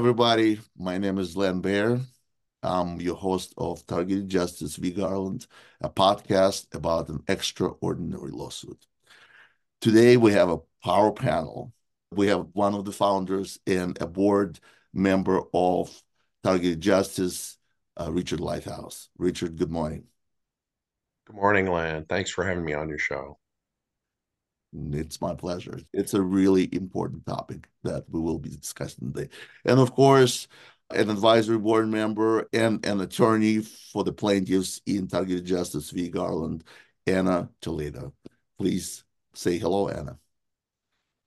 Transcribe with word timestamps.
Everybody. 0.00 0.58
My 0.78 0.96
name 0.96 1.18
is 1.18 1.36
Len 1.36 1.60
Baer. 1.60 2.00
I'm 2.62 3.02
your 3.02 3.16
host 3.16 3.52
of 3.58 3.86
Targeted 3.86 4.30
Justice 4.30 4.76
v. 4.76 4.92
Garland, 4.92 5.46
a 5.82 5.90
podcast 5.90 6.74
about 6.74 7.10
an 7.10 7.22
extraordinary 7.28 8.30
lawsuit. 8.30 8.86
Today, 9.82 10.16
we 10.16 10.32
have 10.32 10.48
a 10.48 10.60
power 10.82 11.12
panel. 11.12 11.74
We 12.12 12.28
have 12.28 12.46
one 12.54 12.74
of 12.74 12.86
the 12.86 12.92
founders 12.92 13.58
and 13.66 14.00
a 14.00 14.06
board 14.06 14.58
member 14.94 15.42
of 15.52 16.02
Targeted 16.42 16.80
Justice, 16.80 17.58
uh, 18.00 18.10
Richard 18.10 18.40
Lighthouse. 18.40 19.10
Richard, 19.18 19.58
good 19.58 19.70
morning. 19.70 20.04
Good 21.26 21.36
morning, 21.36 21.66
Len. 21.70 22.06
Thanks 22.08 22.30
for 22.30 22.42
having 22.42 22.64
me 22.64 22.72
on 22.72 22.88
your 22.88 22.96
show. 22.98 23.39
It's 24.72 25.20
my 25.20 25.34
pleasure. 25.34 25.80
It's 25.92 26.14
a 26.14 26.22
really 26.22 26.68
important 26.72 27.26
topic 27.26 27.68
that 27.82 28.04
we 28.08 28.20
will 28.20 28.38
be 28.38 28.50
discussing 28.50 29.12
today. 29.12 29.28
And 29.64 29.80
of 29.80 29.94
course, 29.94 30.46
an 30.90 31.10
advisory 31.10 31.58
board 31.58 31.88
member 31.88 32.48
and 32.52 32.84
an 32.86 33.00
attorney 33.00 33.60
for 33.60 34.04
the 34.04 34.12
plaintiffs 34.12 34.80
in 34.86 35.08
Targeted 35.08 35.44
Justice 35.44 35.90
v. 35.90 36.08
Garland, 36.08 36.64
Anna 37.06 37.48
Toledo. 37.60 38.12
Please 38.58 39.04
say 39.34 39.58
hello, 39.58 39.88
Anna. 39.88 40.18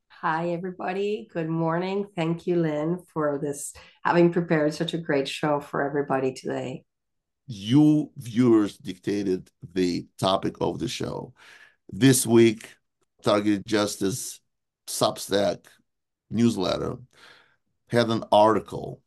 Hi, 0.09 0.51
everybody. 0.51 1.27
Good 1.33 1.49
morning. 1.49 2.07
Thank 2.15 2.47
you, 2.47 2.55
Len, 2.55 2.99
for 3.13 3.39
this 3.41 3.73
having 4.03 4.31
prepared 4.31 4.73
such 4.73 4.93
a 4.93 4.97
great 4.97 5.27
show 5.27 5.59
for 5.59 5.81
everybody 5.81 6.33
today. 6.33 6.85
You 7.45 8.09
viewers 8.15 8.77
dictated 8.77 9.49
the 9.73 10.07
topic 10.17 10.55
of 10.61 10.79
the 10.79 10.87
show. 10.87 11.33
This 11.91 12.25
week, 12.25 12.69
Targeted 13.23 13.65
Justice 13.65 14.39
Substack 14.87 15.65
newsletter 16.29 16.97
had 17.87 18.09
an 18.09 18.23
article 18.31 19.01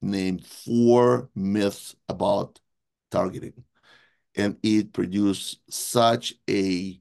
named 0.00 0.46
Four 0.46 1.28
Myths 1.34 1.94
About 2.08 2.60
Targeting. 3.10 3.64
And 4.36 4.56
it 4.62 4.92
produced 4.92 5.60
such 5.68 6.34
a 6.48 6.98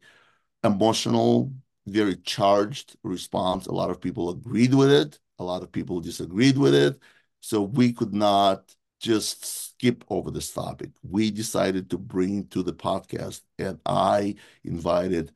emotional, 0.64 1.54
very 1.86 2.18
charged 2.18 2.98
response. 3.04 3.68
A 3.68 3.74
lot 3.74 3.90
of 3.90 4.02
people 4.02 4.30
agreed 4.30 4.74
with 4.74 4.92
it. 4.92 5.20
A 5.40 5.44
lot 5.44 5.62
of 5.64 5.72
people 5.72 6.00
disagreed 6.02 6.58
with 6.58 6.74
it. 6.74 7.00
So 7.40 7.62
we 7.62 7.94
could 7.94 8.14
not 8.14 8.76
just 9.00 9.46
skip 9.46 10.04
over 10.10 10.32
this 10.32 10.52
topic. 10.52 10.90
We 11.04 11.30
decided 11.30 11.90
to 11.92 11.98
bring 11.98 12.40
it 12.40 12.52
to 12.52 12.64
the 12.64 12.74
podcast, 12.74 13.42
and 13.60 13.80
I 13.86 14.36
invited 14.64 15.32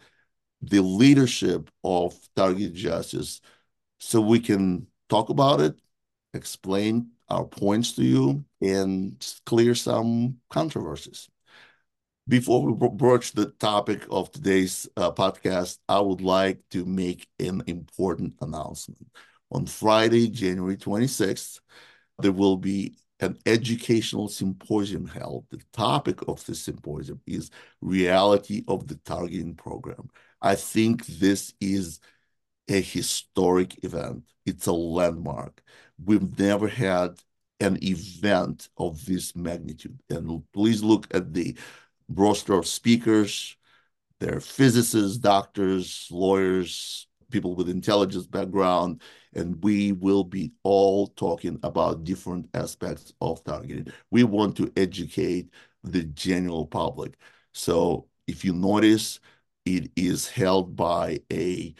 the 0.61 0.81
leadership 0.81 1.69
of 1.83 2.17
Target 2.35 2.73
Justice 2.73 3.41
so 3.99 4.21
we 4.21 4.39
can 4.39 4.87
talk 5.09 5.29
about 5.29 5.61
it, 5.61 5.75
explain 6.33 7.11
our 7.29 7.45
points 7.45 7.93
to 7.93 8.03
you, 8.03 8.45
and 8.61 9.35
clear 9.45 9.75
some 9.75 10.37
controversies. 10.49 11.29
Before 12.27 12.65
we 12.65 12.89
broach 12.89 13.33
the 13.33 13.51
topic 13.51 14.05
of 14.09 14.31
today's 14.31 14.87
uh, 14.95 15.11
podcast, 15.11 15.79
I 15.89 15.99
would 15.99 16.21
like 16.21 16.61
to 16.71 16.85
make 16.85 17.27
an 17.39 17.63
important 17.67 18.35
announcement. 18.41 19.07
On 19.51 19.65
Friday, 19.65 20.29
January 20.29 20.77
26th, 20.77 21.59
there 22.19 22.31
will 22.31 22.57
be 22.57 22.95
an 23.19 23.37
educational 23.45 24.27
symposium 24.27 25.07
held. 25.07 25.45
The 25.49 25.61
topic 25.73 26.21
of 26.27 26.45
the 26.45 26.55
symposium 26.55 27.21
is 27.27 27.51
reality 27.81 28.63
of 28.67 28.87
the 28.87 28.95
targeting 28.95 29.55
program. 29.55 30.09
I 30.41 30.55
think 30.55 31.05
this 31.05 31.53
is 31.59 31.99
a 32.67 32.81
historic 32.81 33.83
event. 33.83 34.23
It's 34.45 34.67
a 34.67 34.73
landmark. 34.73 35.61
We've 36.03 36.37
never 36.39 36.67
had 36.67 37.19
an 37.59 37.77
event 37.83 38.69
of 38.77 39.05
this 39.05 39.35
magnitude. 39.35 39.99
And 40.09 40.43
please 40.51 40.81
look 40.81 41.07
at 41.13 41.33
the 41.33 41.55
roster 42.09 42.53
of 42.53 42.67
speakers. 42.67 43.55
There 44.19 44.37
are 44.37 44.41
physicists, 44.41 45.17
doctors, 45.17 46.07
lawyers, 46.11 47.07
people 47.31 47.55
with 47.55 47.69
intelligence 47.69 48.27
background, 48.27 49.01
and 49.33 49.63
we 49.63 49.93
will 49.93 50.23
be 50.23 50.51
all 50.63 51.07
talking 51.07 51.59
about 51.63 52.03
different 52.03 52.47
aspects 52.53 53.13
of 53.21 53.43
targeting. 53.43 53.87
We 54.11 54.23
want 54.23 54.57
to 54.57 54.71
educate 54.75 55.49
the 55.83 56.03
general 56.03 56.65
public. 56.65 57.17
So 57.53 58.07
if 58.27 58.45
you 58.45 58.53
notice, 58.53 59.19
it 59.65 59.91
is 59.95 60.27
held 60.27 60.75
by 60.75 61.21
a 61.31 61.73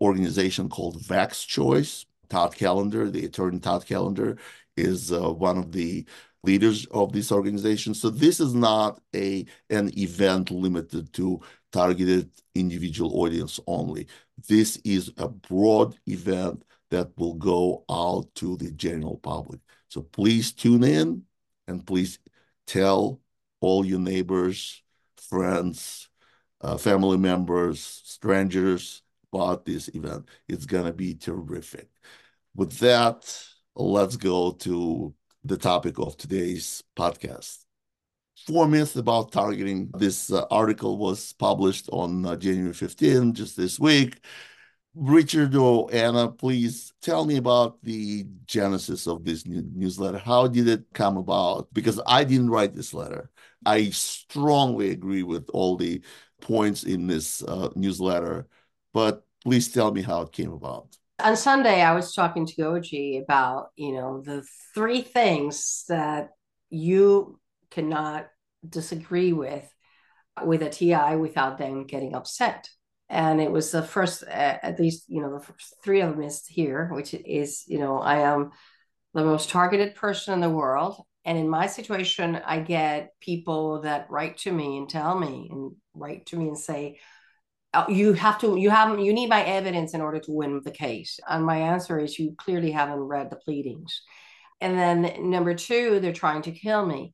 organization 0.00 0.68
called 0.68 1.02
Vax 1.02 1.46
Choice. 1.46 2.06
Todd 2.28 2.54
Callender, 2.54 3.10
the 3.10 3.24
attorney 3.24 3.58
Todd 3.58 3.86
Callender, 3.86 4.36
is 4.76 5.12
uh, 5.12 5.32
one 5.32 5.56
of 5.56 5.72
the 5.72 6.04
leaders 6.44 6.86
of 6.86 7.12
this 7.12 7.32
organization. 7.32 7.94
So 7.94 8.10
this 8.10 8.38
is 8.38 8.54
not 8.54 9.00
a 9.14 9.46
an 9.70 9.90
event 9.98 10.50
limited 10.50 11.12
to 11.14 11.40
targeted 11.72 12.30
individual 12.54 13.20
audience 13.20 13.58
only. 13.66 14.06
This 14.46 14.76
is 14.84 15.12
a 15.16 15.28
broad 15.28 15.96
event 16.06 16.64
that 16.90 17.10
will 17.16 17.34
go 17.34 17.84
out 17.90 18.26
to 18.36 18.56
the 18.56 18.70
general 18.72 19.18
public. 19.18 19.60
So 19.88 20.02
please 20.02 20.52
tune 20.52 20.84
in 20.84 21.22
and 21.66 21.86
please 21.86 22.18
tell 22.66 23.20
all 23.60 23.84
your 23.84 23.98
neighbors, 23.98 24.82
friends, 25.16 26.07
uh, 26.60 26.76
family 26.76 27.18
members, 27.18 28.02
strangers 28.04 29.02
about 29.32 29.64
this 29.64 29.88
event. 29.88 30.26
It's 30.48 30.66
going 30.66 30.86
to 30.86 30.92
be 30.92 31.14
terrific. 31.14 31.88
With 32.54 32.78
that, 32.78 33.44
let's 33.76 34.16
go 34.16 34.52
to 34.52 35.14
the 35.44 35.56
topic 35.56 35.98
of 35.98 36.16
today's 36.16 36.82
podcast. 36.96 37.64
Four 38.46 38.66
myths 38.66 38.96
about 38.96 39.32
targeting. 39.32 39.90
This 39.96 40.32
uh, 40.32 40.44
article 40.50 40.96
was 40.96 41.32
published 41.34 41.88
on 41.92 42.24
uh, 42.24 42.36
January 42.36 42.72
15, 42.72 43.34
just 43.34 43.56
this 43.56 43.78
week. 43.78 44.20
Richard 44.94 45.54
or 45.54 45.88
Anna, 45.92 46.28
please 46.28 46.92
tell 47.02 47.24
me 47.24 47.36
about 47.36 47.82
the 47.82 48.26
genesis 48.46 49.06
of 49.06 49.24
this 49.24 49.46
new- 49.46 49.68
newsletter. 49.74 50.18
How 50.18 50.48
did 50.48 50.66
it 50.66 50.84
come 50.92 51.16
about? 51.16 51.68
Because 51.72 52.00
I 52.06 52.24
didn't 52.24 52.50
write 52.50 52.74
this 52.74 52.94
letter. 52.94 53.30
I 53.64 53.90
strongly 53.90 54.90
agree 54.90 55.22
with 55.22 55.48
all 55.52 55.76
the 55.76 56.02
points 56.40 56.84
in 56.84 57.06
this 57.06 57.42
uh, 57.42 57.68
newsletter, 57.74 58.46
but 58.92 59.24
please 59.44 59.70
tell 59.72 59.92
me 59.92 60.02
how 60.02 60.22
it 60.22 60.32
came 60.32 60.52
about. 60.52 60.96
On 61.20 61.36
Sunday, 61.36 61.82
I 61.82 61.94
was 61.94 62.14
talking 62.14 62.46
to 62.46 62.54
Goji 62.54 63.22
about, 63.22 63.68
you 63.76 63.92
know, 63.92 64.22
the 64.22 64.44
three 64.74 65.02
things 65.02 65.84
that 65.88 66.30
you 66.70 67.40
cannot 67.70 68.28
disagree 68.68 69.32
with 69.32 69.68
with 70.44 70.62
a 70.62 70.70
TI 70.70 71.16
without 71.16 71.58
them 71.58 71.84
getting 71.84 72.14
upset. 72.14 72.68
And 73.08 73.40
it 73.40 73.50
was 73.50 73.70
the 73.70 73.82
first, 73.82 74.22
at 74.22 74.78
least, 74.78 75.04
you 75.08 75.22
know, 75.22 75.32
the 75.32 75.44
first 75.44 75.74
three 75.82 76.02
of 76.02 76.10
them 76.10 76.22
is 76.22 76.46
here, 76.46 76.90
which 76.92 77.14
is, 77.14 77.64
you 77.66 77.78
know, 77.78 77.98
I 77.98 78.18
am 78.18 78.50
the 79.14 79.24
most 79.24 79.48
targeted 79.48 79.94
person 79.94 80.34
in 80.34 80.40
the 80.40 80.50
world. 80.50 81.02
And 81.28 81.36
in 81.36 81.46
my 81.46 81.66
situation, 81.66 82.40
I 82.46 82.60
get 82.60 83.12
people 83.20 83.82
that 83.82 84.06
write 84.08 84.38
to 84.38 84.50
me 84.50 84.78
and 84.78 84.88
tell 84.88 85.18
me 85.18 85.50
and 85.52 85.72
write 85.92 86.24
to 86.26 86.38
me 86.38 86.48
and 86.48 86.56
say, 86.56 87.00
oh, 87.74 87.84
you 87.90 88.14
have 88.14 88.40
to, 88.40 88.56
you 88.56 88.70
haven't, 88.70 89.04
you 89.04 89.12
need 89.12 89.28
my 89.28 89.44
evidence 89.44 89.92
in 89.92 90.00
order 90.00 90.20
to 90.20 90.32
win 90.32 90.62
the 90.64 90.70
case. 90.70 91.20
And 91.28 91.44
my 91.44 91.58
answer 91.58 91.98
is, 91.98 92.18
you 92.18 92.34
clearly 92.38 92.70
haven't 92.70 93.00
read 93.00 93.28
the 93.28 93.36
pleadings. 93.36 94.00
And 94.62 94.78
then 94.78 95.30
number 95.30 95.52
two, 95.52 96.00
they're 96.00 96.14
trying 96.14 96.40
to 96.42 96.50
kill 96.50 96.86
me. 96.86 97.12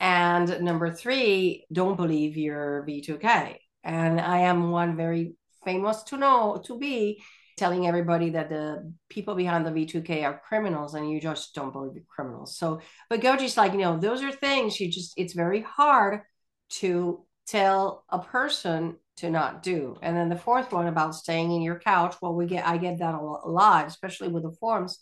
And 0.00 0.62
number 0.62 0.90
three, 0.90 1.66
don't 1.70 1.98
believe 1.98 2.38
your 2.38 2.86
V2K. 2.88 3.58
And 3.84 4.18
I 4.18 4.38
am 4.38 4.70
one 4.70 4.96
very 4.96 5.34
famous 5.62 6.04
to 6.04 6.16
know, 6.16 6.62
to 6.64 6.78
be 6.78 7.22
telling 7.56 7.86
everybody 7.86 8.30
that 8.30 8.48
the 8.48 8.92
people 9.08 9.34
behind 9.34 9.66
the 9.66 9.70
V2K 9.70 10.24
are 10.24 10.40
criminals 10.48 10.94
and 10.94 11.10
you 11.10 11.20
just 11.20 11.54
don't 11.54 11.72
believe 11.72 11.94
the 11.94 12.02
criminals. 12.08 12.56
So, 12.56 12.80
but 13.10 13.20
Goji's 13.20 13.56
like, 13.56 13.72
you 13.72 13.78
know, 13.78 13.98
those 13.98 14.22
are 14.22 14.32
things 14.32 14.80
you 14.80 14.90
just, 14.90 15.12
it's 15.16 15.34
very 15.34 15.60
hard 15.60 16.22
to 16.70 17.24
tell 17.46 18.04
a 18.08 18.18
person 18.18 18.96
to 19.16 19.30
not 19.30 19.62
do. 19.62 19.96
And 20.02 20.16
then 20.16 20.28
the 20.28 20.36
fourth 20.36 20.72
one 20.72 20.86
about 20.86 21.14
staying 21.14 21.52
in 21.52 21.62
your 21.62 21.78
couch. 21.78 22.16
Well, 22.22 22.34
we 22.34 22.46
get, 22.46 22.66
I 22.66 22.78
get 22.78 22.98
that 23.00 23.14
a 23.14 23.18
lot, 23.18 23.86
especially 23.86 24.28
with 24.28 24.42
the 24.44 24.52
forms. 24.52 24.98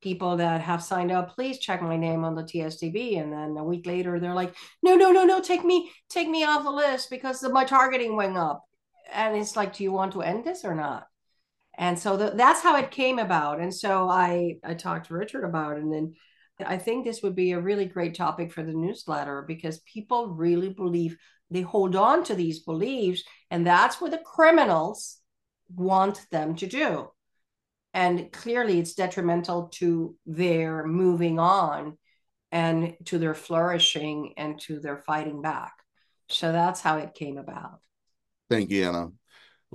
People 0.00 0.36
that 0.36 0.60
have 0.60 0.82
signed 0.82 1.12
up, 1.12 1.34
please 1.34 1.58
check 1.58 1.80
my 1.80 1.96
name 1.96 2.24
on 2.24 2.34
the 2.34 2.42
TSDB. 2.42 3.20
And 3.20 3.32
then 3.32 3.56
a 3.56 3.64
week 3.64 3.86
later, 3.86 4.18
they're 4.18 4.34
like, 4.34 4.54
no, 4.82 4.96
no, 4.96 5.12
no, 5.12 5.24
no, 5.24 5.40
take 5.40 5.64
me, 5.64 5.90
take 6.10 6.28
me 6.28 6.44
off 6.44 6.62
the 6.62 6.70
list 6.70 7.10
because 7.10 7.42
my 7.42 7.64
targeting 7.64 8.16
went 8.16 8.36
up. 8.36 8.64
And 9.12 9.36
it's 9.36 9.56
like, 9.56 9.76
do 9.76 9.84
you 9.84 9.92
want 9.92 10.12
to 10.12 10.22
end 10.22 10.44
this 10.44 10.64
or 10.64 10.74
not? 10.74 11.06
And 11.78 11.98
so 11.98 12.16
the, 12.16 12.32
that's 12.34 12.62
how 12.62 12.76
it 12.76 12.90
came 12.90 13.18
about. 13.18 13.60
And 13.60 13.74
so 13.74 14.08
i 14.08 14.56
i 14.64 14.74
talked 14.74 15.08
to 15.08 15.14
richard 15.14 15.44
about 15.44 15.76
it 15.76 15.82
and 15.82 15.92
then 15.92 16.14
i 16.64 16.78
think 16.78 17.04
this 17.04 17.22
would 17.22 17.34
be 17.34 17.52
a 17.52 17.60
really 17.60 17.86
great 17.86 18.14
topic 18.14 18.52
for 18.52 18.62
the 18.62 18.72
newsletter 18.72 19.42
because 19.42 19.80
people 19.80 20.28
really 20.28 20.68
believe 20.68 21.16
they 21.50 21.62
hold 21.62 21.96
on 21.96 22.24
to 22.24 22.34
these 22.34 22.60
beliefs 22.60 23.22
and 23.50 23.66
that's 23.66 24.00
what 24.00 24.10
the 24.10 24.18
criminals 24.18 25.18
want 25.74 26.20
them 26.30 26.56
to 26.56 26.66
do. 26.66 27.10
And 27.92 28.32
clearly 28.32 28.80
it's 28.80 28.94
detrimental 28.94 29.68
to 29.74 30.16
their 30.26 30.84
moving 30.84 31.38
on 31.38 31.96
and 32.50 32.94
to 33.06 33.18
their 33.18 33.34
flourishing 33.34 34.34
and 34.36 34.60
to 34.62 34.80
their 34.80 34.98
fighting 34.98 35.42
back. 35.42 35.72
So 36.28 36.52
that's 36.52 36.80
how 36.80 36.98
it 36.98 37.14
came 37.14 37.38
about. 37.38 37.80
Thank 38.50 38.70
you 38.70 38.88
anna 38.88 39.10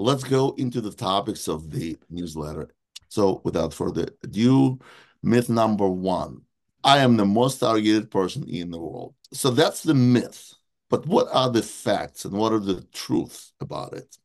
let's 0.01 0.23
go 0.23 0.55
into 0.57 0.81
the 0.81 0.91
topics 0.91 1.47
of 1.47 1.71
the 1.71 1.97
newsletter. 2.09 2.69
So 3.09 3.41
without 3.43 3.73
further 3.73 4.09
ado 4.23 4.79
myth 5.23 5.49
number 5.49 5.87
one. 5.87 6.41
I 6.83 6.99
am 6.99 7.17
the 7.17 7.25
most 7.25 7.59
targeted 7.59 8.09
person 8.09 8.47
in 8.47 8.71
the 8.71 8.79
world. 8.79 9.13
So 9.33 9.51
that's 9.51 9.83
the 9.83 9.93
myth. 9.93 10.53
But 10.89 11.05
what 11.05 11.27
are 11.33 11.49
the 11.49 11.61
facts 11.61 12.25
and 12.25 12.33
what 12.33 12.53
are 12.53 12.59
the 12.59 12.81
truths 12.93 13.53
about 13.59 13.93
it? 13.93 14.17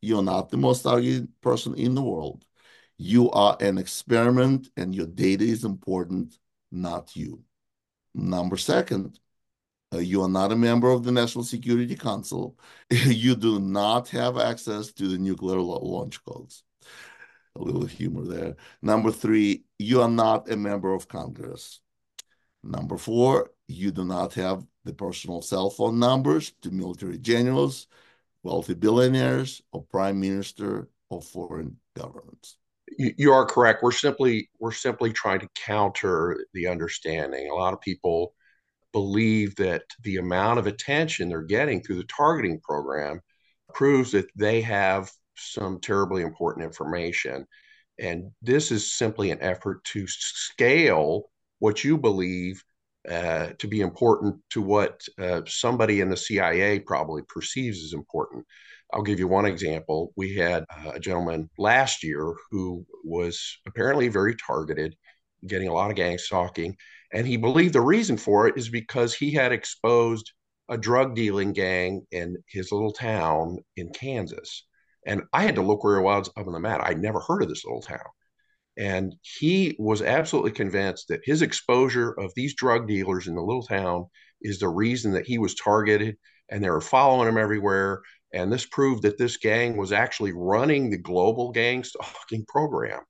You're 0.00 0.22
not 0.22 0.50
the 0.50 0.56
most 0.56 0.82
targeted 0.82 1.28
person 1.40 1.74
in 1.74 1.94
the 1.94 2.02
world. 2.02 2.44
You 2.98 3.30
are 3.30 3.56
an 3.60 3.78
experiment 3.78 4.68
and 4.76 4.94
your 4.94 5.06
data 5.06 5.44
is 5.44 5.64
important, 5.64 6.36
not 6.70 7.16
you. 7.16 7.42
Number 8.14 8.56
second, 8.56 9.18
Uh, 9.92 9.98
you 9.98 10.22
are 10.22 10.28
not 10.28 10.52
a 10.52 10.56
member 10.56 10.90
of 10.90 11.04
the 11.04 11.12
National 11.12 11.44
Security 11.44 11.94
Council. 11.94 12.58
you 12.90 13.36
do 13.36 13.60
not 13.60 14.08
have 14.08 14.38
access 14.38 14.92
to 14.92 15.08
the 15.08 15.18
nuclear 15.18 15.60
launch 15.60 16.24
codes. 16.24 16.64
A 17.56 17.62
little 17.62 17.84
humor 17.84 18.24
there. 18.24 18.56
Number 18.80 19.10
three, 19.10 19.64
you 19.78 20.00
are 20.00 20.08
not 20.08 20.50
a 20.50 20.56
member 20.56 20.94
of 20.94 21.08
Congress. 21.08 21.80
Number 22.62 22.96
four, 22.96 23.50
you 23.68 23.90
do 23.90 24.04
not 24.04 24.34
have 24.34 24.64
the 24.84 24.94
personal 24.94 25.42
cell 25.42 25.68
phone 25.68 25.98
numbers 25.98 26.52
to 26.62 26.70
military 26.70 27.18
generals, 27.18 27.88
wealthy 28.42 28.74
billionaires, 28.74 29.60
or 29.72 29.82
prime 29.82 30.20
minister 30.20 30.88
of 31.10 31.24
foreign 31.24 31.76
governments 31.94 32.56
you, 32.98 33.32
are 33.32 33.46
correct. 33.46 33.82
We're 33.82 33.92
simply 33.92 34.50
we're 34.58 34.72
simply 34.72 35.12
trying 35.12 35.40
to 35.40 35.48
counter 35.54 36.46
the 36.52 36.66
understanding. 36.66 37.48
A 37.50 37.54
lot 37.54 37.72
of 37.72 37.80
people 37.80 38.34
believe 38.92 39.56
that 39.56 39.82
the 40.02 40.16
amount 40.16 40.58
of 40.58 40.66
attention 40.66 41.28
they're 41.28 41.42
getting 41.42 41.82
through 41.82 41.96
the 41.96 42.04
targeting 42.04 42.60
program 42.60 43.20
proves 43.74 44.12
that 44.12 44.30
they 44.36 44.60
have 44.60 45.10
some 45.36 45.80
terribly 45.80 46.22
important 46.22 46.64
information. 46.64 47.46
And 47.98 48.30
this 48.42 48.70
is 48.70 48.92
simply 48.92 49.30
an 49.30 49.40
effort 49.40 49.84
to 49.84 50.06
scale 50.08 51.30
what 51.58 51.84
you 51.84 51.96
believe 51.98 52.62
uh, 53.08 53.48
to 53.58 53.66
be 53.66 53.80
important 53.80 54.36
to 54.50 54.62
what 54.62 55.02
uh, 55.18 55.42
somebody 55.46 56.00
in 56.00 56.08
the 56.08 56.16
CIA 56.16 56.78
probably 56.78 57.22
perceives 57.28 57.82
as 57.84 57.92
important. 57.92 58.46
I'll 58.92 59.02
give 59.02 59.18
you 59.18 59.26
one 59.26 59.46
example. 59.46 60.12
We 60.16 60.36
had 60.36 60.64
uh, 60.70 60.92
a 60.94 61.00
gentleman 61.00 61.50
last 61.58 62.04
year 62.04 62.34
who 62.50 62.86
was 63.04 63.58
apparently 63.66 64.08
very 64.08 64.36
targeted, 64.36 64.96
getting 65.46 65.68
a 65.68 65.72
lot 65.72 65.90
of 65.90 65.96
gang 65.96 66.18
stalking. 66.18 66.76
And 67.12 67.26
he 67.26 67.36
believed 67.36 67.74
the 67.74 67.80
reason 67.80 68.16
for 68.16 68.48
it 68.48 68.56
is 68.56 68.68
because 68.68 69.14
he 69.14 69.32
had 69.32 69.52
exposed 69.52 70.32
a 70.68 70.78
drug 70.78 71.14
dealing 71.14 71.52
gang 71.52 72.06
in 72.10 72.36
his 72.48 72.72
little 72.72 72.92
town 72.92 73.58
in 73.76 73.90
Kansas. 73.90 74.66
And 75.06 75.22
I 75.32 75.42
had 75.42 75.56
to 75.56 75.62
look 75.62 75.84
where 75.84 75.96
it 75.96 76.02
was 76.02 76.28
up 76.36 76.46
on 76.46 76.52
the 76.52 76.60
map. 76.60 76.80
I'd 76.82 77.00
never 77.00 77.20
heard 77.20 77.42
of 77.42 77.48
this 77.48 77.64
little 77.64 77.82
town. 77.82 77.98
And 78.78 79.14
he 79.20 79.76
was 79.78 80.00
absolutely 80.00 80.52
convinced 80.52 81.08
that 81.08 81.20
his 81.24 81.42
exposure 81.42 82.12
of 82.12 82.32
these 82.34 82.54
drug 82.54 82.88
dealers 82.88 83.26
in 83.26 83.34
the 83.34 83.42
little 83.42 83.64
town 83.64 84.06
is 84.40 84.58
the 84.58 84.68
reason 84.68 85.12
that 85.12 85.26
he 85.26 85.38
was 85.38 85.54
targeted 85.54 86.16
and 86.48 86.64
they 86.64 86.70
were 86.70 86.80
following 86.80 87.28
him 87.28 87.36
everywhere 87.36 88.02
and 88.32 88.52
this 88.52 88.66
proved 88.66 89.02
that 89.02 89.18
this 89.18 89.36
gang 89.36 89.76
was 89.76 89.92
actually 89.92 90.32
running 90.32 90.90
the 90.90 90.98
global 90.98 91.50
gang 91.52 91.84
stalking 91.84 92.44
program. 92.46 93.00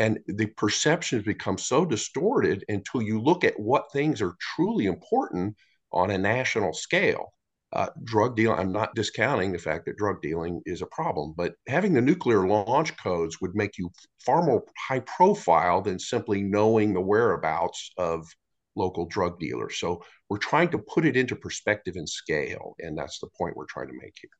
And 0.00 0.18
the 0.26 0.46
perceptions 0.46 1.24
become 1.24 1.58
so 1.58 1.84
distorted 1.84 2.64
until 2.70 3.02
you 3.02 3.20
look 3.20 3.44
at 3.44 3.60
what 3.60 3.92
things 3.92 4.22
are 4.22 4.34
truly 4.40 4.86
important 4.86 5.54
on 5.92 6.10
a 6.10 6.16
national 6.16 6.72
scale. 6.72 7.34
Uh, 7.74 7.88
drug 8.04 8.34
dealing, 8.34 8.58
I'm 8.58 8.72
not 8.72 8.94
discounting 8.94 9.52
the 9.52 9.58
fact 9.58 9.84
that 9.84 9.98
drug 9.98 10.22
dealing 10.22 10.62
is 10.64 10.80
a 10.80 10.86
problem, 10.86 11.34
but 11.36 11.52
having 11.68 11.92
the 11.92 12.00
nuclear 12.00 12.48
launch 12.48 12.96
codes 12.96 13.42
would 13.42 13.54
make 13.54 13.76
you 13.76 13.90
far 14.24 14.42
more 14.42 14.64
high 14.88 15.00
profile 15.00 15.82
than 15.82 15.98
simply 15.98 16.40
knowing 16.40 16.94
the 16.94 17.00
whereabouts 17.02 17.90
of 17.98 18.26
local 18.76 19.04
drug 19.04 19.38
dealers. 19.38 19.78
So 19.78 20.02
we're 20.30 20.38
trying 20.38 20.70
to 20.70 20.78
put 20.78 21.04
it 21.04 21.14
into 21.14 21.36
perspective 21.36 21.96
and 21.96 22.08
scale. 22.08 22.74
And 22.78 22.96
that's 22.96 23.18
the 23.18 23.28
point 23.36 23.54
we're 23.54 23.66
trying 23.66 23.88
to 23.88 23.98
make 24.00 24.14
here. 24.18 24.30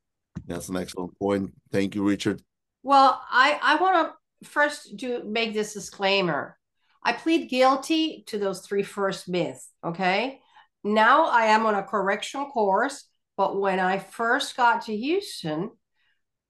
That's 0.47 0.71
an 0.71 0.79
excellent 0.79 1.19
point. 1.19 1.53
Thank 1.71 1.95
you, 1.95 2.03
Richard. 2.03 2.41
Well, 2.83 3.21
I, 3.31 3.59
I 3.62 3.77
want 3.77 4.09
to 4.09 4.15
first 4.44 4.96
do 4.96 5.22
make 5.25 5.54
this 5.54 5.75
disclaimer. 5.75 6.56
I 7.02 7.12
plead 7.12 7.48
guilty 7.48 8.25
to 8.26 8.38
those 8.38 8.60
three 8.60 8.82
first 8.82 9.28
myths. 9.28 9.70
Okay. 9.84 10.40
Now 10.84 11.26
I 11.26 11.46
am 11.46 11.66
on 11.66 11.75
a 11.75 11.82
correctional 11.82 12.46
course, 12.46 13.06
but 13.37 13.60
when 13.60 13.78
I 13.78 13.98
first 13.98 14.56
got 14.56 14.87
to 14.87 14.96
Houston, 14.96 15.70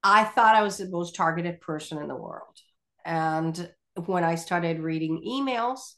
I 0.03 0.23
thought 0.23 0.55
I 0.55 0.63
was 0.63 0.77
the 0.77 0.89
most 0.89 1.15
targeted 1.15 1.61
person 1.61 1.99
in 1.99 2.07
the 2.07 2.15
world. 2.15 2.57
And 3.05 3.71
when 4.05 4.23
I 4.23 4.35
started 4.35 4.79
reading 4.79 5.23
emails 5.27 5.93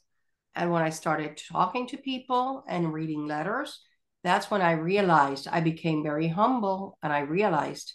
and 0.56 0.72
when 0.72 0.82
I 0.82 0.90
started 0.90 1.40
talking 1.52 1.88
to 1.88 1.98
people 1.98 2.64
and 2.68 2.94
reading 2.94 3.28
letters, 3.28 3.80
that's 4.24 4.50
when 4.50 4.62
I 4.62 4.74
realized 4.74 5.48
I 5.48 5.62
became 5.62 6.04
very 6.04 6.28
humble 6.28 6.98
and 7.04 7.12
I 7.12 7.20
realized 7.20 7.94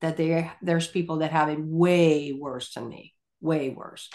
that 0.00 0.16
there 0.16 0.52
there's 0.62 0.86
people 0.86 1.18
that 1.18 1.32
have 1.32 1.48
it 1.48 1.58
way 1.60 2.32
worse 2.32 2.74
than 2.74 2.88
me, 2.88 3.13
way 3.44 3.70
worse, 3.70 4.08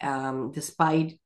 um, 0.00 0.52
despite 0.52 1.18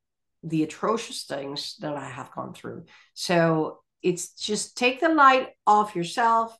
the 0.42 0.62
atrocious 0.62 1.24
things 1.24 1.76
that 1.80 1.96
I 1.96 2.08
have 2.08 2.32
gone 2.32 2.54
through. 2.54 2.84
So 3.14 3.80
it's 4.02 4.34
just 4.34 4.76
take 4.76 5.00
the 5.00 5.08
light 5.08 5.48
off 5.66 5.96
yourself 5.96 6.56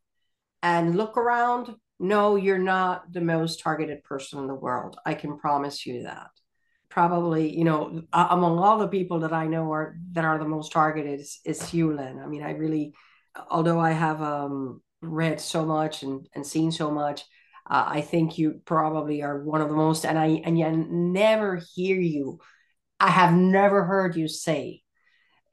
and 0.63 0.97
look 0.97 1.17
around. 1.17 1.77
No, 2.01 2.37
you're 2.37 2.59
not 2.59 3.13
the 3.13 3.21
most 3.21 3.61
targeted 3.61 4.03
person 4.03 4.41
in 4.41 4.49
the 4.49 4.55
world. 4.55 4.99
I 5.07 5.15
can 5.15 5.39
promise 5.39 5.87
you 5.87 6.03
that. 6.03 6.31
Probably, 6.89 7.57
you 7.57 7.65
know, 7.65 8.03
among 8.13 8.59
all 8.59 8.79
the 8.79 8.89
people 8.89 9.21
that 9.21 9.33
I 9.33 9.47
know 9.47 9.73
are 9.73 9.97
that 10.13 10.25
are 10.25 10.39
the 10.39 10.49
most 10.49 10.73
targeted 10.73 11.21
is, 11.21 11.39
is 11.45 11.73
you, 11.73 11.93
Len. 11.93 12.19
I 12.19 12.27
mean, 12.27 12.43
I 12.43 12.53
really 12.53 12.95
although 13.51 13.81
I 13.81 13.93
have 13.93 14.21
um, 14.23 14.83
read 15.01 15.41
so 15.41 15.65
much 15.65 16.03
and, 16.03 16.27
and 16.35 16.47
seen 16.47 16.73
so 16.73 16.91
much, 16.91 17.25
uh, 17.69 17.85
I 17.87 18.01
think 18.01 18.39
you 18.39 18.61
probably 18.65 19.23
are 19.23 19.43
one 19.43 19.61
of 19.61 19.69
the 19.69 19.77
most, 19.77 20.05
and 20.05 20.19
I 20.19 20.43
and 20.45 20.59
yet 20.59 20.75
never 20.75 21.61
hear 21.75 21.99
you. 22.01 22.41
I 23.01 23.11
have 23.11 23.33
never 23.33 23.85
heard 23.85 24.17
you 24.17 24.29
say 24.29 24.83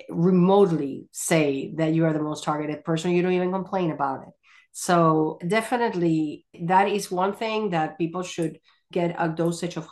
remotely 0.10 1.08
say 1.12 1.74
that 1.78 1.94
you 1.94 2.06
are 2.06 2.14
the 2.14 2.22
most 2.22 2.44
targeted 2.44 2.84
person. 2.84 3.12
You 3.12 3.22
don't 3.22 3.34
even 3.34 3.52
complain 3.52 3.92
about 3.92 4.24
it. 4.24 4.34
So 4.72 5.40
definitely, 5.48 6.46
that 6.64 6.90
is 6.90 7.10
one 7.12 7.34
thing 7.34 7.70
that 7.70 7.98
people 7.98 8.24
should 8.24 8.60
get 8.92 9.16
a 9.18 9.30
dosage 9.30 9.78
of 9.78 9.88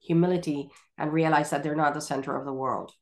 humility 0.00 0.68
and 0.98 1.12
realize 1.12 1.50
that 1.50 1.62
they're 1.62 1.76
not 1.76 1.94
the 1.94 2.00
center 2.00 2.36
of 2.36 2.44
the 2.44 2.52
world. 2.52 2.92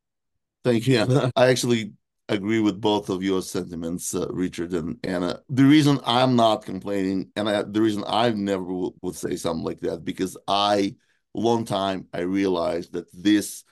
Thank 0.65 0.87
you. 0.87 1.31
I 1.37 1.49
actually 1.49 1.93
agree 2.29 2.61
with 2.61 2.81
both 2.81 3.09
of 3.09 3.23
your 3.23 3.43
sentiments, 3.43 4.15
uh, 4.15 4.27
Richard 4.31 4.73
and 4.73 4.99
Anna. 5.05 5.41
The 5.49 5.65
reason 5.65 6.01
I'm 6.05 6.37
not 6.37 6.65
complaining, 6.65 7.31
and 7.37 7.49
I, 7.49 7.63
the 7.63 7.83
reason 7.83 8.05
I 8.07 8.31
never 8.31 8.65
would 8.65 9.15
say 9.15 9.37
something 9.37 9.65
like 9.65 9.81
that, 9.81 10.05
because 10.05 10.37
I, 10.49 10.97
long 11.35 11.65
time, 11.65 12.09
I 12.13 12.21
realized 12.21 12.93
that 12.93 13.07
this 13.13 13.65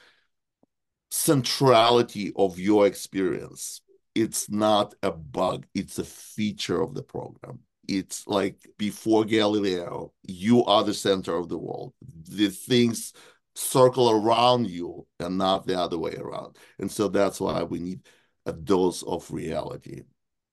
centrality 1.11 2.33
of 2.37 2.59
your 2.59 2.87
experience, 2.87 3.81
it's 4.15 4.51
not 4.51 4.95
a 5.03 5.11
bug, 5.11 5.67
it's 5.75 5.99
a 5.99 6.05
feature 6.05 6.81
of 6.81 6.95
the 6.95 7.03
program. 7.03 7.61
It's 7.89 8.27
like 8.27 8.57
before 8.79 9.25
Galileo, 9.25 10.13
you 10.23 10.65
are 10.65 10.85
the 10.85 10.95
center 10.95 11.37
of 11.37 11.49
the 11.49 11.59
world. 11.59 11.95
The 12.29 12.49
things 12.49 13.13
circle 13.55 14.11
around 14.11 14.69
you 14.71 15.07
and 15.19 15.37
not 15.37 15.67
the 15.67 15.79
other 15.79 15.99
way 15.99 16.15
around. 16.15 16.57
And 16.79 16.91
so 16.91 17.09
that's 17.09 17.41
why 17.41 17.63
we 17.65 17.81
need 17.81 18.01
a 18.47 18.53
dose 18.53 19.03
of 19.03 19.31
reality. 19.31 20.03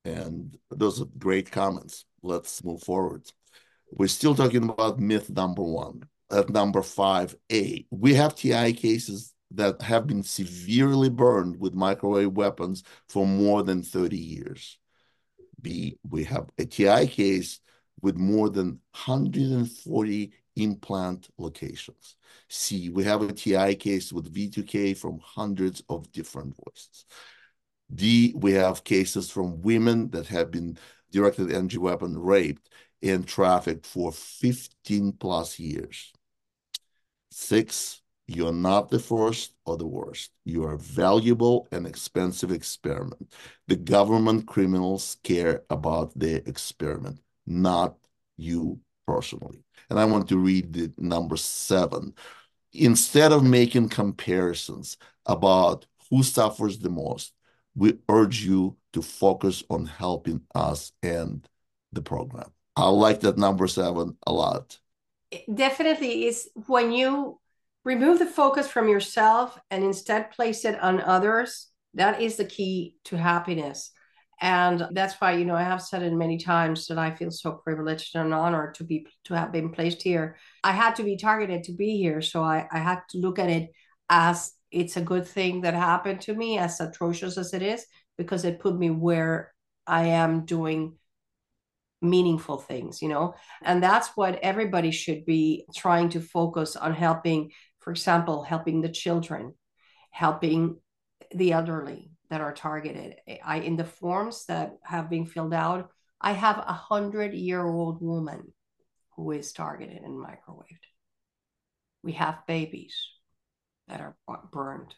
And 0.05 0.58
those 0.72 1.01
are 1.01 1.05
great 1.17 1.51
comments. 1.51 2.05
Let's 2.24 2.63
move 2.63 2.81
forward. 2.84 3.31
We're 3.91 4.08
still 4.08 4.36
talking 4.36 4.69
about 4.69 5.00
myth 5.00 5.29
number 5.29 5.63
one. 5.63 6.03
At 6.31 6.50
number 6.50 6.84
five, 6.84 7.36
A, 7.51 7.86
we 7.89 8.13
have 8.13 8.36
TI 8.36 8.74
cases 8.74 9.34
that 9.51 9.81
have 9.81 10.05
been 10.05 10.22
severely 10.22 11.10
burned 11.10 11.60
with 11.60 11.74
microwave 11.74 12.34
weapons 12.34 12.84
for 13.08 13.25
more 13.25 13.63
than 13.63 13.81
30 13.81 14.17
years. 14.17 14.77
B, 15.60 15.98
we 16.08 16.24
have 16.25 16.50
a 16.60 16.65
TI 16.65 17.08
case 17.08 17.60
with 18.01 18.15
more 18.15 18.50
than 18.50 18.79
140 18.93 20.31
implant 20.55 21.29
locations. 21.38 22.15
C, 22.48 22.89
we 22.89 23.03
have 23.03 23.22
a 23.22 23.34
TI 23.34 23.75
case 23.75 24.13
with 24.13 24.34
V2K 24.34 24.96
from 24.98 25.19
hundreds 25.24 25.81
of 25.89 26.12
different 26.12 26.55
voices. 26.63 27.05
D, 27.93 28.34
we 28.36 28.53
have 28.53 28.84
cases 28.84 29.29
from 29.29 29.62
women 29.62 30.10
that 30.12 30.27
have 30.27 30.51
been 30.51 30.77
directed 31.12 31.51
energy 31.51 31.77
weapon 31.77 32.17
raped 32.17 32.69
and 33.01 33.27
trafficked 33.27 33.86
for 33.86 34.12
15 34.12 35.13
plus 35.13 35.60
years. 35.60 36.13
Six, 37.31 38.01
You're 38.27 38.53
not 38.53 38.89
the 38.89 39.00
first 39.00 39.55
or 39.65 39.75
the 39.77 39.88
worst. 39.88 40.31
You 40.46 40.63
are 40.65 40.74
a 40.74 40.77
valuable 40.77 41.67
and 41.72 41.88
expensive 41.88 42.51
experiment. 42.51 43.34
The 43.67 43.75
government 43.75 44.48
criminals 44.48 45.17
care 45.24 45.63
about 45.72 46.17
their 46.17 46.41
experiment, 46.46 47.22
not 47.48 47.98
you 48.38 48.81
personally. 49.08 49.63
And 49.89 50.00
I 50.00 50.05
want 50.05 50.29
to 50.29 50.38
read 50.38 50.74
the 50.74 50.93
number 51.00 51.38
seven. 51.38 52.13
Instead 52.74 53.31
of 53.31 53.43
making 53.43 53.89
comparisons 53.89 54.98
about 55.25 55.88
who 56.10 56.24
suffers 56.24 56.79
the 56.79 56.89
most, 56.89 57.34
we 57.75 57.97
urge 58.09 58.43
you 58.43 58.77
to 58.93 59.01
focus 59.01 59.63
on 59.69 59.85
helping 59.85 60.41
us 60.55 60.91
end 61.03 61.47
the 61.91 62.01
program. 62.01 62.51
I 62.75 62.88
like 62.89 63.21
that 63.21 63.38
number 63.38 63.67
seven 63.67 64.17
a 64.25 64.33
lot. 64.33 64.79
definitely 65.53 66.25
is 66.25 66.49
when 66.67 66.91
you 66.91 67.39
remove 67.83 68.19
the 68.19 68.25
focus 68.25 68.67
from 68.67 68.88
yourself 68.88 69.59
and 69.69 69.83
instead 69.83 70.31
place 70.31 70.65
it 70.65 70.79
on 70.81 71.01
others, 71.01 71.67
that 71.93 72.21
is 72.21 72.35
the 72.35 72.45
key 72.45 72.95
to 73.05 73.17
happiness. 73.17 73.91
And 74.41 74.88
that's 74.91 75.15
why, 75.15 75.33
you 75.33 75.43
know, 75.43 75.55
I 75.55 75.63
have 75.63 75.81
said 75.81 76.01
it 76.01 76.13
many 76.13 76.38
times 76.38 76.88
that 76.88 76.97
I 76.97 77.11
feel 77.11 77.31
so 77.31 77.53
privileged 77.53 78.15
and 78.15 78.33
honored 78.33 78.75
to 78.75 78.85
be 78.85 79.05
to 79.25 79.33
have 79.33 79.51
been 79.51 79.71
placed 79.71 80.01
here. 80.01 80.38
I 80.63 80.71
had 80.71 80.95
to 80.95 81.03
be 81.03 81.17
targeted 81.17 81.65
to 81.65 81.73
be 81.73 81.97
here. 81.97 82.21
So 82.21 82.41
I, 82.41 82.65
I 82.71 82.79
had 82.79 83.01
to 83.09 83.17
look 83.17 83.38
at 83.38 83.49
it 83.49 83.71
as 84.09 84.53
it's 84.71 84.97
a 84.97 85.01
good 85.01 85.27
thing 85.27 85.61
that 85.61 85.73
happened 85.73 86.21
to 86.21 86.33
me, 86.33 86.57
as 86.57 86.79
atrocious 86.79 87.38
as 87.38 87.53
it 87.53 87.61
is, 87.61 87.85
because 88.17 88.45
it 88.45 88.59
put 88.59 88.77
me 88.77 88.89
where 88.89 89.53
I 89.88 90.07
am 90.07 90.45
doing 90.45 90.95
meaningful 92.01 92.57
things, 92.57 93.01
you 93.01 93.09
know? 93.09 93.35
And 93.63 93.83
that's 93.83 94.09
what 94.15 94.39
everybody 94.41 94.91
should 94.91 95.25
be 95.25 95.65
trying 95.75 96.09
to 96.09 96.21
focus 96.21 96.75
on 96.75 96.93
helping, 96.93 97.51
for 97.79 97.91
example, 97.91 98.43
helping 98.43 98.81
the 98.81 98.89
children, 98.89 99.53
helping 100.11 100.77
the 101.33 101.51
elderly 101.51 102.11
that 102.29 102.41
are 102.41 102.53
targeted. 102.53 103.15
I 103.43 103.57
in 103.57 103.75
the 103.75 103.85
forms 103.85 104.45
that 104.45 104.73
have 104.83 105.09
been 105.09 105.25
filled 105.25 105.53
out, 105.53 105.89
I 106.21 106.33
have 106.33 106.57
a 106.57 106.73
hundred 106.73 107.33
year 107.33 107.65
old 107.65 108.01
woman 108.01 108.53
who 109.15 109.31
is 109.31 109.51
targeted 109.51 110.03
and 110.03 110.23
microwaved. 110.23 110.85
We 112.03 112.13
have 112.13 112.45
babies 112.47 112.95
that 113.89 114.01
are 114.01 114.15
burned. 114.51 114.96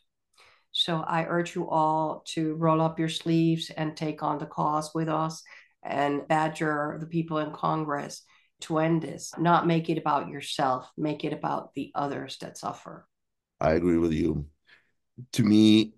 So 0.72 0.98
I 0.98 1.26
urge 1.26 1.56
you 1.56 1.70
all 1.70 2.24
to 2.30 2.56
roll 2.56 2.82
up 2.82 3.00
your 3.00 3.10
sleeves 3.10 3.70
and 3.72 3.96
take 3.96 4.24
on 4.24 4.38
the 4.38 4.46
cause 4.46 4.92
with 4.94 5.10
us 5.10 5.44
and 5.84 6.28
badger 6.28 6.98
the 7.00 7.08
people 7.08 7.40
in 7.40 7.52
Congress 7.52 8.24
to 8.62 8.78
end 8.78 9.02
this. 9.02 9.34
Not 9.38 9.68
make 9.68 9.90
it 9.90 9.98
about 9.98 10.30
yourself, 10.30 10.90
make 10.98 11.26
it 11.26 11.34
about 11.34 11.74
the 11.74 11.92
others 11.96 12.38
that 12.40 12.58
suffer. 12.58 13.08
I 13.60 13.74
agree 13.74 13.98
with 13.98 14.14
you. 14.14 14.46
To 15.34 15.44
me, 15.44 15.94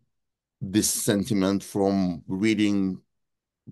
this 0.61 0.89
sentiment 0.89 1.63
from 1.63 2.23
reading 2.27 3.01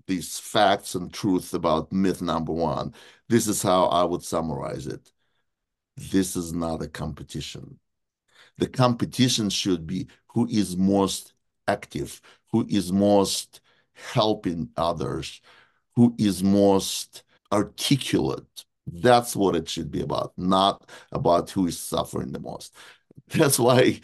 these 0.06 0.38
facts 0.38 0.94
and 0.94 1.12
truth 1.12 1.52
about 1.54 1.92
myth 1.92 2.22
number 2.22 2.52
one, 2.52 2.94
this 3.28 3.48
is 3.48 3.62
how 3.62 3.86
I 3.86 4.04
would 4.04 4.22
summarize 4.22 4.86
it. 4.86 5.10
This 5.96 6.36
is 6.36 6.52
not 6.52 6.82
a 6.82 6.88
competition. 6.88 7.78
The 8.58 8.68
competition 8.68 9.50
should 9.50 9.86
be 9.86 10.08
who 10.28 10.46
is 10.48 10.76
most 10.76 11.32
active, 11.66 12.20
who 12.50 12.66
is 12.68 12.92
most 12.92 13.60
helping 13.94 14.70
others, 14.76 15.40
who 15.94 16.14
is 16.18 16.42
most 16.42 17.22
articulate. 17.52 18.64
That's 18.86 19.36
what 19.36 19.54
it 19.56 19.68
should 19.68 19.90
be 19.90 20.00
about, 20.00 20.32
not 20.36 20.88
about 21.12 21.50
who 21.50 21.66
is 21.66 21.78
suffering 21.78 22.32
the 22.32 22.40
most. 22.40 22.74
That's 23.28 23.58
why, 23.58 24.00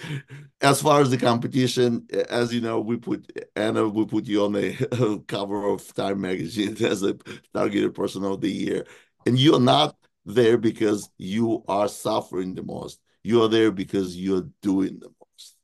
as 0.61 0.81
far 0.83 1.01
as 1.01 1.11
the 1.11 1.19
competition, 1.19 2.07
as 2.31 2.53
you 2.53 2.61
know, 2.61 2.81
we 2.81 2.97
put 2.97 3.31
Anna, 3.57 3.89
we 3.89 4.07
put 4.07 4.27
you 4.27 4.45
on 4.45 4.53
the 4.53 5.23
cover 5.29 5.69
of 5.69 5.93
Time 5.95 6.21
magazine 6.21 6.77
as 6.85 7.03
a 7.03 7.17
targeted 7.55 7.95
person 7.95 8.25
of 8.25 8.41
the 8.41 8.51
year, 8.51 8.87
and 9.27 9.39
you're 9.39 9.61
not 9.61 9.97
there 10.25 10.59
because 10.59 11.11
you 11.19 11.65
are 11.69 11.89
suffering 11.89 12.55
the 12.55 12.63
most. 12.63 13.01
You 13.23 13.43
are 13.43 13.49
there 13.49 13.71
because 13.71 14.17
you're 14.17 14.49
doing 14.63 14.99
the 15.01 15.11
most. 15.21 15.57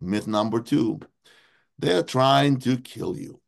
Myth 0.00 0.26
number 0.26 0.60
two: 0.60 1.00
they're 1.78 2.02
trying 2.02 2.58
to 2.60 2.78
kill 2.78 3.16
you. 3.16 3.40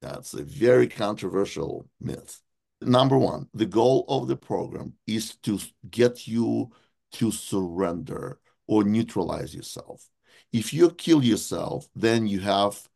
That's 0.00 0.34
a 0.34 0.42
very 0.42 0.88
controversial 0.88 1.88
myth. 2.00 2.40
Number 2.80 3.16
one, 3.16 3.48
the 3.54 3.66
goal 3.66 4.04
of 4.08 4.28
the 4.28 4.36
program 4.36 4.94
is 5.06 5.36
to 5.36 5.58
get 5.90 6.28
you 6.28 6.70
to 7.12 7.30
surrender 7.30 8.38
or 8.66 8.84
neutralize 8.84 9.54
yourself. 9.54 10.08
If 10.52 10.72
you 10.72 10.90
kill 10.90 11.24
yourself, 11.24 11.88
then 11.94 12.26
you 12.26 12.40
have 12.40 12.88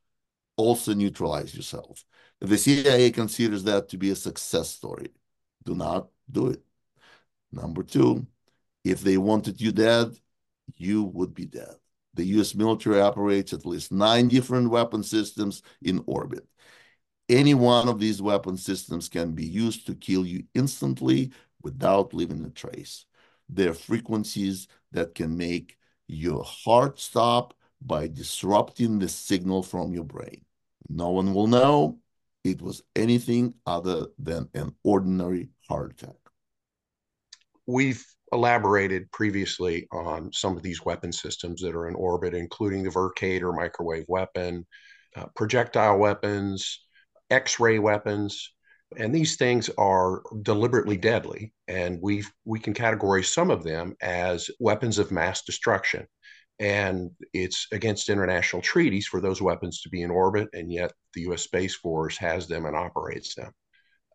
also 0.56 0.94
neutralized 0.94 1.54
yourself. 1.54 2.04
The 2.40 2.58
CIA 2.58 3.10
considers 3.10 3.64
that 3.64 3.88
to 3.88 3.96
be 3.96 4.10
a 4.10 4.16
success 4.16 4.70
story. 4.70 5.12
Do 5.64 5.74
not 5.74 6.08
do 6.30 6.48
it. 6.48 6.62
Number 7.50 7.82
two, 7.82 8.26
if 8.88 9.02
they 9.02 9.18
wanted 9.18 9.60
you 9.60 9.70
dead, 9.70 10.16
you 10.76 11.04
would 11.04 11.34
be 11.34 11.44
dead. 11.44 11.74
The 12.14 12.24
US 12.38 12.54
military 12.54 13.00
operates 13.00 13.52
at 13.52 13.66
least 13.66 13.92
nine 13.92 14.28
different 14.28 14.70
weapon 14.70 15.02
systems 15.02 15.62
in 15.82 16.02
orbit. 16.06 16.46
Any 17.28 17.52
one 17.52 17.88
of 17.88 18.00
these 18.00 18.22
weapon 18.22 18.56
systems 18.56 19.10
can 19.10 19.32
be 19.32 19.44
used 19.44 19.86
to 19.86 19.94
kill 19.94 20.24
you 20.24 20.44
instantly 20.54 21.32
without 21.62 22.14
leaving 22.14 22.44
a 22.46 22.50
trace. 22.50 23.04
There 23.50 23.70
are 23.70 23.74
frequencies 23.74 24.68
that 24.92 25.14
can 25.14 25.36
make 25.36 25.76
your 26.06 26.42
heart 26.42 26.98
stop 26.98 27.52
by 27.82 28.08
disrupting 28.08 28.98
the 28.98 29.08
signal 29.08 29.62
from 29.62 29.92
your 29.92 30.04
brain. 30.04 30.46
No 30.88 31.10
one 31.10 31.34
will 31.34 31.46
know 31.46 31.98
it 32.42 32.62
was 32.62 32.82
anything 32.96 33.52
other 33.66 34.06
than 34.18 34.48
an 34.54 34.74
ordinary 34.82 35.50
heart 35.68 35.92
attack. 35.92 36.16
We've 37.66 38.02
elaborated 38.32 39.10
previously 39.12 39.86
on 39.92 40.32
some 40.32 40.56
of 40.56 40.62
these 40.62 40.84
weapon 40.84 41.12
systems 41.12 41.62
that 41.62 41.74
are 41.74 41.88
in 41.88 41.94
orbit, 41.94 42.34
including 42.34 42.82
the 42.82 42.90
Verkade 42.90 43.54
microwave 43.54 44.04
weapon, 44.08 44.66
uh, 45.16 45.26
projectile 45.34 45.98
weapons, 45.98 46.84
X-ray 47.30 47.78
weapons, 47.78 48.52
and 48.96 49.14
these 49.14 49.36
things 49.36 49.68
are 49.76 50.22
deliberately 50.42 50.96
deadly. 50.96 51.52
And 51.66 51.98
we 52.00 52.24
we 52.44 52.58
can 52.58 52.74
categorize 52.74 53.26
some 53.26 53.50
of 53.50 53.62
them 53.62 53.94
as 54.00 54.50
weapons 54.58 54.98
of 54.98 55.12
mass 55.12 55.42
destruction. 55.42 56.06
And 56.58 57.10
it's 57.32 57.66
against 57.72 58.08
international 58.08 58.62
treaties 58.62 59.06
for 59.06 59.20
those 59.20 59.40
weapons 59.40 59.82
to 59.82 59.88
be 59.88 60.02
in 60.02 60.10
orbit, 60.10 60.48
and 60.54 60.72
yet 60.72 60.92
the 61.14 61.20
U.S. 61.22 61.42
Space 61.42 61.76
Force 61.76 62.16
has 62.18 62.48
them 62.48 62.66
and 62.66 62.74
operates 62.74 63.34
them. 63.34 63.52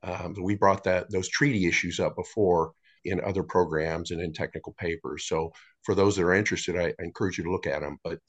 Um, 0.03 0.35
we 0.41 0.55
brought 0.55 0.83
that 0.83 1.09
those 1.09 1.29
treaty 1.29 1.67
issues 1.67 2.01
up 2.01 2.15
before 2.17 2.73
in 3.05 3.21
other 3.21 3.43
programs 3.43 4.11
and 4.11 4.21
in 4.21 4.33
technical 4.33 4.73
papers. 4.73 5.27
So 5.27 5.51
for 5.83 5.95
those 5.95 6.15
that 6.15 6.23
are 6.23 6.33
interested, 6.33 6.77
I, 6.77 6.87
I 6.87 7.03
encourage 7.03 7.37
you 7.37 7.43
to 7.45 7.51
look 7.51 7.67
at 7.67 7.81
them. 7.81 7.97
But 8.03 8.19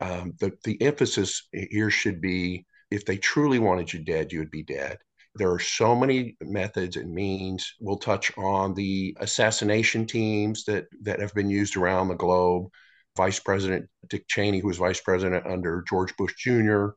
um, 0.00 0.34
the 0.40 0.52
the 0.64 0.80
emphasis 0.82 1.48
here 1.52 1.90
should 1.90 2.20
be 2.20 2.66
if 2.90 3.04
they 3.06 3.16
truly 3.16 3.58
wanted 3.58 3.92
you 3.92 4.00
dead, 4.00 4.32
you 4.32 4.40
would 4.40 4.50
be 4.50 4.64
dead. 4.64 4.98
There 5.34 5.50
are 5.50 5.58
so 5.58 5.94
many 5.94 6.36
methods 6.42 6.96
and 6.96 7.12
means. 7.12 7.72
We'll 7.80 7.96
touch 7.96 8.36
on 8.36 8.74
the 8.74 9.16
assassination 9.20 10.06
teams 10.06 10.64
that 10.64 10.86
that 11.02 11.20
have 11.20 11.32
been 11.34 11.48
used 11.48 11.76
around 11.76 12.08
the 12.08 12.14
globe. 12.14 12.68
Vice 13.16 13.38
President 13.38 13.88
Dick 14.08 14.26
Cheney, 14.28 14.60
who 14.60 14.68
was 14.68 14.78
vice 14.78 15.00
president 15.00 15.46
under 15.46 15.84
George 15.88 16.16
Bush 16.16 16.34
Jr., 16.38 16.88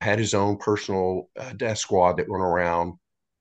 had 0.00 0.18
his 0.18 0.34
own 0.34 0.56
personal 0.56 1.30
uh, 1.38 1.52
death 1.52 1.78
squad 1.78 2.16
that 2.16 2.28
went 2.28 2.42
around. 2.42 2.94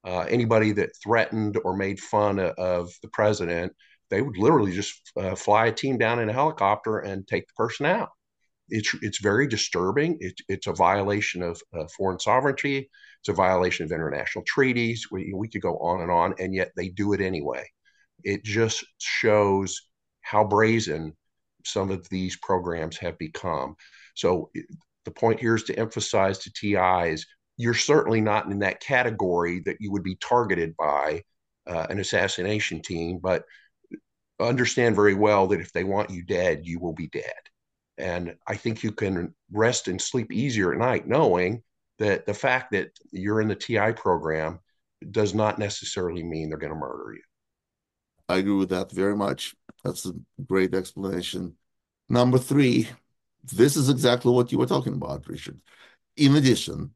Uh, 0.06 0.22
anybody 0.29 0.72
that 0.72 0.96
threatened 1.03 1.58
or 1.63 1.75
made 1.75 2.00
fun 2.00 2.39
of, 2.39 2.89
the 3.01 3.10
president, 3.10 3.74
they 4.10 4.22
would 4.22 4.38
literally 4.38 4.72
just 4.72 5.12
uh, 5.18 5.36
fly 5.36 5.68
a 5.68 5.72
team 5.72 5.98
down 5.98 6.20
in 6.20 6.29
a 6.29 6.34
helicopter 6.34 7.00
and 7.00 7.27
take 7.27 7.48
the 7.48 7.53
person 7.56 7.86
out 7.86 8.10
it's 8.70 8.94
it's 9.01 9.20
very 9.20 9.48
disturbing. 9.48 10.18
It, 10.20 10.39
it's 10.48 10.68
a 10.68 10.74
violation 10.74 11.41
of 11.41 11.62
uh, 11.74 11.86
foreign 11.98 12.20
sovereignty. 12.20 12.89
It's 13.22 13.29
a 13.29 13.34
violation 13.34 13.86
of 13.86 13.91
international 13.91 14.46
treaties. 14.48 15.08
We, 15.12 15.34
we 15.36 15.48
could 15.50 15.62
go 15.62 15.77
on 15.77 16.01
and 16.01 16.12
on, 16.12 16.36
and 16.39 16.53
yet 16.53 16.72
they 16.75 16.89
do 16.89 17.13
it 17.13 17.22
anyway. 17.22 17.65
It 18.24 18.44
just 18.44 18.86
shows 19.00 19.82
how 20.22 20.44
brazen 20.44 21.15
some 21.65 21.91
of 21.91 22.08
these 22.10 22.38
programs 22.38 22.98
have 22.98 23.18
become. 23.18 23.75
So 24.15 24.51
the 25.06 25.12
point 25.12 25.39
here 25.39 25.56
is 25.56 25.63
to 25.63 25.77
emphasize 25.77 26.39
to 26.39 26.53
TIs 26.53 27.25
you're 27.60 27.74
certainly 27.74 28.22
not 28.22 28.46
in 28.46 28.60
that 28.60 28.80
category 28.80 29.60
that 29.60 29.82
you 29.82 29.92
would 29.92 30.01
be 30.01 30.16
targeted 30.16 30.78
by 30.78 31.22
uh, 31.68 31.86
an 31.89 32.00
assassination 32.00 32.82
team, 32.82 33.20
but 33.22 33.44
understand 34.39 34.96
very 34.96 35.13
well 35.13 35.46
that 35.48 35.60
if 35.60 35.74
they 35.74 35.84
want 35.84 36.10
you 36.10 36.24
dead, 36.24 36.62
you 36.63 36.80
will 36.80 36.94
be 36.94 37.08
dead. 37.08 37.34
And 37.98 38.38
I 38.48 38.56
think 38.56 38.82
you 38.82 38.94
can 38.94 39.36
rest 39.51 39.89
and 39.89 40.01
sleep 40.01 40.32
easier 40.32 40.72
at 40.72 40.80
night 40.80 41.06
knowing 41.06 41.62
that 41.98 42.25
the 42.25 42.34
fact 42.34 42.72
that 42.72 42.92
you're 43.12 43.42
in 43.42 43.50
the 43.50 43.56
TI 43.56 43.92
program 43.92 44.60
does 45.12 45.36
not 45.36 45.60
necessarily 45.60 46.24
mean 46.24 46.48
they're 46.48 46.58
going 46.58 46.72
to 46.72 46.80
murder 46.80 47.12
you. 47.12 47.22
I 48.30 48.38
agree 48.38 48.54
with 48.54 48.70
that 48.70 48.89
very 48.89 49.18
much. 49.18 49.54
That's 49.84 50.06
a 50.06 50.13
great 50.48 50.74
explanation. 50.74 51.58
Number 52.08 52.38
three, 52.38 52.88
this 53.44 53.75
is 53.75 53.89
exactly 53.89 54.32
what 54.32 54.50
you 54.54 54.60
were 54.60 54.66
talking 54.66 54.94
about, 54.94 55.28
Richard. 55.28 55.60
In 56.16 56.38
addition, 56.38 56.92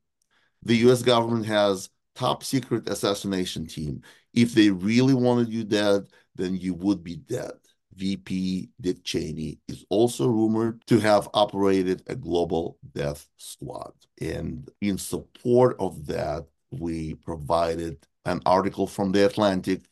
the 0.65 0.75
US 0.89 1.01
government 1.01 1.45
has 1.45 1.89
top 2.15 2.43
secret 2.43 2.89
assassination 2.89 3.65
team. 3.65 4.01
If 4.33 4.53
they 4.53 4.69
really 4.69 5.13
wanted 5.13 5.49
you 5.49 5.63
dead, 5.63 6.07
then 6.35 6.55
you 6.55 6.73
would 6.75 7.03
be 7.03 7.17
dead. 7.17 7.51
VP 7.95 8.69
Dick 8.81 9.03
Cheney 9.03 9.59
is 9.67 9.85
also 9.89 10.27
rumored 10.27 10.85
to 10.87 10.99
have 10.99 11.29
operated 11.33 12.01
a 12.07 12.15
global 12.15 12.77
death 12.93 13.27
squad. 13.37 13.93
And 14.19 14.69
in 14.81 14.97
support 14.97 15.75
of 15.79 16.07
that, 16.07 16.45
we 16.71 17.13
provided 17.15 17.97
an 18.25 18.41
article 18.45 18.87
from 18.87 19.11
The 19.11 19.25
Atlantic 19.25 19.83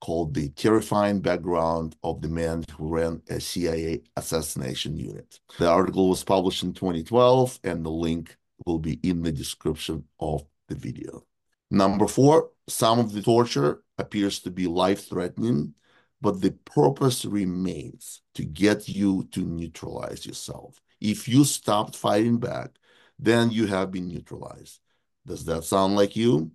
called 0.00 0.34
The 0.34 0.50
Terrifying 0.50 1.20
Background 1.20 1.96
of 2.02 2.20
the 2.20 2.28
Man 2.28 2.64
Who 2.76 2.88
Ran 2.88 3.22
a 3.30 3.40
CIA 3.40 4.02
Assassination 4.16 4.96
Unit. 4.96 5.40
The 5.58 5.68
article 5.68 6.10
was 6.10 6.22
published 6.22 6.62
in 6.62 6.74
2012, 6.74 7.60
and 7.64 7.84
the 7.84 7.90
link 7.90 8.36
will 8.66 8.78
be 8.78 8.98
in 9.02 9.22
the 9.22 9.32
description 9.32 10.04
of 10.20 10.44
the 10.68 10.74
video. 10.74 11.24
Number 11.70 12.06
four, 12.06 12.50
some 12.68 12.98
of 12.98 13.12
the 13.12 13.22
torture 13.22 13.82
appears 13.98 14.40
to 14.40 14.50
be 14.50 14.66
life 14.66 15.08
threatening, 15.08 15.74
but 16.20 16.40
the 16.40 16.50
purpose 16.50 17.24
remains 17.24 18.20
to 18.34 18.44
get 18.44 18.88
you 18.88 19.28
to 19.32 19.40
neutralize 19.40 20.26
yourself. 20.26 20.80
If 21.00 21.28
you 21.28 21.44
stopped 21.44 21.96
fighting 21.96 22.38
back, 22.38 22.70
then 23.18 23.50
you 23.50 23.66
have 23.66 23.90
been 23.90 24.08
neutralized. 24.08 24.80
Does 25.26 25.44
that 25.46 25.64
sound 25.64 25.96
like 25.96 26.16
you? 26.16 26.52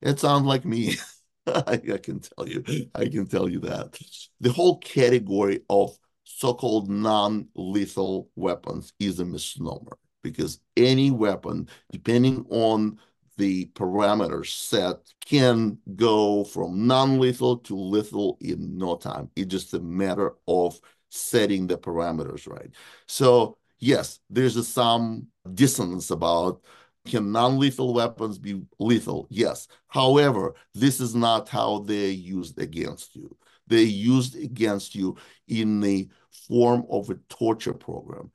It 0.00 0.20
sounds 0.20 0.46
like 0.46 0.64
me. 0.64 0.96
I, 1.46 1.80
I 1.92 1.98
can 1.98 2.20
tell 2.20 2.48
you. 2.48 2.64
I 2.94 3.06
can 3.06 3.26
tell 3.26 3.48
you 3.48 3.60
that. 3.60 3.98
The 4.40 4.52
whole 4.52 4.78
category 4.78 5.60
of 5.68 5.96
so-called 6.24 6.90
non-lethal 6.90 8.30
weapons 8.34 8.92
is 8.98 9.20
a 9.20 9.24
misnomer 9.24 9.98
because 10.24 10.58
any 10.76 11.12
weapon, 11.12 11.68
depending 11.92 12.44
on 12.50 12.98
the 13.36 13.66
parameters 13.74 14.48
set, 14.48 14.96
can 15.24 15.78
go 15.94 16.42
from 16.42 16.86
non-lethal 16.86 17.58
to 17.58 17.76
lethal 17.76 18.38
in 18.40 18.76
no 18.76 18.96
time. 18.96 19.30
It's 19.36 19.50
just 19.50 19.74
a 19.74 19.80
matter 19.80 20.34
of 20.48 20.80
setting 21.10 21.68
the 21.68 21.78
parameters 21.78 22.48
right. 22.48 22.70
So 23.06 23.58
yes, 23.78 24.18
there's 24.30 24.66
some 24.66 25.28
dissonance 25.54 26.10
about 26.10 26.62
can 27.06 27.30
non-lethal 27.32 27.92
weapons 27.92 28.38
be 28.38 28.62
lethal? 28.78 29.26
Yes. 29.30 29.68
However, 29.88 30.54
this 30.74 31.00
is 31.00 31.14
not 31.14 31.48
how 31.48 31.80
they're 31.80 32.08
used 32.08 32.58
against 32.58 33.14
you. 33.14 33.36
They're 33.66 33.80
used 33.80 34.36
against 34.36 34.94
you 34.94 35.16
in 35.48 35.80
the 35.80 36.08
form 36.48 36.84
of 36.90 37.10
a 37.10 37.16
torture 37.28 37.74
program 37.74 38.30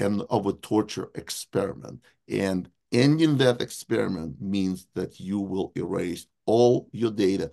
and 0.00 0.22
of 0.30 0.46
a 0.46 0.52
torture 0.54 1.10
experiment. 1.14 2.04
And 2.28 2.68
ending 2.90 3.36
that 3.38 3.60
experiment 3.60 4.40
means 4.40 4.86
that 4.94 5.20
you 5.20 5.38
will 5.38 5.72
erase 5.76 6.26
all 6.46 6.88
your 6.92 7.10
data. 7.10 7.50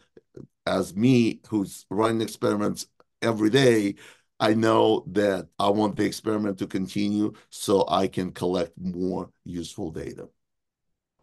As 0.66 0.96
me, 0.96 1.42
who's 1.50 1.86
running 1.90 2.22
experiments 2.22 2.88
every 3.22 3.50
day, 3.50 3.96
I 4.40 4.54
know 4.54 5.04
that 5.08 5.48
I 5.58 5.70
want 5.70 5.96
the 5.96 6.06
experiment 6.06 6.60
to 6.60 6.68
continue 6.68 7.34
so 7.50 7.86
I 7.88 8.08
can 8.08 8.32
collect 8.32 8.74
more 8.78 9.32
useful 9.46 9.92
data. 9.92 10.30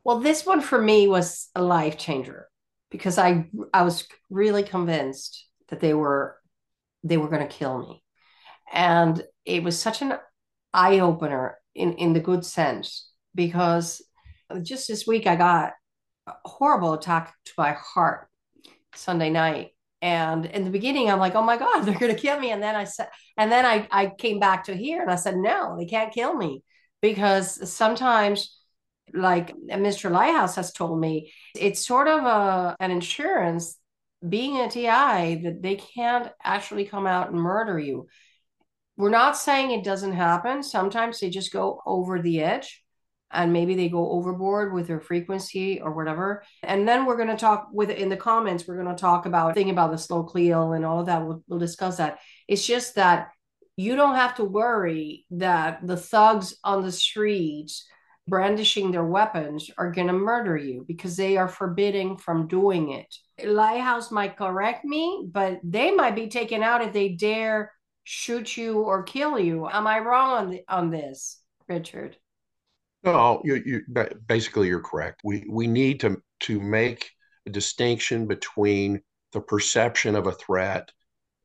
Well, 0.03 0.21
this 0.21 0.45
one 0.45 0.61
for 0.61 0.81
me 0.81 1.09
was 1.09 1.49
a 1.55 1.63
life 1.63 1.97
changer 1.97 2.49
because 2.91 3.19
I 3.19 3.49
I 3.73 3.83
was 3.83 4.07
really 4.31 4.63
convinced 4.63 5.47
that 5.69 5.81
they 5.81 5.95
were 5.95 6.37
they 7.03 7.17
were 7.17 7.29
going 7.29 7.47
to 7.47 7.55
kill 7.55 7.79
me. 7.79 8.03
And 8.73 9.23
it 9.45 9.63
was 9.63 9.79
such 9.79 10.03
an 10.03 10.15
eye 10.75 11.01
opener 11.01 11.59
in 11.75 11.95
in 11.95 12.13
the 12.13 12.21
good 12.21 12.45
sense 12.45 13.11
because 13.35 14.03
just 14.63 14.89
this 14.89 15.07
week 15.07 15.27
I 15.27 15.37
got 15.37 15.73
a 16.27 16.33
horrible 16.45 16.95
attack 16.95 17.35
to 17.47 17.53
my 17.59 17.73
heart 17.73 18.29
Sunday 18.95 19.31
night 19.31 19.71
and 20.03 20.45
in 20.47 20.65
the 20.65 20.71
beginning 20.71 21.11
i'm 21.11 21.19
like 21.19 21.35
oh 21.35 21.43
my 21.43 21.57
god 21.57 21.81
they're 21.85 21.99
going 21.99 22.15
to 22.15 22.21
kill 22.21 22.39
me 22.39 22.51
and 22.51 22.63
then 22.63 22.77
i 22.77 22.85
said 22.85 23.09
and 23.39 23.51
then 23.51 23.65
I, 23.65 23.89
I 23.91 24.07
came 24.07 24.39
back 24.39 24.65
to 24.65 24.77
here 24.77 25.01
and 25.01 25.11
i 25.11 25.15
said 25.15 25.37
no 25.37 25.77
they 25.79 25.87
can't 25.87 26.13
kill 26.13 26.35
me 26.35 26.63
because 27.01 27.73
sometimes 27.73 28.61
like 29.13 29.55
Mr. 29.69 30.11
Lighthouse 30.11 30.57
has 30.57 30.73
told 30.73 31.01
me, 31.01 31.33
it's 31.55 31.87
sort 31.87 32.09
of 32.09 32.25
a, 32.25 32.77
an 32.81 32.91
insurance 32.91 33.79
being 34.27 34.59
a 34.59 34.71
TI 34.71 35.43
that 35.43 35.59
they 35.61 35.77
can't 35.77 36.31
actually 36.43 36.87
come 36.87 37.07
out 37.07 37.31
and 37.31 37.39
murder 37.39 37.79
you. 37.79 38.07
We're 38.97 39.11
not 39.11 39.37
saying 39.37 39.71
it 39.71 39.85
doesn't 39.85 40.13
happen. 40.13 40.63
Sometimes 40.63 41.19
they 41.19 41.31
just 41.31 41.53
go 41.53 41.83
over 41.85 42.23
the 42.23 42.43
edge 42.43 42.83
and 43.31 43.53
maybe 43.53 43.75
they 43.75 43.89
go 43.89 44.13
overboard 44.13 44.73
with 44.73 44.87
their 44.87 45.01
frequency 45.01 45.81
or 45.81 45.93
whatever. 45.93 46.45
And 46.63 46.87
then 46.87 47.05
we're 47.05 47.17
going 47.17 47.29
to 47.29 47.37
talk 47.37 47.69
with 47.73 47.91
in 47.91 48.09
the 48.09 48.17
comments, 48.17 48.67
we're 48.67 48.81
going 48.81 48.95
to 48.95 49.01
talk 49.01 49.27
about 49.27 49.55
thing 49.55 49.71
about 49.71 49.91
the 49.91 49.99
slow 49.99 50.23
kill 50.23 50.73
and 50.73 50.85
all 50.85 51.01
of 51.01 51.07
that. 51.07 51.27
We'll, 51.27 51.43
we'll 51.49 51.59
discuss 51.59 51.97
that. 51.97 52.19
It's 52.47 52.65
just 52.65 52.95
that 52.95 53.31
you 53.77 53.97
don't 53.97 54.15
have 54.15 54.37
to 54.37 54.45
worry 54.45 55.27
that 55.33 55.85
the 55.85 55.97
thugs 55.97 56.57
on 56.63 56.83
the 56.83 56.93
streets 56.93 57.89
brandishing 58.27 58.91
their 58.91 59.05
weapons 59.05 59.71
are 59.77 59.91
going 59.91 60.07
to 60.07 60.13
murder 60.13 60.57
you 60.57 60.85
because 60.87 61.17
they 61.17 61.37
are 61.37 61.49
forbidding 61.49 62.17
from 62.17 62.49
doing 62.49 62.91
it. 62.93 63.15
Lighthouse 63.45 64.11
might 64.11 64.37
correct 64.37 64.85
me, 64.85 65.29
but 65.31 65.61
they 65.63 65.91
might 65.91 66.15
be 66.15 66.29
taken 66.29 66.63
out 66.63 66.83
if 66.83 66.93
they 66.93 67.11
dare 67.11 67.73
shoot 68.05 68.57
you 68.57 68.81
or 68.81 69.03
kill 69.03 69.39
you. 69.39 69.69
Am 69.69 69.87
I 69.87 69.99
wrong 69.99 70.31
on 70.31 70.51
the, 70.51 70.63
on 70.69 70.91
this, 70.91 71.41
Richard? 71.69 72.17
No, 73.03 73.43
you, 73.45 73.63
you 73.67 73.83
basically 74.27 74.69
you're 74.69 74.81
correct. 74.81 75.21
We 75.25 75.45
we 75.49 75.67
need 75.67 76.01
to 76.01 76.23
to 76.41 76.61
make 76.61 77.11
a 77.47 77.51
distinction 77.51 78.27
between 78.27 79.03
the 79.33 79.41
perception 79.41 80.15
of 80.15 80.27
a 80.27 80.33
threat 80.33 80.91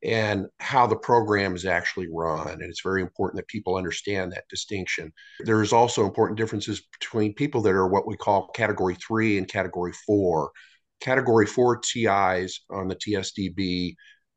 and 0.02 0.46
how 0.58 0.86
the 0.86 0.96
program 0.96 1.54
is 1.54 1.66
actually 1.66 2.08
run. 2.10 2.48
And 2.48 2.62
it's 2.62 2.80
very 2.80 3.02
important 3.02 3.36
that 3.36 3.48
people 3.48 3.76
understand 3.76 4.32
that 4.32 4.44
distinction. 4.48 5.12
There's 5.40 5.74
also 5.74 6.06
important 6.06 6.38
differences 6.38 6.82
between 6.98 7.34
people 7.34 7.60
that 7.62 7.74
are 7.74 7.88
what 7.88 8.06
we 8.06 8.16
call 8.16 8.48
category 8.48 8.94
three 8.94 9.36
and 9.36 9.46
category 9.46 9.92
four. 10.06 10.52
Category 11.00 11.46
four 11.46 11.78
TIs 11.78 12.60
on 12.70 12.88
the 12.88 12.96
TSDB 12.96 13.94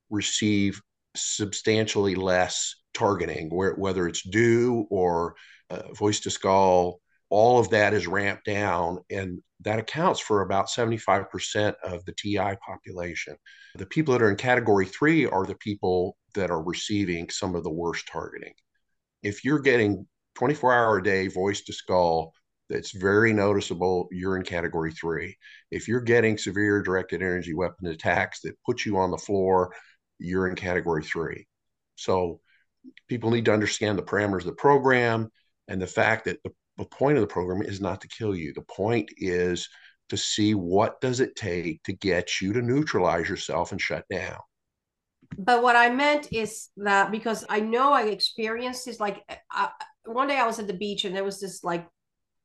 receive 0.10 0.82
substantially 1.16 2.16
less 2.16 2.76
targeting, 2.94 3.50
where, 3.50 3.74
whether 3.74 4.08
it's 4.08 4.28
DEW 4.28 4.88
or 4.90 5.36
uh, 5.70 5.94
voice 5.94 6.20
to 6.22 6.32
skull, 6.32 7.00
all 7.30 7.60
of 7.60 7.70
that 7.70 7.94
is 7.94 8.08
ramped 8.08 8.46
down. 8.46 9.00
And 9.10 9.42
that 9.62 9.80
accounts 9.80 10.20
for 10.20 10.42
about 10.42 10.68
75% 10.68 11.74
of 11.84 12.06
the 12.06 12.14
TI 12.14 12.56
population. 12.66 13.36
The 13.76 13.86
people 13.86 14.14
that 14.14 14.22
are 14.22 14.30
in 14.30 14.36
category 14.36 14.86
three 14.86 15.26
are 15.26 15.46
the 15.46 15.56
people 15.56 16.18
that 16.36 16.52
are 16.52 16.62
receiving 16.62 17.30
some 17.30 17.56
of 17.56 17.64
the 17.64 17.72
worst 17.72 18.08
targeting. 18.08 18.54
If 19.24 19.44
you're 19.44 19.60
getting 19.60 20.06
24 20.36 20.74
hour 20.74 20.98
a 20.98 21.04
day 21.04 21.28
voice 21.28 21.62
to 21.62 21.74
skull, 21.74 22.34
that's 22.70 22.92
very 22.92 23.34
noticeable, 23.34 24.08
you're 24.12 24.38
in 24.38 24.44
category 24.44 24.92
three. 24.92 25.38
If 25.70 25.88
you're 25.88 26.02
getting 26.02 26.38
severe 26.38 26.82
directed 26.82 27.22
energy 27.22 27.54
weapon 27.54 27.88
attacks 27.88 28.42
that 28.42 28.58
put 28.66 28.86
you 28.86 28.98
on 28.98 29.12
the 29.12 29.18
floor, 29.18 29.74
you're 30.24 30.48
in 30.48 30.56
category 30.56 31.04
three. 31.04 31.48
So 31.96 32.40
people 33.08 33.32
need 33.32 33.46
to 33.46 33.54
understand 33.54 33.98
the 33.98 34.04
parameters 34.04 34.40
of 34.40 34.46
the 34.46 34.54
program 34.54 35.30
and 35.68 35.82
the 35.82 35.88
fact 35.88 36.26
that 36.26 36.42
the 36.44 36.52
the 36.78 36.86
point 36.86 37.18
of 37.18 37.22
the 37.22 37.28
program 37.28 37.62
is 37.62 37.80
not 37.80 38.02
to 38.02 38.08
kill 38.08 38.36
you. 38.36 38.54
The 38.54 38.64
point 38.64 39.12
is 39.18 39.70
to 40.10 40.18
see 40.18 40.56
what 40.56 41.00
does 41.02 41.20
it 41.20 41.36
take 41.36 41.84
to 41.84 41.94
get 41.94 42.42
you 42.42 42.54
to 42.54 42.62
neutralize 42.62 43.30
yourself 43.30 43.72
and 43.72 43.80
shut 43.80 44.06
down. 44.10 44.38
But 45.38 45.64
what 45.64 45.76
I 45.76 45.90
meant 45.90 46.32
is 46.32 46.70
that 46.78 47.12
because 47.12 47.46
I 47.50 47.60
know 47.60 47.94
I 47.94 48.04
experienced 48.04 48.86
this, 48.86 49.00
like 49.00 49.24
I, 49.52 49.70
one 50.06 50.28
day 50.28 50.38
I 50.38 50.46
was 50.46 50.60
at 50.60 50.68
the 50.68 50.74
beach 50.74 51.06
and 51.06 51.16
there 51.16 51.24
was 51.24 51.40
this 51.40 51.64
like 51.64 51.88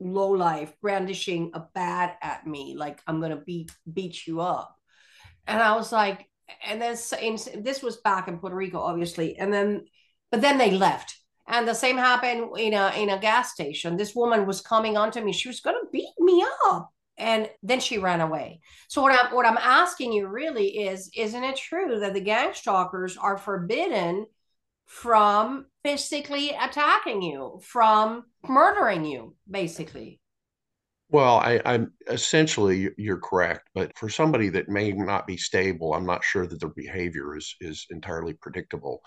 low 0.00 0.30
life 0.30 0.72
brandishing 0.80 1.50
a 1.54 1.64
bat 1.74 2.18
at 2.22 2.46
me, 2.46 2.74
like 2.76 3.00
I'm 3.06 3.20
gonna 3.20 3.42
beat 3.44 3.72
beat 3.92 4.26
you 4.26 4.40
up, 4.40 4.74
and 5.46 5.60
I 5.62 5.74
was 5.74 5.92
like, 5.92 6.26
and 6.64 6.80
then 6.80 6.96
in, 7.20 7.38
this 7.62 7.82
was 7.82 7.98
back 7.98 8.28
in 8.28 8.38
Puerto 8.38 8.56
Rico, 8.56 8.80
obviously, 8.80 9.36
and 9.38 9.52
then 9.52 9.86
but 10.30 10.40
then 10.40 10.58
they 10.58 10.72
left 10.72 11.18
and 11.48 11.66
the 11.66 11.74
same 11.74 11.96
happened 11.96 12.50
in 12.58 12.74
a 12.74 12.92
in 12.96 13.08
a 13.08 13.18
gas 13.18 13.52
station. 13.52 13.96
This 13.96 14.14
woman 14.14 14.46
was 14.46 14.60
coming 14.60 14.96
onto 14.96 15.20
me. 15.20 15.32
She 15.32 15.48
was 15.48 15.60
going 15.60 15.76
to 15.76 15.90
beat 15.90 16.12
me 16.18 16.44
up. 16.66 16.90
And 17.16 17.50
then 17.64 17.80
she 17.80 17.98
ran 17.98 18.20
away. 18.20 18.60
So 18.86 19.02
what 19.02 19.12
I'm 19.12 19.34
what 19.34 19.46
I'm 19.46 19.56
asking 19.56 20.12
you 20.12 20.28
really 20.28 20.78
is, 20.78 21.10
isn't 21.16 21.42
it 21.42 21.56
true 21.56 21.98
that 22.00 22.14
the 22.14 22.20
gang 22.20 22.52
stalkers 22.54 23.16
are 23.16 23.36
forbidden 23.38 24.26
from 24.86 25.66
physically 25.82 26.50
attacking 26.50 27.22
you, 27.22 27.60
from 27.62 28.24
murdering 28.46 29.04
you, 29.04 29.34
basically? 29.50 30.20
Well, 31.10 31.38
I, 31.38 31.60
am 31.64 31.92
essentially 32.08 32.90
you're 32.98 33.20
correct, 33.20 33.68
but 33.74 33.96
for 33.96 34.08
somebody 34.10 34.50
that 34.50 34.68
may 34.68 34.92
not 34.92 35.26
be 35.26 35.36
stable, 35.38 35.94
I'm 35.94 36.04
not 36.06 36.22
sure 36.24 36.46
that 36.46 36.60
their 36.60 36.68
behavior 36.68 37.36
is 37.36 37.54
is 37.60 37.86
entirely 37.90 38.34
predictable 38.34 39.02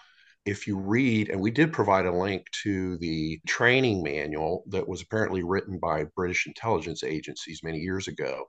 if 0.46 0.68
you 0.68 0.78
read, 0.80 1.30
and 1.30 1.40
we 1.42 1.52
did 1.52 1.74
provide 1.74 2.06
a 2.08 2.12
link 2.18 2.48
to 2.64 2.98
the 3.00 3.40
training 3.48 4.04
manual 4.04 4.64
that 4.70 4.88
was 4.88 5.02
apparently 5.04 5.44
written 5.44 5.80
by 5.80 6.06
British 6.16 6.48
intelligence 6.48 7.04
agencies 7.04 7.62
many 7.64 7.80
years 7.80 8.08
ago 8.08 8.46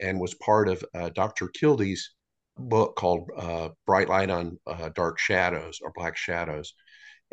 and 0.00 0.20
was 0.20 0.34
part 0.34 0.68
of 0.68 0.84
uh, 0.94 1.10
Dr. 1.10 1.48
Kilde's 1.48 2.14
book 2.58 2.96
called 2.96 3.28
uh, 3.36 3.70
Bright 3.86 4.08
Light 4.08 4.30
on 4.30 4.58
uh, 4.66 4.90
Dark 4.94 5.18
Shadows 5.18 5.80
or 5.82 5.92
Black 5.96 6.16
Shadows. 6.16 6.74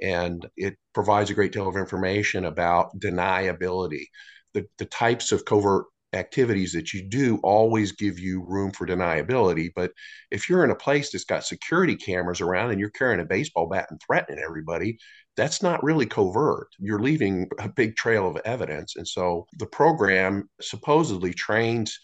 And 0.01 0.47
it 0.55 0.77
provides 0.93 1.29
a 1.29 1.33
great 1.33 1.51
deal 1.51 1.67
of 1.67 1.75
information 1.75 2.45
about 2.45 2.97
deniability, 2.99 4.05
the, 4.53 4.65
the 4.77 4.85
types 4.85 5.31
of 5.31 5.45
covert 5.45 5.85
activities 6.13 6.73
that 6.73 6.93
you 6.93 7.07
do 7.07 7.39
always 7.43 7.91
give 7.91 8.17
you 8.17 8.43
room 8.47 8.71
for 8.71 8.87
deniability. 8.87 9.69
But 9.75 9.91
if 10.31 10.49
you're 10.49 10.63
in 10.63 10.71
a 10.71 10.75
place 10.75 11.11
that's 11.11 11.23
got 11.23 11.43
security 11.43 11.95
cameras 11.95 12.41
around 12.41 12.71
and 12.71 12.79
you're 12.79 12.89
carrying 12.89 13.19
a 13.19 13.25
baseball 13.25 13.67
bat 13.67 13.87
and 13.89 14.01
threatening 14.05 14.43
everybody, 14.43 14.97
that's 15.37 15.61
not 15.61 15.83
really 15.83 16.05
covert. 16.05 16.67
You're 16.79 16.99
leaving 16.99 17.47
a 17.59 17.69
big 17.69 17.95
trail 17.95 18.27
of 18.27 18.37
evidence. 18.43 18.95
And 18.95 19.07
so 19.07 19.47
the 19.57 19.67
program 19.67 20.49
supposedly 20.59 21.33
trains 21.33 21.97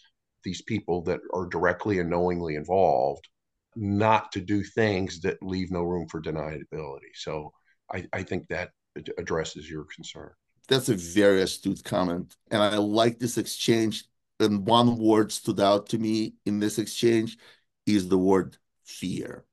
these 0.43 0.61
people 0.61 1.01
that 1.03 1.19
are 1.33 1.47
directly 1.47 1.99
and 1.99 2.09
knowingly 2.09 2.55
involved 2.55 3.27
not 3.75 4.31
to 4.31 4.39
do 4.39 4.63
things 4.63 5.19
that 5.21 5.41
leave 5.41 5.71
no 5.71 5.81
room 5.81 6.07
for 6.07 6.21
deniability. 6.21 7.11
So 7.15 7.51
I, 7.91 8.05
I 8.13 8.23
think 8.23 8.47
that 8.47 8.69
addresses 9.17 9.69
your 9.69 9.85
concern. 9.93 10.31
That's 10.67 10.89
a 10.89 10.95
very 10.95 11.41
astute 11.41 11.83
comment. 11.83 12.35
And 12.51 12.61
I 12.61 12.77
like 12.77 13.19
this 13.19 13.37
exchange. 13.37 14.05
And 14.39 14.65
one 14.65 14.97
word 14.97 15.31
stood 15.31 15.59
out 15.59 15.87
to 15.89 15.97
me 15.97 16.35
in 16.45 16.59
this 16.59 16.77
exchange 16.79 17.37
is 17.85 18.09
the 18.09 18.17
word 18.17 18.57
fear. 18.83 19.45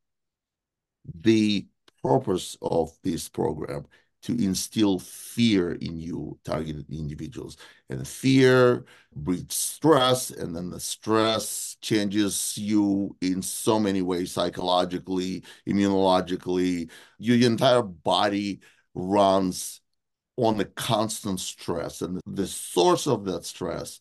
The 1.20 1.66
purpose 2.02 2.56
of 2.62 2.90
this 3.02 3.28
program 3.28 3.86
to 4.22 4.32
instill 4.32 5.00
fear 5.00 5.72
in 5.72 5.98
you, 5.98 6.38
targeted 6.44 6.86
individuals. 6.90 7.56
And 7.90 8.06
fear 8.06 8.84
breeds 9.14 9.56
stress, 9.56 10.30
and 10.30 10.54
then 10.54 10.70
the 10.70 10.78
stress 10.80 11.76
changes 11.80 12.56
you 12.56 13.16
in 13.20 13.42
so 13.42 13.80
many 13.80 14.00
ways 14.00 14.32
psychologically, 14.32 15.42
immunologically. 15.68 16.88
Your 17.18 17.44
entire 17.50 17.82
body 17.82 18.60
runs 18.94 19.81
on 20.36 20.60
a 20.60 20.64
constant 20.64 21.40
stress. 21.40 22.02
And 22.02 22.20
the 22.26 22.46
source 22.46 23.06
of 23.06 23.24
that 23.26 23.44
stress, 23.44 24.00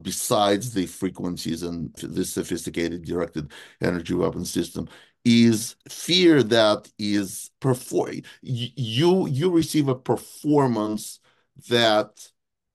besides 0.00 0.72
the 0.72 0.86
frequencies 0.86 1.62
and 1.62 1.94
the 1.96 2.24
sophisticated 2.24 3.04
directed 3.04 3.52
energy 3.80 4.14
weapon 4.14 4.44
system, 4.44 4.88
is 5.24 5.76
fear 5.88 6.42
that 6.42 6.90
is 6.98 7.50
perform 7.60 8.22
you 8.42 9.26
you 9.28 9.50
receive 9.50 9.88
a 9.88 9.94
performance 9.94 11.20
that 11.68 12.28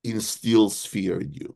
instills 0.04 0.86
fear 0.86 1.20
in 1.20 1.32
you 1.32 1.54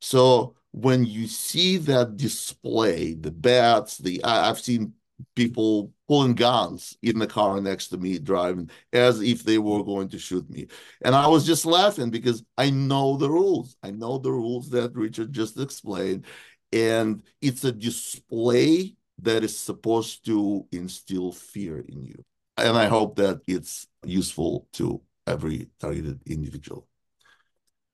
so 0.00 0.54
when 0.72 1.04
you 1.04 1.26
see 1.26 1.78
that 1.78 2.16
display 2.16 3.14
the 3.14 3.30
bats 3.30 3.96
the 3.98 4.22
i've 4.24 4.60
seen 4.60 4.92
people 5.36 5.92
pulling 6.08 6.34
guns 6.34 6.96
in 7.02 7.18
the 7.18 7.26
car 7.26 7.60
next 7.60 7.88
to 7.88 7.96
me 7.96 8.18
driving 8.18 8.68
as 8.92 9.20
if 9.20 9.44
they 9.44 9.58
were 9.58 9.82
going 9.84 10.08
to 10.08 10.18
shoot 10.18 10.48
me 10.50 10.66
and 11.04 11.14
i 11.14 11.26
was 11.26 11.46
just 11.46 11.64
laughing 11.64 12.10
because 12.10 12.42
i 12.58 12.68
know 12.68 13.16
the 13.16 13.30
rules 13.30 13.76
i 13.82 13.90
know 13.90 14.18
the 14.18 14.30
rules 14.30 14.68
that 14.70 14.94
richard 14.94 15.32
just 15.32 15.58
explained 15.58 16.24
and 16.72 17.22
it's 17.40 17.62
a 17.62 17.70
display 17.70 18.96
that 19.22 19.44
is 19.44 19.56
supposed 19.56 20.24
to 20.26 20.66
instill 20.72 21.32
fear 21.32 21.78
in 21.88 22.02
you. 22.02 22.24
And 22.56 22.76
I 22.76 22.86
hope 22.86 23.16
that 23.16 23.40
it's 23.46 23.86
useful 24.04 24.68
to 24.74 25.00
every 25.26 25.68
targeted 25.80 26.20
individual. 26.26 26.86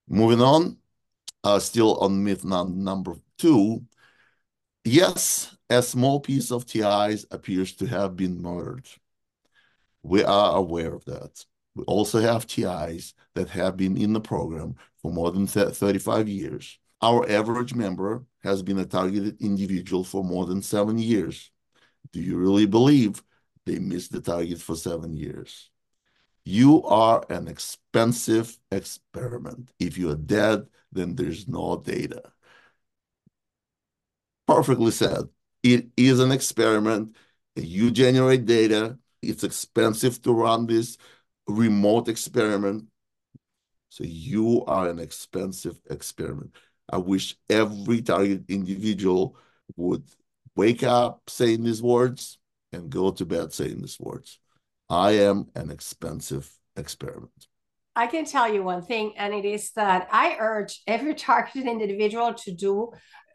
Moving 0.09 0.41
on, 0.41 0.79
uh, 1.45 1.59
still 1.59 1.99
on 1.99 2.25
myth 2.25 2.45
number 2.45 3.17
two. 3.39 3.85
Yes, 4.85 5.55
a 5.71 5.83
small 5.83 6.21
piece 6.21 6.51
of 6.51 6.67
TIs 6.67 7.25
appears 7.31 7.75
to 7.77 7.87
have 7.87 8.17
been 8.17 8.43
murdered. 8.43 8.89
We 10.03 10.25
are 10.25 10.57
aware 10.57 10.95
of 10.95 11.05
that. 11.05 11.45
We 11.75 11.85
also 11.85 12.21
have 12.21 12.47
TIs 12.47 13.15
that 13.35 13.51
have 13.51 13.77
been 13.77 13.97
in 13.97 14.13
the 14.13 14.21
program 14.21 14.75
for 15.01 15.13
more 15.13 15.31
than 15.31 15.47
35 15.47 16.29
years. 16.29 16.79
Our 17.01 17.31
average 17.31 17.75
member 17.75 18.25
has 18.43 18.63
been 18.63 18.79
a 18.79 18.85
targeted 18.85 19.41
individual 19.41 20.05
for 20.05 20.25
more 20.25 20.47
than 20.47 20.63
seven 20.63 20.99
years. 20.99 21.51
Do 22.13 22.21
you 22.21 22.37
really 22.37 22.67
believe 22.67 23.23
they 23.65 23.79
missed 23.79 24.13
the 24.13 24.21
target 24.21 24.61
for 24.61 24.75
seven 24.75 25.15
years? 25.15 25.71
You 26.45 26.83
are 26.85 27.25
an 27.31 27.49
expensive 27.49 28.59
experiment. 28.73 29.73
If 29.79 29.97
you're 29.97 30.17
dead, 30.17 30.67
then 30.91 31.15
there's 31.15 31.47
no 31.47 31.77
data. 31.77 32.23
Perfectly 34.47 34.91
said. 34.91 35.29
It 35.63 35.89
is 35.97 36.21
an 36.21 36.33
experiment. 36.33 37.17
You 37.57 37.91
generate 37.91 38.47
data. 38.47 38.99
It's 39.23 39.45
expensive 39.45 40.23
to 40.23 40.33
run 40.33 40.67
this 40.67 40.97
remote 41.47 42.09
experiment. 42.09 42.85
So 43.91 44.05
you 44.05 44.65
are 44.67 44.89
an 44.89 44.99
expensive 44.99 45.79
experiment. 45.91 46.55
I 46.91 46.97
wish 46.99 47.37
every 47.49 48.03
target 48.03 48.45
individual 48.49 49.37
would 49.77 50.05
wake 50.57 50.83
up 50.83 51.23
saying 51.29 51.63
these 51.65 51.83
words 51.83 52.39
and 52.73 52.91
go 52.91 53.11
to 53.11 53.27
bed 53.27 53.53
saying 53.53 53.81
these 53.81 53.99
words. 54.01 54.39
I 54.89 55.13
am 55.13 55.49
an 55.55 55.71
expensive 55.71 56.51
experiment. 56.77 57.47
I 57.97 58.07
can 58.07 58.25
tell 58.25 58.53
you 58.53 58.63
one 58.63 58.83
thing, 58.83 59.15
and 59.17 59.35
it 59.35 59.45
is 59.45 59.73
that 59.73 60.09
I 60.11 60.37
urge 60.39 60.83
every 60.87 61.15
targeted 61.15 61.67
individual 61.67 62.35
to 62.35 62.53
do 62.53 62.93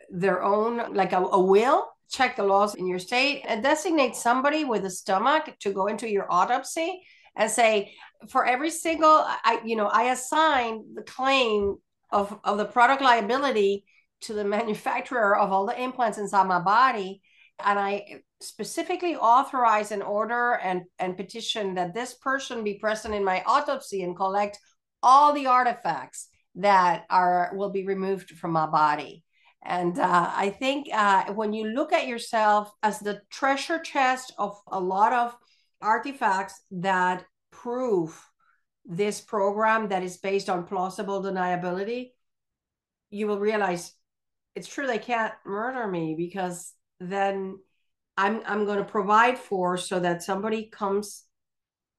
their 0.09 0.41
own, 0.43 0.93
like 0.93 1.11
a, 1.11 1.17
a 1.17 1.41
will, 1.41 1.87
check 2.09 2.35
the 2.35 2.43
laws 2.43 2.75
in 2.75 2.87
your 2.87 2.99
state, 2.99 3.43
and 3.47 3.63
designate 3.63 4.15
somebody 4.15 4.63
with 4.63 4.85
a 4.85 4.89
stomach 4.89 5.55
to 5.59 5.73
go 5.73 5.87
into 5.87 6.09
your 6.09 6.31
autopsy 6.31 7.01
and 7.35 7.51
say, 7.51 7.93
for 8.29 8.45
every 8.45 8.69
single, 8.69 9.23
I, 9.25 9.59
you 9.65 9.75
know, 9.75 9.87
I 9.87 10.11
assign 10.11 10.83
the 10.95 11.03
claim 11.03 11.75
of, 12.11 12.37
of 12.43 12.57
the 12.57 12.65
product 12.65 13.01
liability 13.01 13.85
to 14.21 14.33
the 14.33 14.43
manufacturer 14.57 15.37
of 15.37 15.51
all 15.51 15.65
the 15.65 15.81
implants 15.81 16.17
inside 16.17 16.47
my 16.47 16.59
body. 16.59 17.21
And 17.63 17.79
I 17.79 18.21
specifically 18.41 19.15
authorize 19.15 19.91
an 19.91 20.01
order 20.01 20.53
and, 20.53 20.83
and 20.99 21.17
petition 21.17 21.75
that 21.75 21.93
this 21.93 22.13
person 22.15 22.63
be 22.63 22.75
present 22.75 23.13
in 23.13 23.23
my 23.23 23.43
autopsy 23.45 24.03
and 24.03 24.15
collect 24.15 24.59
all 25.01 25.33
the 25.33 25.47
artifacts 25.47 26.27
that 26.55 27.05
are 27.09 27.51
will 27.53 27.69
be 27.69 27.85
removed 27.85 28.31
from 28.31 28.51
my 28.51 28.65
body. 28.65 29.24
And 29.65 29.97
uh, 29.97 30.31
I 30.35 30.51
think 30.51 30.87
uh, 30.93 31.33
when 31.33 31.51
you 31.51 31.65
look 31.65 31.91
at 31.91 32.07
yourself 32.07 32.71
as 32.83 32.99
the 32.99 33.21
treasure 33.31 33.79
chest 33.79 34.31
of 34.37 34.55
a 34.67 34.79
lot 34.79 35.11
of 35.11 35.35
artifacts 35.81 36.61
that 36.71 37.25
prove 37.51 38.23
this 38.85 39.21
program 39.21 39.89
that 39.89 40.03
is 40.03 40.17
based 40.17 40.49
on 40.49 40.67
plausible 40.67 41.23
deniability, 41.23 42.11
you 43.09 43.27
will 43.27 43.39
realize 43.39 43.93
it's 44.55 44.67
true 44.67 44.85
they 44.85 44.99
can't 44.99 45.33
murder 45.45 45.87
me 45.87 46.15
because 46.15 46.73
then 46.99 47.57
I'm 48.17 48.41
I'm 48.45 48.65
going 48.65 48.77
to 48.77 48.85
provide 48.85 49.37
for 49.37 49.77
so 49.77 49.99
that 49.99 50.23
somebody 50.23 50.69
comes 50.71 51.23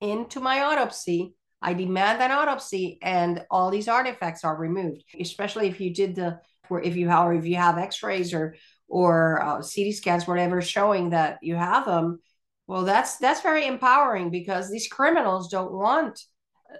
into 0.00 0.40
my 0.40 0.62
autopsy. 0.62 1.34
I 1.60 1.74
demand 1.74 2.22
an 2.22 2.30
autopsy, 2.30 2.98
and 3.02 3.44
all 3.50 3.70
these 3.70 3.88
artifacts 3.88 4.44
are 4.44 4.56
removed. 4.56 5.04
Especially 5.18 5.68
if 5.68 5.80
you 5.80 5.92
did 5.92 6.14
the, 6.14 6.38
or 6.70 6.82
if 6.82 6.96
you 6.96 7.08
have, 7.08 7.26
or 7.26 7.34
if 7.34 7.46
you 7.46 7.56
have 7.56 7.78
X-rays 7.78 8.34
or 8.34 8.56
or 8.88 9.42
uh, 9.42 9.56
CT 9.56 9.94
scans, 9.94 10.26
whatever, 10.26 10.62
showing 10.62 11.10
that 11.10 11.38
you 11.42 11.56
have 11.56 11.86
them. 11.86 12.20
Well, 12.66 12.84
that's 12.84 13.16
that's 13.18 13.42
very 13.42 13.66
empowering 13.66 14.30
because 14.30 14.70
these 14.70 14.88
criminals 14.88 15.48
don't 15.48 15.72
want 15.72 16.20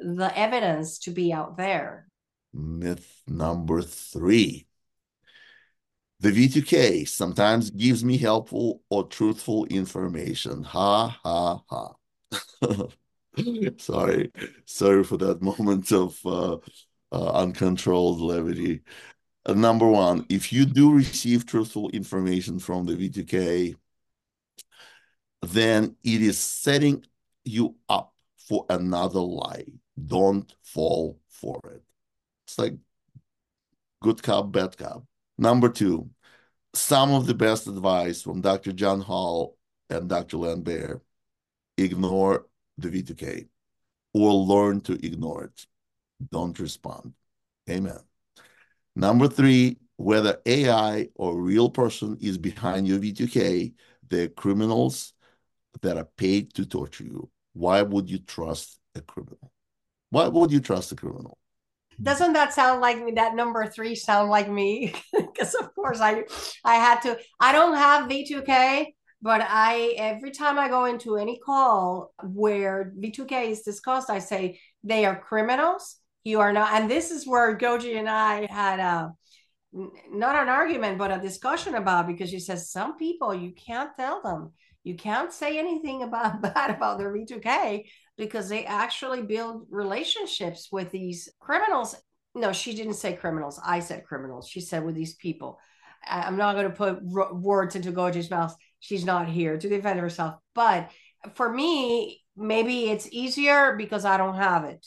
the 0.01 0.37
evidence 0.37 0.99
to 1.01 1.11
be 1.11 1.33
out 1.33 1.57
there. 1.57 2.09
Myth 2.53 3.22
number 3.27 3.83
three. 3.83 4.66
The 6.20 6.31
V2K 6.31 7.07
sometimes 7.07 7.70
gives 7.70 8.03
me 8.03 8.16
helpful 8.16 8.83
or 8.88 9.07
truthful 9.07 9.66
information. 9.66 10.62
Ha, 10.62 11.09
ha, 11.22 11.61
ha. 11.68 11.92
sorry. 13.77 14.33
Sorry 14.64 15.05
for 15.05 15.18
that 15.18 15.42
moment 15.42 15.92
of 15.92 16.18
uh, 16.25 16.57
uh, 17.12 17.31
uncontrolled 17.33 18.20
levity. 18.20 18.81
Uh, 19.46 19.54
number 19.54 19.87
one, 19.87 20.26
if 20.28 20.52
you 20.52 20.66
do 20.66 20.92
receive 20.92 21.46
truthful 21.46 21.88
information 21.90 22.59
from 22.59 22.85
the 22.85 22.94
V2K, 22.94 23.76
then 25.42 25.96
it 26.02 26.20
is 26.20 26.38
setting 26.38 27.04
you 27.44 27.76
up 27.88 28.12
for 28.37 28.66
another 28.68 29.20
lie. 29.20 29.66
Don't 30.04 30.52
fall 30.62 31.20
for 31.28 31.61
it. 31.70 31.82
It's 32.46 32.59
like 32.59 32.74
good 34.02 34.20
cop, 34.22 34.50
bad 34.50 34.76
cop. 34.76 35.04
Number 35.38 35.68
two, 35.68 36.11
some 36.74 37.12
of 37.12 37.26
the 37.26 37.35
best 37.35 37.68
advice 37.68 38.22
from 38.22 38.40
Dr. 38.40 38.72
John 38.72 39.00
Hall 39.00 39.56
and 39.88 40.09
Dr. 40.09 40.56
Baer 40.56 41.02
ignore 41.78 42.46
the 42.78 42.88
V2K 42.88 43.48
or 44.12 44.32
learn 44.32 44.80
to 44.82 44.94
ignore 44.94 45.44
it. 45.44 45.66
Don't 46.30 46.59
respond. 46.59 47.14
Amen. 47.70 48.06
Number 48.96 49.28
three, 49.28 49.76
whether 49.96 50.40
AI 50.46 51.09
or 51.14 51.40
real 51.40 51.68
person 51.68 52.16
is 52.20 52.38
behind 52.38 52.88
your 52.88 52.98
V2K, 52.98 53.74
they're 54.09 54.28
criminals 54.28 55.12
that 55.82 55.98
are 55.98 56.09
paid 56.16 56.54
to 56.54 56.64
torture 56.64 57.04
you. 57.04 57.30
Why 57.52 57.82
would 57.82 58.09
you 58.09 58.18
trust 58.18 58.78
a 58.94 59.02
criminal? 59.02 59.52
Why 60.09 60.28
would 60.28 60.50
you 60.50 60.61
trust 60.61 60.92
a 60.92 60.96
criminal? 60.96 61.37
Doesn't 62.02 62.32
that 62.32 62.54
sound 62.54 62.80
like 62.80 63.02
me? 63.02 63.12
That 63.12 63.35
number 63.35 63.66
three 63.66 63.94
sound 63.94 64.30
like 64.30 64.50
me? 64.50 64.94
Because 65.12 65.54
of 65.54 65.74
course 65.74 66.00
I 66.00 66.24
I 66.64 66.76
had 66.76 67.00
to. 67.02 67.18
I 67.38 67.52
don't 67.52 67.76
have 67.76 68.09
V2K, 68.09 68.94
but 69.20 69.42
I 69.42 69.94
every 69.98 70.30
time 70.30 70.59
I 70.59 70.68
go 70.68 70.87
into 70.87 71.16
any 71.16 71.38
call 71.38 72.14
where 72.22 72.94
V2K 72.98 73.50
is 73.50 73.61
discussed, 73.62 74.09
I 74.09 74.20
say 74.20 74.59
they 74.82 75.04
are 75.04 75.18
criminals. 75.18 75.96
You 76.27 76.41
are 76.41 76.53
not, 76.53 76.73
and 76.73 76.91
this 76.91 77.12
is 77.12 77.25
where 77.25 77.57
Goji 77.57 77.97
and 77.97 78.09
I 78.09 78.47
had 78.51 78.81
uh, 78.81 79.11
a 79.73 79.87
not 80.11 80.35
an 80.35 80.49
argument, 80.49 80.99
but 80.99 81.12
a 81.12 81.21
discussion 81.21 81.77
about 81.77 82.09
because 82.09 82.31
she 82.31 82.41
says 82.41 82.69
some 82.69 82.97
people 82.97 83.33
you 83.33 83.53
can't 83.53 83.97
tell 83.97 84.21
them 84.23 84.53
you 84.83 84.97
can't 84.97 85.33
say 85.33 85.57
anything 85.57 86.03
about 86.03 86.43
bad 86.55 86.71
about 86.71 86.99
their 86.99 87.12
V2K 87.12 87.85
because 88.19 88.49
they 88.49 88.65
actually 88.65 89.23
build 89.23 89.69
relationships 89.71 90.67
with 90.73 90.91
these 90.91 91.29
criminals. 91.39 91.95
No, 92.35 92.53
she 92.53 92.75
didn't 92.75 92.95
say 92.95 93.12
criminals. 93.12 93.61
I 93.65 93.79
said 93.79 94.05
criminals. 94.05 94.49
She 94.49 94.61
said 94.61 94.85
with 94.85 94.97
these 94.97 95.15
people. 95.15 95.61
I'm 96.05 96.37
not 96.37 96.55
going 96.55 96.69
to 96.69 96.77
put 96.77 97.05
words 97.05 97.77
into 97.77 97.93
Goji's 97.93 98.31
mouth. 98.31 98.57
She's 98.81 99.05
not 99.05 99.29
here 99.29 99.59
to 99.59 99.69
defend 99.69 100.01
herself. 100.01 100.35
But 100.57 100.91
for 101.35 101.53
me, 101.53 102.25
maybe 102.37 102.91
it's 102.91 103.09
easier 103.12 103.77
because 103.77 104.05
I 104.05 104.17
don't 104.17 104.37
have 104.37 104.65
it. 104.65 104.85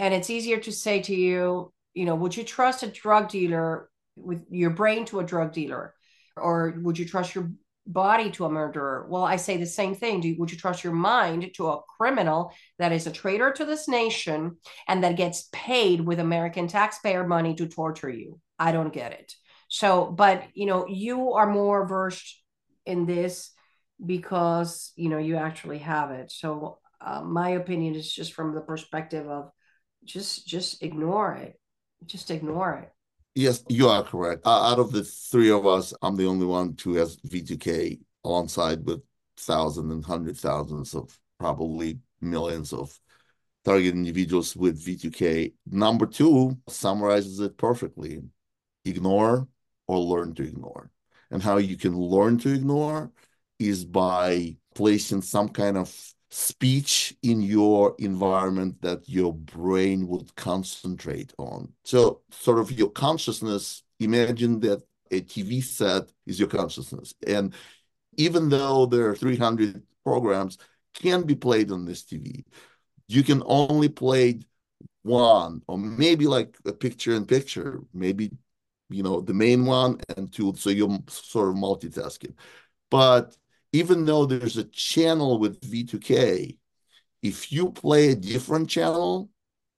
And 0.00 0.14
it's 0.14 0.30
easier 0.30 0.56
to 0.60 0.72
say 0.72 1.02
to 1.02 1.14
you, 1.14 1.72
you 1.92 2.06
know, 2.06 2.14
would 2.14 2.34
you 2.34 2.42
trust 2.42 2.82
a 2.82 2.86
drug 2.86 3.28
dealer 3.28 3.90
with 4.16 4.46
your 4.50 4.70
brain 4.70 5.04
to 5.06 5.20
a 5.20 5.24
drug 5.24 5.52
dealer? 5.52 5.94
Or 6.36 6.74
would 6.82 6.98
you 6.98 7.04
trust 7.04 7.34
your 7.34 7.50
body 7.86 8.30
to 8.30 8.44
a 8.44 8.50
murderer. 8.50 9.06
Well, 9.08 9.24
I 9.24 9.36
say 9.36 9.56
the 9.56 9.66
same 9.66 9.94
thing. 9.94 10.20
Do, 10.20 10.34
would 10.38 10.50
you 10.50 10.56
trust 10.56 10.84
your 10.84 10.92
mind 10.92 11.50
to 11.56 11.68
a 11.68 11.82
criminal 11.98 12.52
that 12.78 12.92
is 12.92 13.06
a 13.06 13.12
traitor 13.12 13.52
to 13.52 13.64
this 13.64 13.88
nation 13.88 14.56
and 14.88 15.02
that 15.02 15.16
gets 15.16 15.48
paid 15.52 16.00
with 16.00 16.20
American 16.20 16.68
taxpayer 16.68 17.26
money 17.26 17.54
to 17.56 17.66
torture 17.66 18.10
you? 18.10 18.38
I 18.58 18.72
don't 18.72 18.92
get 18.92 19.12
it. 19.12 19.34
So, 19.68 20.06
but 20.06 20.44
you 20.54 20.66
know, 20.66 20.86
you 20.88 21.32
are 21.32 21.50
more 21.50 21.86
versed 21.86 22.42
in 22.86 23.06
this 23.06 23.50
because 24.04 24.92
you 24.96 25.08
know 25.08 25.18
you 25.18 25.36
actually 25.36 25.78
have 25.78 26.10
it. 26.10 26.30
So, 26.30 26.78
uh, 27.00 27.22
my 27.22 27.50
opinion 27.50 27.94
is 27.94 28.12
just 28.12 28.34
from 28.34 28.54
the 28.54 28.60
perspective 28.60 29.26
of 29.28 29.50
just 30.04 30.46
just 30.46 30.82
ignore 30.82 31.34
it, 31.34 31.58
just 32.06 32.30
ignore 32.30 32.74
it. 32.74 32.92
Yes, 33.34 33.62
you 33.68 33.88
are 33.88 34.02
correct. 34.02 34.46
Out 34.46 34.78
of 34.78 34.90
the 34.92 35.04
three 35.04 35.50
of 35.50 35.66
us, 35.66 35.94
I'm 36.02 36.16
the 36.16 36.26
only 36.26 36.46
one 36.46 36.76
who 36.82 36.94
has 36.94 37.16
V2K 37.18 38.00
alongside 38.24 38.84
with 38.84 39.02
thousands 39.36 39.92
and 39.92 40.04
hundred 40.04 40.36
thousands 40.36 40.94
of 40.94 41.16
probably 41.38 42.00
millions 42.20 42.72
of 42.72 42.98
target 43.64 43.94
individuals 43.94 44.56
with 44.56 44.84
V2K. 44.84 45.52
Number 45.70 46.06
two 46.06 46.58
summarizes 46.68 47.40
it 47.40 47.56
perfectly 47.56 48.22
ignore 48.84 49.46
or 49.86 49.98
learn 49.98 50.34
to 50.34 50.42
ignore. 50.42 50.90
And 51.30 51.42
how 51.42 51.58
you 51.58 51.76
can 51.76 51.96
learn 51.96 52.38
to 52.38 52.52
ignore 52.52 53.12
is 53.58 53.84
by 53.84 54.56
placing 54.74 55.22
some 55.22 55.48
kind 55.48 55.76
of 55.76 55.94
speech 56.30 57.16
in 57.22 57.42
your 57.42 57.94
environment 57.98 58.80
that 58.82 59.08
your 59.08 59.34
brain 59.34 60.06
would 60.06 60.34
concentrate 60.36 61.32
on. 61.38 61.72
So, 61.84 62.20
sort 62.30 62.58
of 62.58 62.70
your 62.70 62.90
consciousness, 62.90 63.82
imagine 63.98 64.60
that 64.60 64.82
a 65.10 65.20
TV 65.20 65.62
set 65.62 66.04
is 66.26 66.38
your 66.38 66.48
consciousness. 66.48 67.14
And 67.26 67.54
even 68.16 68.48
though 68.48 68.86
there 68.86 69.08
are 69.08 69.16
300 69.16 69.82
programs 70.04 70.58
can 70.94 71.22
be 71.22 71.34
played 71.34 71.72
on 71.72 71.84
this 71.84 72.02
TV, 72.04 72.44
you 73.08 73.24
can 73.24 73.42
only 73.46 73.88
play 73.88 74.40
one 75.02 75.62
or 75.66 75.78
maybe 75.78 76.26
like 76.26 76.56
a 76.64 76.72
picture 76.72 77.14
in 77.14 77.24
picture, 77.26 77.80
maybe, 77.92 78.30
you 78.88 79.02
know, 79.02 79.20
the 79.20 79.34
main 79.34 79.66
one 79.66 79.98
and 80.16 80.32
two. 80.32 80.54
So 80.56 80.70
you're 80.70 80.98
sort 81.08 81.48
of 81.48 81.54
multitasking. 81.56 82.34
But 82.90 83.36
even 83.72 84.04
though 84.04 84.26
there's 84.26 84.56
a 84.56 84.64
channel 84.64 85.38
with 85.38 85.60
V2K, 85.60 86.56
if 87.22 87.52
you 87.52 87.70
play 87.70 88.10
a 88.10 88.16
different 88.16 88.68
channel, 88.68 89.30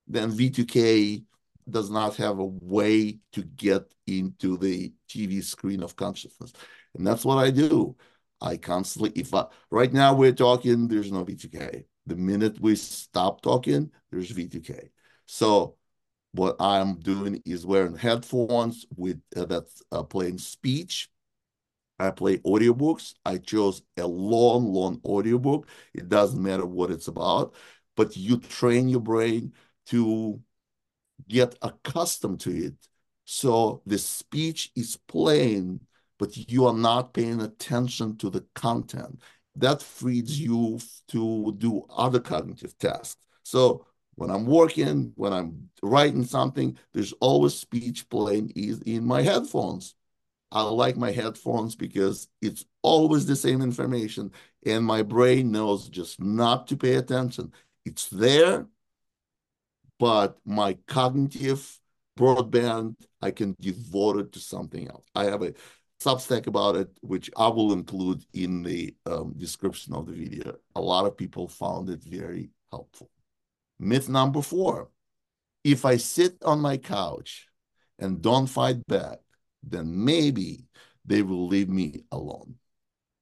then 0.06 0.30
V2K 0.30 1.24
does 1.68 1.90
not 1.90 2.16
have 2.16 2.38
a 2.38 2.44
way 2.44 3.18
to 3.32 3.42
get 3.42 3.82
into 4.06 4.56
the 4.56 4.92
TV 5.08 5.42
screen 5.42 5.82
of 5.82 5.96
consciousness. 5.96 6.52
And 6.94 7.06
that's 7.06 7.24
what 7.24 7.38
I 7.38 7.50
do. 7.50 7.96
I 8.40 8.56
constantly, 8.56 9.12
if 9.14 9.32
I, 9.34 9.46
right 9.70 9.92
now 9.92 10.14
we're 10.14 10.32
talking, 10.32 10.88
there's 10.88 11.12
no 11.12 11.24
V2K. 11.24 11.84
The 12.06 12.16
minute 12.16 12.60
we 12.60 12.74
stop 12.74 13.40
talking, 13.40 13.90
there's 14.10 14.32
V2K. 14.32 14.90
So 15.26 15.76
what 16.32 16.56
I'm 16.58 16.98
doing 16.98 17.40
is 17.44 17.64
wearing 17.64 17.96
headphones 17.96 18.86
with 18.96 19.20
uh, 19.36 19.44
that's 19.44 19.82
uh, 19.92 20.02
playing 20.02 20.38
speech 20.38 21.08
I 22.02 22.10
play 22.10 22.38
audiobooks. 22.38 23.14
I 23.24 23.38
chose 23.38 23.82
a 23.96 24.06
long, 24.06 24.72
long 24.72 25.00
audiobook. 25.04 25.68
It 25.94 26.08
doesn't 26.08 26.42
matter 26.42 26.66
what 26.66 26.90
it's 26.90 27.08
about, 27.08 27.54
but 27.96 28.16
you 28.16 28.38
train 28.38 28.88
your 28.88 29.00
brain 29.00 29.52
to 29.86 30.40
get 31.28 31.56
accustomed 31.62 32.40
to 32.40 32.50
it. 32.50 32.74
So 33.24 33.82
the 33.86 33.98
speech 33.98 34.70
is 34.74 34.96
playing, 35.08 35.80
but 36.18 36.36
you 36.36 36.66
are 36.66 36.74
not 36.74 37.14
paying 37.14 37.40
attention 37.40 38.16
to 38.18 38.30
the 38.30 38.44
content. 38.54 39.20
That 39.56 39.82
frees 39.82 40.40
you 40.40 40.80
to 41.08 41.54
do 41.58 41.86
other 41.90 42.20
cognitive 42.20 42.76
tasks. 42.78 43.24
So 43.42 43.86
when 44.14 44.30
I'm 44.30 44.46
working, 44.46 45.12
when 45.16 45.32
I'm 45.32 45.68
writing 45.82 46.24
something, 46.24 46.76
there's 46.92 47.12
always 47.20 47.54
speech 47.54 48.08
playing 48.08 48.50
in 48.50 49.04
my 49.04 49.22
headphones. 49.22 49.94
I 50.52 50.62
like 50.62 50.96
my 50.96 51.10
headphones 51.10 51.74
because 51.74 52.28
it's 52.42 52.64
always 52.82 53.24
the 53.24 53.36
same 53.36 53.62
information 53.62 54.30
and 54.66 54.84
my 54.84 55.02
brain 55.02 55.50
knows 55.50 55.88
just 55.88 56.20
not 56.20 56.66
to 56.68 56.76
pay 56.76 56.94
attention. 56.94 57.52
It's 57.86 58.08
there, 58.08 58.66
but 59.98 60.38
my 60.44 60.76
cognitive 60.86 61.80
broadband, 62.18 62.96
I 63.22 63.30
can 63.30 63.56
devote 63.60 64.18
it 64.18 64.32
to 64.32 64.40
something 64.40 64.88
else. 64.88 65.06
I 65.14 65.24
have 65.24 65.42
a 65.42 65.54
Substack 66.02 66.48
about 66.48 66.74
it, 66.74 66.90
which 67.00 67.30
I 67.36 67.46
will 67.46 67.72
include 67.72 68.24
in 68.34 68.62
the 68.64 68.94
um, 69.06 69.34
description 69.36 69.94
of 69.94 70.06
the 70.06 70.12
video. 70.12 70.56
A 70.74 70.80
lot 70.80 71.06
of 71.06 71.16
people 71.16 71.46
found 71.46 71.88
it 71.90 72.02
very 72.02 72.50
helpful. 72.72 73.08
Myth 73.78 74.08
number 74.08 74.42
four, 74.42 74.90
if 75.62 75.84
I 75.84 75.96
sit 75.98 76.42
on 76.42 76.58
my 76.58 76.76
couch 76.76 77.46
and 78.00 78.20
don't 78.20 78.48
fight 78.48 78.84
back, 78.88 79.20
then 79.62 80.04
maybe 80.04 80.66
they 81.04 81.22
will 81.22 81.46
leave 81.46 81.68
me 81.68 82.04
alone. 82.12 82.54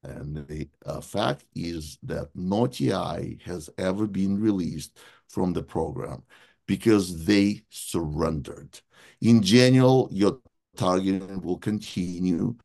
And 0.02 0.36
the 0.48 0.68
uh, 0.86 1.00
fact 1.00 1.44
is 1.54 1.98
that 2.04 2.30
no 2.34 2.66
TI 2.66 3.38
has 3.44 3.68
ever 3.76 4.06
been 4.06 4.40
released 4.40 4.98
from 5.28 5.52
the 5.52 5.62
program 5.62 6.22
because 6.66 7.24
they 7.24 7.62
surrendered. 7.68 8.80
In 9.20 9.42
general, 9.42 10.08
your 10.10 10.38
targeting 10.76 11.42
will 11.42 11.58
continue 11.58 12.56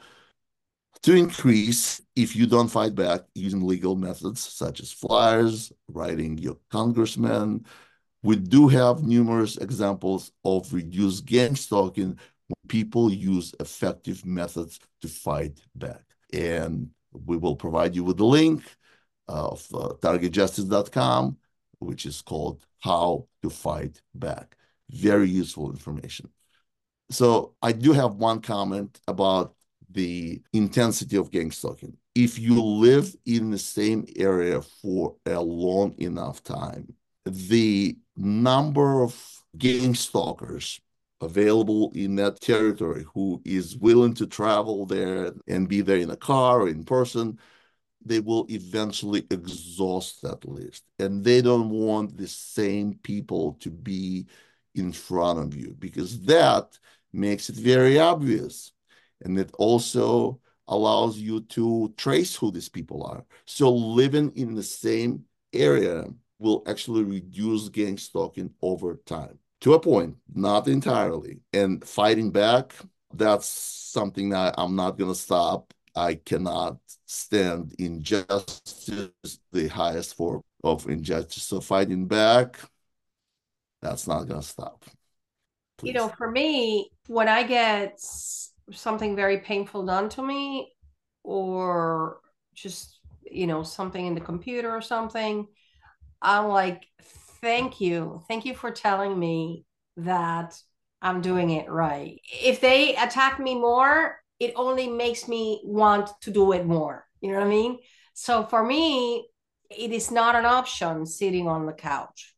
to 1.01 1.13
increase 1.13 2.01
if 2.15 2.35
you 2.35 2.47
don't 2.47 2.69
fight 2.69 2.95
back 2.95 3.21
using 3.35 3.61
legal 3.61 3.95
methods 3.95 4.41
such 4.41 4.79
as 4.79 4.91
flyers, 4.91 5.71
writing 5.87 6.37
your 6.37 6.57
congressman. 6.71 7.65
We 8.23 8.37
do 8.37 8.67
have 8.69 9.03
numerous 9.03 9.57
examples 9.57 10.31
of 10.43 10.73
reduced 10.73 11.25
gang 11.25 11.55
stalking 11.55 12.17
people 12.67 13.11
use 13.11 13.53
effective 13.59 14.25
methods 14.25 14.79
to 15.01 15.07
fight 15.07 15.59
back. 15.75 16.03
And 16.33 16.89
we 17.11 17.37
will 17.37 17.55
provide 17.55 17.95
you 17.95 18.03
with 18.03 18.17
the 18.17 18.25
link 18.25 18.63
of 19.27 19.65
uh, 19.73 19.93
targetjustice.com, 20.01 21.37
which 21.79 22.05
is 22.05 22.21
called 22.21 22.65
How 22.79 23.27
to 23.41 23.49
Fight 23.49 24.01
Back. 24.13 24.57
Very 24.89 25.29
useful 25.29 25.71
information. 25.71 26.29
So 27.09 27.55
I 27.61 27.71
do 27.71 27.93
have 27.93 28.15
one 28.15 28.41
comment 28.41 28.99
about 29.07 29.55
the 29.89 30.41
intensity 30.53 31.15
of 31.17 31.31
gang 31.31 31.51
stalking. 31.51 31.95
If 32.13 32.39
you 32.39 32.61
live 32.61 33.15
in 33.25 33.51
the 33.51 33.57
same 33.57 34.05
area 34.15 34.61
for 34.61 35.15
a 35.25 35.39
long 35.39 35.95
enough 35.97 36.43
time, 36.43 36.93
the 37.25 37.97
number 38.15 39.03
of 39.03 39.15
gang 39.57 39.95
stalkers 39.95 40.79
available 41.21 41.91
in 41.95 42.15
that 42.15 42.41
territory 42.41 43.05
who 43.13 43.41
is 43.45 43.77
willing 43.77 44.13
to 44.13 44.27
travel 44.27 44.85
there 44.85 45.31
and 45.47 45.69
be 45.69 45.81
there 45.81 45.97
in 45.97 46.09
a 46.09 46.17
car 46.17 46.61
or 46.61 46.69
in 46.69 46.83
person 46.83 47.39
they 48.05 48.19
will 48.19 48.45
eventually 48.49 49.25
exhaust 49.31 50.21
that 50.21 50.47
list. 50.47 50.83
And 50.99 51.23
they 51.23 51.41
don't 51.41 51.69
want 51.69 52.15
the 52.15 52.27
same 52.27 52.99
people 53.01 53.53
to 53.61 53.71
be 53.71 54.27
in 54.75 54.91
front 54.91 55.39
of 55.39 55.55
you 55.55 55.75
because 55.79 56.21
that 56.21 56.77
makes 57.11 57.49
it 57.49 57.55
very 57.55 57.99
obvious. 57.99 58.71
And 59.21 59.39
it 59.39 59.51
also 59.57 60.39
allows 60.67 61.17
you 61.17 61.41
to 61.41 61.93
trace 61.97 62.35
who 62.35 62.51
these 62.51 62.69
people 62.69 63.03
are. 63.03 63.25
So 63.45 63.73
living 63.73 64.31
in 64.35 64.53
the 64.53 64.63
same 64.63 65.25
area 65.53 66.05
will 66.37 66.63
actually 66.67 67.03
reduce 67.03 67.69
gang 67.69 67.97
stalking 67.97 68.51
over 68.61 68.95
time 69.05 69.39
to 69.65 69.73
a 69.73 69.79
point, 69.79 70.15
not 70.31 70.67
entirely. 70.67 71.39
And 71.51 71.83
fighting 71.83 72.29
back, 72.29 72.75
that's 73.11 73.47
something 73.47 74.29
that 74.29 74.53
I'm 74.59 74.75
not 74.75 74.95
going 74.95 75.09
to 75.09 75.19
stop. 75.19 75.73
I 75.95 76.13
cannot 76.13 76.77
stand 77.07 77.73
injustice, 77.79 79.09
the 79.51 79.67
highest 79.67 80.15
form 80.17 80.43
of 80.63 80.87
injustice. 80.87 81.41
So 81.41 81.61
fighting 81.61 82.05
back, 82.05 82.59
that's 83.81 84.07
not 84.07 84.27
going 84.27 84.41
to 84.41 84.47
stop. 84.47 84.85
Please. 85.79 85.87
You 85.87 85.93
know, 85.95 86.09
for 86.09 86.29
me, 86.29 86.91
when 87.07 87.27
I 87.27 87.41
get 87.41 87.99
something 88.71 89.15
very 89.15 89.39
painful 89.39 89.83
done 89.83 90.09
to 90.09 90.21
me, 90.21 90.75
or 91.23 92.19
just, 92.53 92.99
you 93.23 93.47
know, 93.47 93.63
something 93.63 94.05
in 94.05 94.13
the 94.13 94.21
computer 94.21 94.69
or 94.69 94.81
something, 94.81 95.47
I'm 96.21 96.49
like, 96.49 96.85
thank 97.45 97.79
you. 97.79 98.23
Thank 98.27 98.43
you 98.43 98.55
for 98.55 98.71
telling 98.71 99.19
me 99.19 99.65
that 99.97 100.59
I'm 100.99 101.21
doing 101.21 101.51
it 101.51 101.69
right. 101.69 102.19
If 102.43 102.59
they 102.59 102.95
attack 102.95 103.39
me 103.39 103.53
more, 103.53 104.19
it 104.39 104.53
only 104.55 104.87
makes 104.87 105.27
me 105.27 105.61
want 105.63 106.09
to 106.21 106.31
do 106.31 106.53
it 106.53 106.65
more. 106.65 107.05
You 107.21 107.29
know 107.29 107.37
what 107.37 107.45
I 107.45 107.49
mean? 107.49 107.77
So 108.15 108.45
for 108.45 108.63
me, 108.63 109.29
it 109.69 109.91
is 109.91 110.09
not 110.09 110.35
an 110.35 110.45
option 110.45 111.05
sitting 111.05 111.47
on 111.47 111.67
the 111.67 111.73
couch 111.73 112.33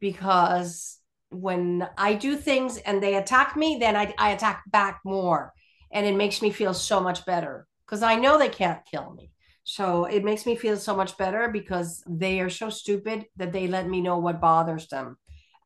because 0.00 0.98
when 1.30 1.88
I 1.96 2.14
do 2.14 2.36
things 2.36 2.78
and 2.78 3.00
they 3.00 3.14
attack 3.14 3.56
me, 3.56 3.76
then 3.78 3.94
I, 3.94 4.12
I 4.18 4.30
attack 4.30 4.64
back 4.66 5.02
more. 5.04 5.52
And 5.92 6.04
it 6.04 6.16
makes 6.16 6.42
me 6.42 6.50
feel 6.50 6.74
so 6.74 7.00
much 7.00 7.24
better 7.24 7.68
because 7.86 8.02
I 8.02 8.16
know 8.16 8.38
they 8.38 8.48
can't 8.48 8.84
kill 8.90 9.14
me. 9.14 9.31
So 9.64 10.04
it 10.06 10.24
makes 10.24 10.44
me 10.44 10.56
feel 10.56 10.76
so 10.76 10.96
much 10.96 11.16
better 11.16 11.48
because 11.48 12.02
they 12.08 12.40
are 12.40 12.50
so 12.50 12.70
stupid 12.70 13.26
that 13.36 13.52
they 13.52 13.66
let 13.66 13.88
me 13.88 14.00
know 14.00 14.18
what 14.18 14.40
bothers 14.40 14.88
them. 14.88 15.16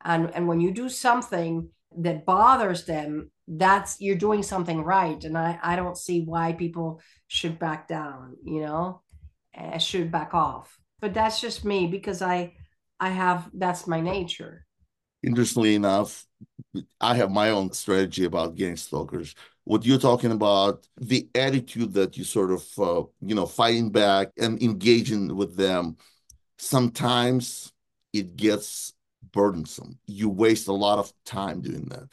And, 0.03 0.33
and 0.35 0.47
when 0.47 0.61
you 0.61 0.71
do 0.71 0.89
something 0.89 1.69
that 1.97 2.25
bothers 2.25 2.85
them, 2.85 3.31
that's 3.47 3.99
you're 3.99 4.15
doing 4.15 4.43
something 4.43 4.83
right. 4.83 5.23
And 5.23 5.37
I, 5.37 5.57
I 5.63 5.75
don't 5.75 5.97
see 5.97 6.21
why 6.21 6.53
people 6.53 7.01
should 7.27 7.57
back 7.57 7.87
down, 7.87 8.35
you 8.45 8.61
know, 8.61 9.01
uh, 9.57 9.77
should 9.77 10.11
back 10.11 10.33
off. 10.33 10.77
But 10.99 11.13
that's 11.13 11.39
just 11.41 11.65
me 11.65 11.87
because 11.87 12.21
I 12.21 12.53
I 12.99 13.09
have 13.09 13.49
that's 13.53 13.87
my 13.87 14.01
nature. 14.01 14.65
Interestingly 15.23 15.75
enough, 15.75 16.25
I 16.99 17.15
have 17.15 17.31
my 17.31 17.51
own 17.51 17.71
strategy 17.71 18.25
about 18.25 18.55
getting 18.55 18.77
stalkers. 18.77 19.35
What 19.67 19.85
you're 19.85 19.99
talking 19.99 20.31
about, 20.31 20.87
the 20.95 21.27
attitude 21.35 21.91
that 21.93 22.15
you 22.15 22.23
sort 22.23 22.51
of, 22.51 22.63
uh, 22.79 23.03
you 23.19 23.35
know, 23.35 23.45
fighting 23.45 23.89
back 23.91 24.29
and 24.37 24.63
engaging 24.63 25.35
with 25.35 25.57
them, 25.57 25.97
sometimes 26.57 27.73
it 28.13 28.37
gets 28.37 28.93
burdensome. 29.33 29.99
You 30.07 30.29
waste 30.29 30.69
a 30.69 30.73
lot 30.73 30.99
of 30.99 31.11
time 31.25 31.59
doing 31.59 31.83
that. 31.89 32.07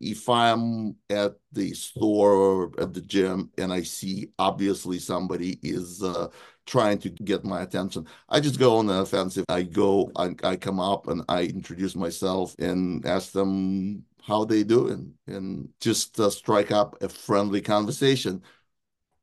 If 0.00 0.28
I'm 0.28 0.96
at 1.08 1.36
the 1.52 1.72
store 1.74 2.32
or 2.32 2.72
at 2.80 2.92
the 2.92 3.00
gym 3.00 3.52
and 3.56 3.72
I 3.72 3.82
see 3.82 4.30
obviously 4.36 4.98
somebody 4.98 5.60
is 5.62 6.02
uh, 6.02 6.30
trying 6.66 6.98
to 6.98 7.10
get 7.10 7.44
my 7.44 7.62
attention. 7.62 8.08
I 8.28 8.40
just 8.40 8.58
go 8.58 8.78
on 8.78 8.86
the 8.86 8.94
offensive. 8.94 9.44
I 9.48 9.62
go, 9.62 10.10
I, 10.16 10.34
I 10.42 10.56
come 10.56 10.80
up 10.80 11.06
and 11.06 11.22
I 11.28 11.44
introduce 11.44 11.94
myself 11.94 12.56
and 12.58 13.06
ask 13.06 13.30
them 13.30 14.04
how 14.24 14.44
they 14.44 14.64
doing 14.64 15.14
and 15.26 15.68
just 15.80 16.18
uh, 16.20 16.30
strike 16.30 16.70
up 16.70 17.02
a 17.02 17.08
friendly 17.08 17.60
conversation 17.60 18.42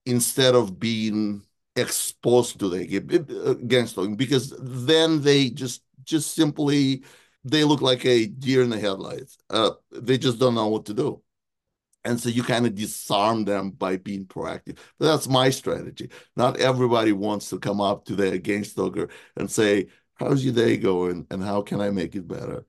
instead 0.05 0.55
of 0.55 0.79
being 0.79 1.43
exposed 1.75 2.59
to 2.59 2.69
the 2.69 2.97
against 3.61 3.95
them 3.95 4.15
because 4.15 4.53
then 4.59 5.21
they 5.21 5.49
just 5.49 5.83
just 6.03 6.35
simply 6.35 7.03
they 7.43 7.63
look 7.63 7.81
like 7.81 8.05
a 8.05 8.27
deer 8.27 8.61
in 8.63 8.69
the 8.69 8.79
headlights. 8.79 9.37
Uh, 9.49 9.71
they 9.91 10.17
just 10.17 10.39
don't 10.39 10.55
know 10.55 10.67
what 10.67 10.85
to 10.85 10.93
do. 10.93 11.21
And 12.05 12.19
so 12.19 12.29
you 12.29 12.43
kind 12.43 12.65
of 12.65 12.75
disarm 12.75 13.45
them 13.45 13.71
by 13.71 13.97
being 13.97 14.25
proactive. 14.25 14.77
But 14.97 15.07
that's 15.07 15.27
my 15.27 15.49
strategy. 15.49 16.09
Not 16.35 16.57
everybody 16.59 17.11
wants 17.11 17.49
to 17.49 17.59
come 17.59 17.81
up 17.81 18.05
to 18.05 18.39
gang 18.39 18.63
stalker 18.63 19.09
and 19.35 19.51
say, 19.51 19.87
How's 20.15 20.43
your 20.43 20.53
day 20.53 20.77
going? 20.77 21.27
And 21.31 21.43
how 21.43 21.61
can 21.61 21.81
I 21.81 21.91
make 21.91 22.15
it 22.15 22.27
better? 22.27 22.65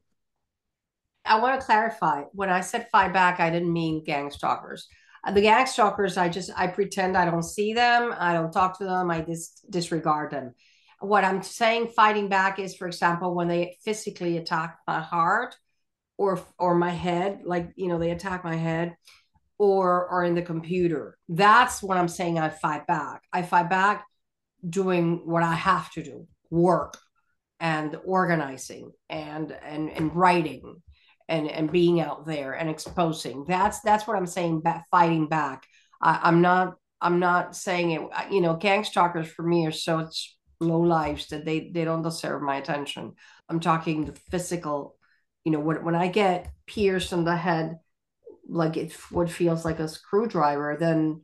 I 1.24 1.38
want 1.40 1.60
to 1.60 1.64
clarify. 1.64 2.22
When 2.32 2.50
I 2.50 2.60
said 2.60 2.88
fight 2.90 3.12
back, 3.12 3.40
I 3.40 3.50
didn't 3.50 3.72
mean 3.72 4.04
gang 4.04 4.30
stalkers. 4.30 4.88
Uh, 5.24 5.32
the 5.32 5.42
gang 5.42 5.66
stalkers, 5.66 6.16
I 6.16 6.28
just 6.28 6.50
I 6.56 6.66
pretend 6.66 7.16
I 7.16 7.24
don't 7.24 7.42
see 7.42 7.74
them. 7.74 8.14
I 8.18 8.32
don't 8.32 8.52
talk 8.52 8.78
to 8.78 8.84
them. 8.84 9.10
I 9.10 9.20
dis- 9.20 9.60
disregard 9.68 10.32
them. 10.32 10.54
What 11.00 11.24
I'm 11.24 11.42
saying, 11.42 11.88
fighting 11.88 12.28
back 12.28 12.58
is, 12.58 12.74
for 12.74 12.86
example, 12.86 13.34
when 13.34 13.48
they 13.48 13.78
physically 13.84 14.36
attack 14.36 14.78
my 14.86 15.00
heart 15.00 15.56
or 16.16 16.40
or 16.58 16.74
my 16.74 16.90
head, 16.90 17.40
like 17.44 17.72
you 17.76 17.88
know, 17.88 17.98
they 17.98 18.10
attack 18.10 18.44
my 18.44 18.56
head 18.56 18.96
or 19.58 20.08
or 20.08 20.24
in 20.24 20.34
the 20.34 20.42
computer. 20.42 21.18
That's 21.28 21.82
what 21.82 21.98
I'm 21.98 22.08
saying 22.08 22.38
I 22.38 22.48
fight 22.48 22.86
back. 22.86 23.22
I 23.32 23.42
fight 23.42 23.70
back 23.70 24.06
doing 24.68 25.22
what 25.26 25.42
I 25.42 25.54
have 25.54 25.90
to 25.92 26.02
do, 26.02 26.26
work 26.50 26.98
and 27.60 27.96
organizing 28.04 28.92
and 29.08 29.52
and 29.62 29.90
and 29.90 30.14
writing 30.16 30.82
and 31.30 31.48
and 31.48 31.72
being 31.72 32.00
out 32.00 32.26
there 32.26 32.52
and 32.52 32.68
exposing. 32.68 33.44
That's 33.46 33.80
that's 33.80 34.06
what 34.06 34.16
I'm 34.16 34.26
saying 34.26 34.62
fighting 34.90 35.28
back. 35.28 35.66
I, 36.02 36.20
I'm 36.22 36.40
not 36.42 36.74
I'm 37.00 37.18
not 37.18 37.56
saying 37.56 37.92
it, 37.92 38.02
you 38.30 38.40
know, 38.40 38.56
gang 38.56 38.84
stalkers 38.84 39.28
for 39.28 39.42
me 39.42 39.66
are 39.66 39.72
such 39.72 40.36
low 40.60 40.80
lives 40.80 41.28
that 41.28 41.44
they 41.44 41.70
they 41.70 41.84
don't 41.84 42.02
deserve 42.02 42.42
my 42.42 42.56
attention. 42.56 43.14
I'm 43.48 43.60
talking 43.60 44.04
the 44.04 44.12
physical, 44.30 44.96
you 45.44 45.52
know, 45.52 45.60
when 45.60 45.84
when 45.84 45.94
I 45.94 46.08
get 46.08 46.52
pierced 46.66 47.12
in 47.12 47.24
the 47.24 47.36
head 47.36 47.78
like 48.48 48.76
it 48.76 48.92
what 49.10 49.30
feels 49.30 49.64
like 49.64 49.78
a 49.78 49.88
screwdriver, 49.88 50.76
then 50.78 51.22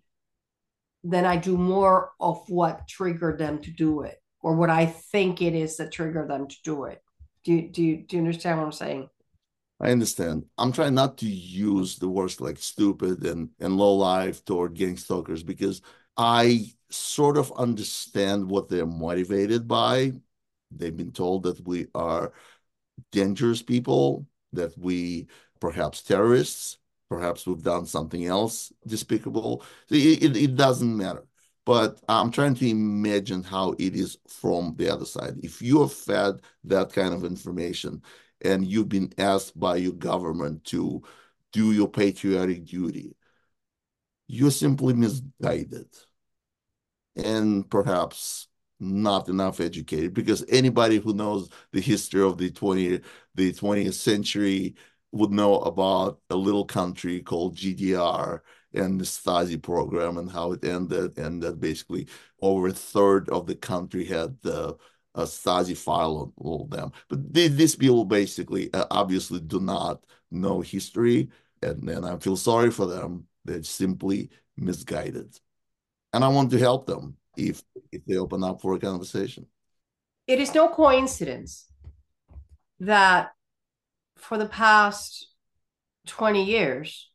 then 1.04 1.24
I 1.24 1.36
do 1.36 1.56
more 1.56 2.12
of 2.18 2.42
what 2.48 2.88
triggered 2.88 3.38
them 3.38 3.60
to 3.62 3.70
do 3.70 4.02
it, 4.02 4.16
or 4.40 4.56
what 4.56 4.70
I 4.70 4.86
think 4.86 5.42
it 5.42 5.54
is 5.54 5.76
that 5.76 5.92
triggered 5.92 6.30
them 6.30 6.48
to 6.48 6.56
do 6.64 6.84
it. 6.84 7.02
Do 7.44 7.52
you, 7.52 7.68
do 7.70 7.82
you, 7.82 7.96
do 7.98 8.16
you 8.16 8.22
understand 8.22 8.58
what 8.58 8.64
I'm 8.64 8.72
saying? 8.72 9.08
I 9.80 9.90
understand. 9.90 10.46
I'm 10.56 10.72
trying 10.72 10.94
not 10.94 11.18
to 11.18 11.26
use 11.26 11.96
the 11.98 12.08
words 12.08 12.40
like 12.40 12.58
stupid 12.58 13.24
and, 13.26 13.50
and 13.60 13.76
low 13.76 13.94
life 13.94 14.44
toward 14.44 14.74
gang 14.74 14.96
stalkers 14.96 15.42
because 15.42 15.82
I 16.16 16.70
sort 16.90 17.36
of 17.36 17.52
understand 17.56 18.48
what 18.48 18.68
they're 18.68 18.86
motivated 18.86 19.68
by. 19.68 20.12
They've 20.70 20.96
been 20.96 21.12
told 21.12 21.42
that 21.42 21.66
we 21.66 21.88
are 21.94 22.32
dangerous 23.12 23.62
people, 23.62 24.26
that 24.52 24.76
we 24.78 25.26
perhaps 25.60 26.02
terrorists, 26.02 26.78
Perhaps 27.08 27.46
we've 27.46 27.62
done 27.62 27.86
something 27.86 28.26
else 28.26 28.72
despicable. 28.86 29.62
It, 29.90 30.22
it, 30.22 30.36
it 30.36 30.56
doesn't 30.56 30.96
matter. 30.96 31.24
But 31.64 32.00
I'm 32.08 32.30
trying 32.30 32.54
to 32.56 32.68
imagine 32.68 33.42
how 33.42 33.72
it 33.78 33.94
is 33.94 34.18
from 34.28 34.74
the 34.76 34.92
other 34.92 35.04
side. 35.04 35.34
If 35.42 35.60
you 35.62 35.82
are 35.82 35.88
fed 35.88 36.40
that 36.64 36.92
kind 36.92 37.12
of 37.14 37.24
information 37.24 38.02
and 38.42 38.66
you've 38.66 38.88
been 38.88 39.12
asked 39.18 39.58
by 39.58 39.76
your 39.76 39.92
government 39.92 40.64
to 40.64 41.02
do 41.52 41.72
your 41.72 41.88
patriotic 41.88 42.64
duty, 42.64 43.16
you're 44.28 44.50
simply 44.50 44.94
misguided 44.94 45.88
and 47.16 47.68
perhaps 47.70 48.48
not 48.78 49.28
enough 49.28 49.60
educated 49.60 50.12
because 50.12 50.44
anybody 50.48 50.98
who 50.98 51.14
knows 51.14 51.48
the 51.72 51.80
history 51.80 52.22
of 52.22 52.36
the 52.36 52.50
20 52.50 53.00
the 53.34 53.52
20th 53.52 53.94
century 53.94 54.74
would 55.12 55.30
know 55.30 55.58
about 55.60 56.20
a 56.30 56.36
little 56.36 56.64
country 56.64 57.22
called 57.22 57.56
GDR 57.56 58.40
and 58.74 59.00
the 59.00 59.04
Stasi 59.04 59.60
program 59.62 60.18
and 60.18 60.30
how 60.30 60.52
it 60.52 60.64
ended, 60.64 61.16
and 61.18 61.42
that 61.42 61.58
basically 61.60 62.06
over 62.42 62.68
a 62.68 62.72
third 62.72 63.28
of 63.30 63.46
the 63.46 63.54
country 63.54 64.04
had 64.04 64.36
the 64.42 64.76
a 65.16 65.22
Stasi 65.22 65.76
file 65.76 66.18
on 66.18 66.32
all 66.36 66.62
of 66.64 66.70
them. 66.70 66.92
But 67.08 67.32
these 67.32 67.74
people 67.74 68.04
basically 68.04 68.72
uh, 68.72 68.84
obviously 68.90 69.40
do 69.40 69.60
not 69.60 70.04
know 70.30 70.60
history, 70.60 71.30
and, 71.62 71.88
and 71.88 72.06
I 72.06 72.18
feel 72.18 72.36
sorry 72.36 72.70
for 72.70 72.86
them. 72.86 73.26
They're 73.44 73.62
simply 73.62 74.30
misguided. 74.56 75.38
And 76.12 76.24
I 76.24 76.28
want 76.28 76.50
to 76.50 76.58
help 76.58 76.86
them 76.86 77.16
if, 77.36 77.62
if 77.90 78.04
they 78.04 78.16
open 78.16 78.44
up 78.44 78.60
for 78.60 78.74
a 78.74 78.78
conversation. 78.78 79.46
It 80.26 80.40
is 80.40 80.54
no 80.54 80.68
coincidence 80.68 81.66
that 82.80 83.30
for 84.16 84.36
the 84.38 84.48
past 84.48 85.28
20 86.06 86.44
years, 86.44 87.10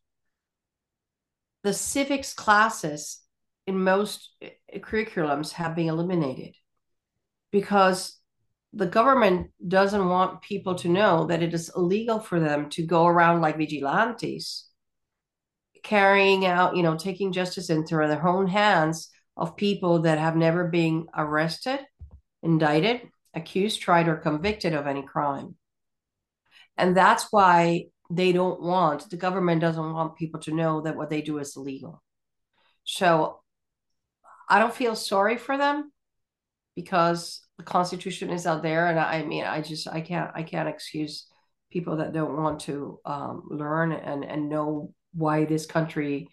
the 1.62 1.72
civics 1.72 2.32
classes 2.32 3.20
in 3.66 3.82
most 3.82 4.30
curriculums 4.76 5.52
have 5.52 5.76
been 5.76 5.88
eliminated 5.88 6.56
because 7.52 8.18
the 8.72 8.86
government 8.86 9.50
doesn't 9.68 10.08
want 10.08 10.42
people 10.42 10.74
to 10.74 10.88
know 10.88 11.26
that 11.26 11.42
it 11.42 11.54
is 11.54 11.70
illegal 11.76 12.18
for 12.18 12.40
them 12.40 12.68
to 12.70 12.84
go 12.84 13.06
around 13.06 13.40
like 13.40 13.58
vigilantes 13.58 14.68
carrying 15.84 16.46
out 16.46 16.76
you 16.76 16.82
know 16.82 16.96
taking 16.96 17.32
justice 17.32 17.68
into 17.68 17.96
their 17.96 18.26
own 18.26 18.46
hands 18.46 19.10
of 19.36 19.56
people 19.56 20.02
that 20.02 20.18
have 20.18 20.36
never 20.36 20.68
been 20.68 21.06
arrested 21.16 21.80
indicted 22.42 23.02
accused 23.34 23.80
tried 23.80 24.08
or 24.08 24.16
convicted 24.16 24.74
of 24.74 24.86
any 24.86 25.02
crime. 25.02 25.56
And 26.76 26.96
that's 26.96 27.28
why 27.30 27.86
they 28.10 28.32
don't 28.32 28.60
want 28.60 29.08
the 29.08 29.16
government 29.16 29.60
doesn't 29.60 29.92
want 29.92 30.16
people 30.16 30.40
to 30.40 30.52
know 30.54 30.82
that 30.82 30.96
what 30.96 31.08
they 31.08 31.22
do 31.22 31.38
is 31.38 31.56
illegal. 31.56 32.02
So 32.84 33.38
i 34.48 34.58
don't 34.58 34.74
feel 34.74 34.96
sorry 34.96 35.36
for 35.38 35.56
them 35.56 35.91
because 36.74 37.46
the 37.58 37.64
constitution 37.64 38.30
is 38.30 38.46
out 38.46 38.62
there 38.62 38.86
and 38.86 38.98
i 38.98 39.22
mean 39.22 39.44
i 39.44 39.60
just 39.60 39.88
i 39.88 40.00
can't 40.00 40.30
i 40.34 40.42
can't 40.42 40.68
excuse 40.68 41.26
people 41.70 41.96
that 41.96 42.12
don't 42.12 42.36
want 42.36 42.60
to 42.60 42.98
um, 43.04 43.44
learn 43.50 43.92
and 43.92 44.24
and 44.24 44.48
know 44.48 44.92
why 45.14 45.44
this 45.44 45.66
country 45.66 46.28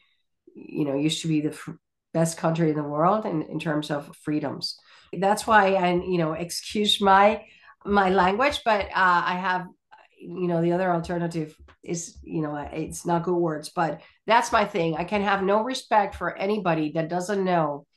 you 0.54 0.86
know 0.86 0.96
used 0.96 1.22
to 1.22 1.28
be 1.28 1.42
the 1.42 1.52
f- 1.52 1.70
best 2.14 2.38
country 2.38 2.70
in 2.70 2.76
the 2.76 2.84
world 2.84 3.26
in, 3.26 3.44
in 3.44 3.60
terms 3.60 3.92
of 3.92 4.16
freedoms. 4.24 4.78
That's 5.14 5.46
why 5.46 5.76
i 5.76 5.94
you 5.94 6.18
know 6.18 6.34
excuse 6.34 7.00
my 7.02 7.46
my 7.86 8.10
language 8.10 8.62
but 8.66 8.86
uh, 8.86 9.22
i 9.26 9.38
have 9.38 9.68
you 10.20 10.48
know 10.48 10.62
the 10.62 10.74
other 10.74 10.92
alternative 10.92 11.56
is 11.84 12.18
you 12.24 12.42
know 12.42 12.56
it's 12.74 13.06
not 13.06 13.24
good 13.24 13.38
words 13.38 13.70
but 13.70 14.02
that's 14.30 14.52
my 14.52 14.64
thing. 14.64 14.96
I 14.96 15.06
can 15.06 15.24
have 15.24 15.42
no 15.42 15.64
respect 15.64 16.14
for 16.14 16.38
anybody 16.38 16.92
that 16.92 17.10
doesn't 17.10 17.44
know 17.44 17.88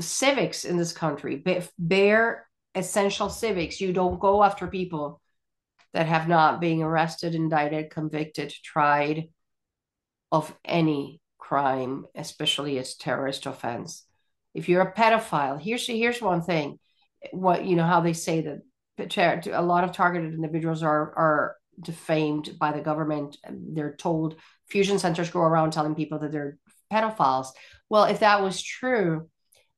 civics 0.00 0.64
in 0.64 0.76
this 0.76 0.92
country, 0.92 1.42
bare 1.78 2.48
essential 2.74 3.28
civics. 3.28 3.80
You 3.80 3.92
don't 3.92 4.20
go 4.20 4.42
after 4.42 4.66
people 4.66 5.20
that 5.92 6.06
have 6.06 6.28
not 6.28 6.60
been 6.60 6.82
arrested, 6.82 7.34
indicted, 7.34 7.90
convicted, 7.90 8.52
tried 8.62 9.28
of 10.30 10.54
any 10.64 11.20
crime, 11.38 12.06
especially 12.14 12.78
as 12.78 12.94
terrorist 12.94 13.46
offense. 13.46 14.04
If 14.54 14.68
you're 14.68 14.82
a 14.82 14.92
pedophile, 14.92 15.60
here's 15.60 15.86
here's 15.86 16.20
one 16.20 16.42
thing. 16.42 16.78
What 17.32 17.64
you 17.64 17.76
know 17.76 17.86
how 17.86 18.00
they 18.00 18.12
say 18.12 18.42
that 18.42 19.48
a 19.52 19.62
lot 19.62 19.84
of 19.84 19.92
targeted 19.92 20.34
individuals 20.34 20.82
are 20.82 21.14
are 21.16 21.56
defamed 21.80 22.58
by 22.58 22.72
the 22.72 22.80
government. 22.80 23.38
They're 23.48 23.96
told 23.96 24.36
fusion 24.68 24.98
centers 24.98 25.30
go 25.30 25.40
around 25.40 25.72
telling 25.72 25.94
people 25.94 26.18
that 26.18 26.32
they're 26.32 26.58
pedophiles. 26.92 27.48
Well, 27.88 28.04
if 28.04 28.20
that 28.20 28.42
was 28.42 28.60
true, 28.62 29.30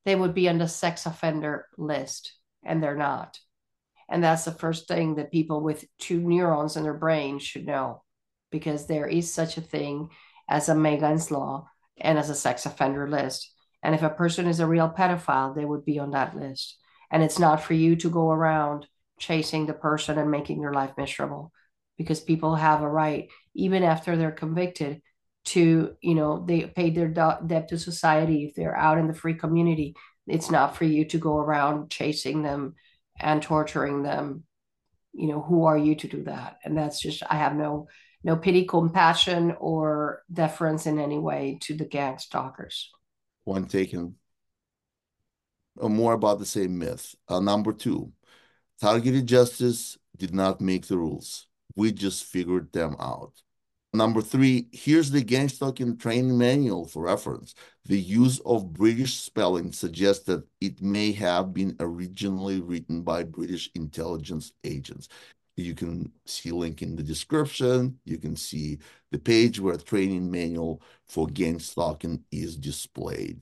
they 0.05 0.15
would 0.15 0.35
be 0.35 0.49
on 0.49 0.59
the 0.59 0.69
sex 0.69 1.07
offender 1.07 1.67
list, 1.77 2.35
and 2.65 2.83
they're 2.83 2.97
not. 2.97 3.39
And 4.09 4.25
that's 4.25 4.45
the 4.45 4.53
first 4.53 4.89
thing 4.89 5.15
that 5.17 5.31
people 5.31 5.61
with 5.61 5.85
two 5.99 6.21
neurons 6.21 6.77
in 6.77 6.83
their 6.83 6.95
brain 6.95 7.39
should 7.39 7.67
know, 7.67 8.03
because 8.51 8.87
there 8.87 9.07
is 9.07 9.33
such 9.33 9.57
a 9.57 9.63
thing 9.63 10.09
as 10.49 10.69
a 10.69 10.75
Megan's 10.75 11.31
Law 11.31 11.69
and 11.97 12.19
as 12.19 12.29
a 12.29 12.35
sex 12.35 12.67
offender 12.67 13.09
list. 13.09 13.53
And 13.83 13.95
if 13.95 14.03
a 14.03 14.11
person 14.11 14.47
is 14.47 14.61
a 14.61 14.67
real 14.67 14.91
pedophile, 14.91 15.55
they 15.55 15.65
would 15.65 15.85
be 15.85 15.99
on 15.99 16.11
that 16.11 16.37
list. 16.37 16.77
And 17.11 17.23
it's 17.23 17.39
not 17.39 17.63
for 17.63 17.75
you 17.75 17.97
to 17.97 18.11
go 18.11 18.31
around 18.31 18.87
chasing 19.19 19.67
the 19.67 19.75
person 19.75 20.19
and 20.19 20.31
making 20.31 20.61
their 20.61 20.73
life 20.73 20.93
miserable 20.97 21.53
because 21.97 22.21
people 22.21 22.55
have 22.55 22.83
a 22.83 22.89
right, 22.89 23.29
even 23.55 23.83
after 23.83 24.17
they're 24.17 24.33
convicted, 24.33 25.03
to 25.47 25.97
you 26.01 26.15
know 26.15 26.45
they 26.47 26.63
paid 26.63 26.95
their 26.95 27.09
debt 27.09 27.69
to 27.69 27.79
society. 27.79 28.45
If 28.45 28.55
they're 28.55 28.77
out 28.77 28.99
in 28.99 29.07
the 29.07 29.15
free 29.15 29.35
community 29.35 29.95
it's 30.31 30.51
not 30.51 30.77
for 30.77 30.85
you 30.85 31.05
to 31.07 31.19
go 31.19 31.37
around 31.37 31.91
chasing 31.91 32.43
them 32.43 32.75
and 33.19 33.43
torturing 33.43 34.03
them. 34.03 34.45
You 35.13 35.29
know 35.29 35.41
who 35.41 35.65
are 35.65 35.77
you 35.77 35.97
to 35.97 36.09
do 36.09 36.25
that? 36.25 36.59
And 36.65 36.77
that's 36.79 37.01
just 37.01 37.23
i 37.29 37.37
have 37.37 37.55
no 37.55 37.89
no 38.23 38.37
pity 38.37 38.65
compassion 38.65 39.57
or 39.59 40.23
deference 40.33 40.87
in 40.87 40.99
any 40.99 41.19
way 41.19 41.59
to 41.63 41.75
the 41.75 41.85
gang 41.85 42.19
stalkers. 42.19 42.91
One 43.45 43.65
taken. 43.65 44.17
Uh, 45.81 45.89
more 45.89 46.13
about 46.13 46.39
the 46.39 46.47
same 46.47 46.79
myth. 46.79 47.15
Uh, 47.29 47.41
number 47.41 47.73
two 47.73 48.13
targeted 48.81 49.27
justice 49.27 49.99
did 50.17 50.35
not 50.35 50.61
make 50.61 50.87
the 50.87 50.99
rules. 50.99 51.47
We 51.75 51.93
just 51.93 52.25
figured 52.25 52.73
them 52.73 52.97
out 53.01 53.33
Number 53.93 54.23
three, 54.23 54.69
here's 54.71 55.11
the 55.11 55.21
gang 55.21 55.49
stalking 55.49 55.97
training 55.97 56.39
manual 56.39 56.87
for 56.87 57.03
reference. 57.03 57.55
The 57.87 57.99
use 57.99 58.41
of 58.47 58.73
British 58.73 59.15
spelling 59.17 59.73
suggests 59.73 60.25
that 60.27 60.45
it 60.61 60.81
may 60.81 61.11
have 61.13 61.53
been 61.53 61.75
originally 61.81 62.61
written 62.61 63.03
by 63.03 63.25
British 63.25 63.69
intelligence 63.75 64.53
agents. 64.63 65.09
You 65.57 65.75
can 65.75 66.13
see 66.25 66.53
link 66.53 66.83
in 66.83 66.95
the 66.95 67.03
description. 67.03 67.99
You 68.05 68.19
can 68.19 68.37
see 68.37 68.79
the 69.11 69.19
page 69.19 69.59
where 69.59 69.77
training 69.77 70.31
manual 70.31 70.83
for 71.09 71.27
gang 71.27 71.59
stalking 71.59 72.23
is 72.31 72.57
displayed. 72.57 73.41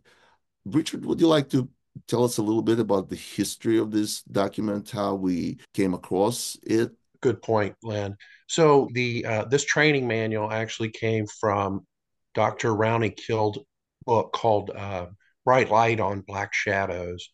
Richard, 0.65 1.05
would 1.05 1.21
you 1.21 1.29
like 1.29 1.51
to 1.51 1.69
tell 2.07 2.25
us 2.25 2.39
a 2.39 2.43
little 2.43 2.63
bit 2.63 2.81
about 2.81 3.11
the 3.11 3.17
history 3.17 3.79
of 3.79 3.91
this 3.91 4.23
document, 4.23 4.91
how 4.91 5.15
we 5.15 5.59
came 5.75 5.93
across 5.93 6.57
it? 6.63 6.93
Good 7.21 7.43
point, 7.43 7.75
Len. 7.83 8.17
So 8.47 8.89
the 8.93 9.25
uh, 9.27 9.45
this 9.45 9.65
training 9.65 10.07
manual 10.07 10.53
actually 10.53 10.91
came 10.91 11.27
from 11.41 11.87
Dr. 12.35 12.71
Rauni 12.71 13.17
Kilde 13.17 13.59
book 14.07 14.33
called 14.33 14.71
uh, 14.71 15.07
Bright 15.45 15.71
Light 15.71 15.99
on 15.99 16.21
Black 16.21 16.55
Shadows, 16.55 17.31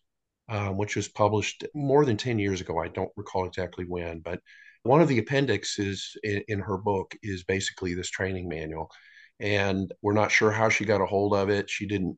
uh, 0.49 0.71
which 0.71 0.97
was 0.97 1.09
published 1.09 1.65
more 1.75 2.05
than 2.05 2.17
10 2.17 2.39
years 2.39 2.61
ago. 2.61 2.79
I 2.79 2.89
don't 2.89 3.13
recall 3.17 3.47
exactly 3.47 3.85
when, 3.87 4.21
but 4.21 4.41
one 4.85 5.01
of 5.03 5.09
the 5.09 5.19
appendixes 5.19 6.17
in, 6.23 6.43
in 6.49 6.61
her 6.61 6.79
book 6.79 7.15
is 7.23 7.45
basically 7.45 7.95
this 7.95 8.11
training 8.11 8.49
manual. 8.49 8.91
And 9.41 9.93
we're 10.01 10.13
not 10.13 10.31
sure 10.31 10.51
how 10.51 10.69
she 10.69 10.85
got 10.85 11.01
a 11.01 11.07
hold 11.07 11.35
of 11.35 11.51
it. 11.51 11.69
She 11.69 11.87
didn't 11.87 12.17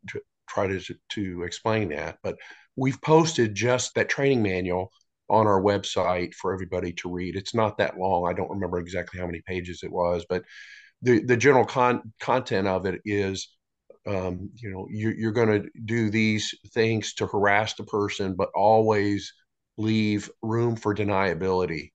try 0.49 0.67
to, 0.67 0.81
to 1.11 1.43
explain 1.43 1.89
that, 1.89 2.19
but 2.23 2.37
we've 2.77 3.01
posted 3.01 3.55
just 3.55 3.95
that 3.95 4.09
training 4.09 4.43
manual 4.43 4.93
on 5.29 5.47
our 5.47 5.61
website 5.61 6.35
for 6.35 6.53
everybody 6.53 6.93
to 6.93 7.11
read. 7.11 7.37
It's 7.37 7.55
not 7.55 7.79
that 7.79 7.99
long. 7.99 8.29
I 8.29 8.33
don't 8.33 8.51
remember 8.51 8.79
exactly 8.79 9.21
how 9.21 9.27
many 9.27 9.43
pages 9.47 9.81
it 9.83 9.93
was, 9.93 10.25
but 10.29 10.45
the 11.03 11.23
the 11.25 11.37
general 11.37 11.65
con- 11.65 12.13
content 12.21 12.69
of 12.69 12.87
it 12.87 13.01
is, 13.05 13.49
um, 14.07 14.51
you 14.57 14.71
know, 14.71 14.87
you're, 14.91 15.15
you're 15.15 15.33
going 15.33 15.63
to 15.63 15.69
do 15.85 16.11
these 16.11 16.55
things 16.75 17.15
to 17.15 17.27
harass 17.27 17.75
the 17.75 17.85
person, 17.85 18.35
but 18.35 18.51
always 18.55 19.33
leave 19.77 20.31
room 20.43 20.77
for 20.77 20.95
deniability, 20.95 21.91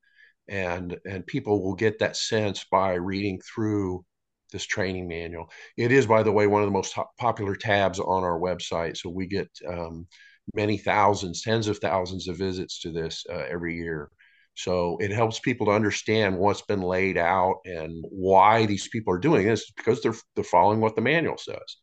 and 0.48 0.98
and 1.06 1.26
people 1.26 1.64
will 1.64 1.76
get 1.76 2.00
that 2.00 2.18
sense 2.18 2.66
by 2.72 2.94
reading 2.94 3.40
through 3.54 4.06
this 4.52 4.66
training 4.66 5.08
manual. 5.08 5.50
It 5.78 5.92
is, 5.92 6.06
by 6.06 6.24
the 6.24 6.32
way, 6.32 6.48
one 6.48 6.62
of 6.62 6.68
the 6.68 6.74
most 6.74 6.96
popular 7.18 7.56
tabs 7.56 8.00
on 8.00 8.24
our 8.24 8.40
website. 8.40 8.98
So 8.98 9.10
we 9.10 9.28
get 9.28 9.50
um, 9.68 10.08
many 10.54 10.78
thousands, 10.78 11.42
tens 11.42 11.68
of 11.68 11.80
thousands 11.80 12.28
of 12.28 12.38
visits 12.38 12.80
to 12.82 12.92
this 12.92 13.26
uh, 13.30 13.44
every 13.50 13.76
year. 13.76 14.10
So 14.56 14.98
it 15.00 15.12
helps 15.12 15.40
people 15.40 15.68
to 15.68 15.72
understand 15.72 16.38
what's 16.38 16.62
been 16.64 16.82
laid 16.82 17.18
out 17.18 17.62
and 17.66 18.04
why 18.10 18.66
these 18.66 18.88
people 18.90 19.14
are 19.14 19.20
doing 19.20 19.48
this 19.48 19.72
because 19.72 20.02
they're 20.02 20.16
they're 20.36 20.44
following 20.44 20.82
what 20.82 20.96
the 20.96 21.02
manual 21.02 21.38
says. 21.38 21.78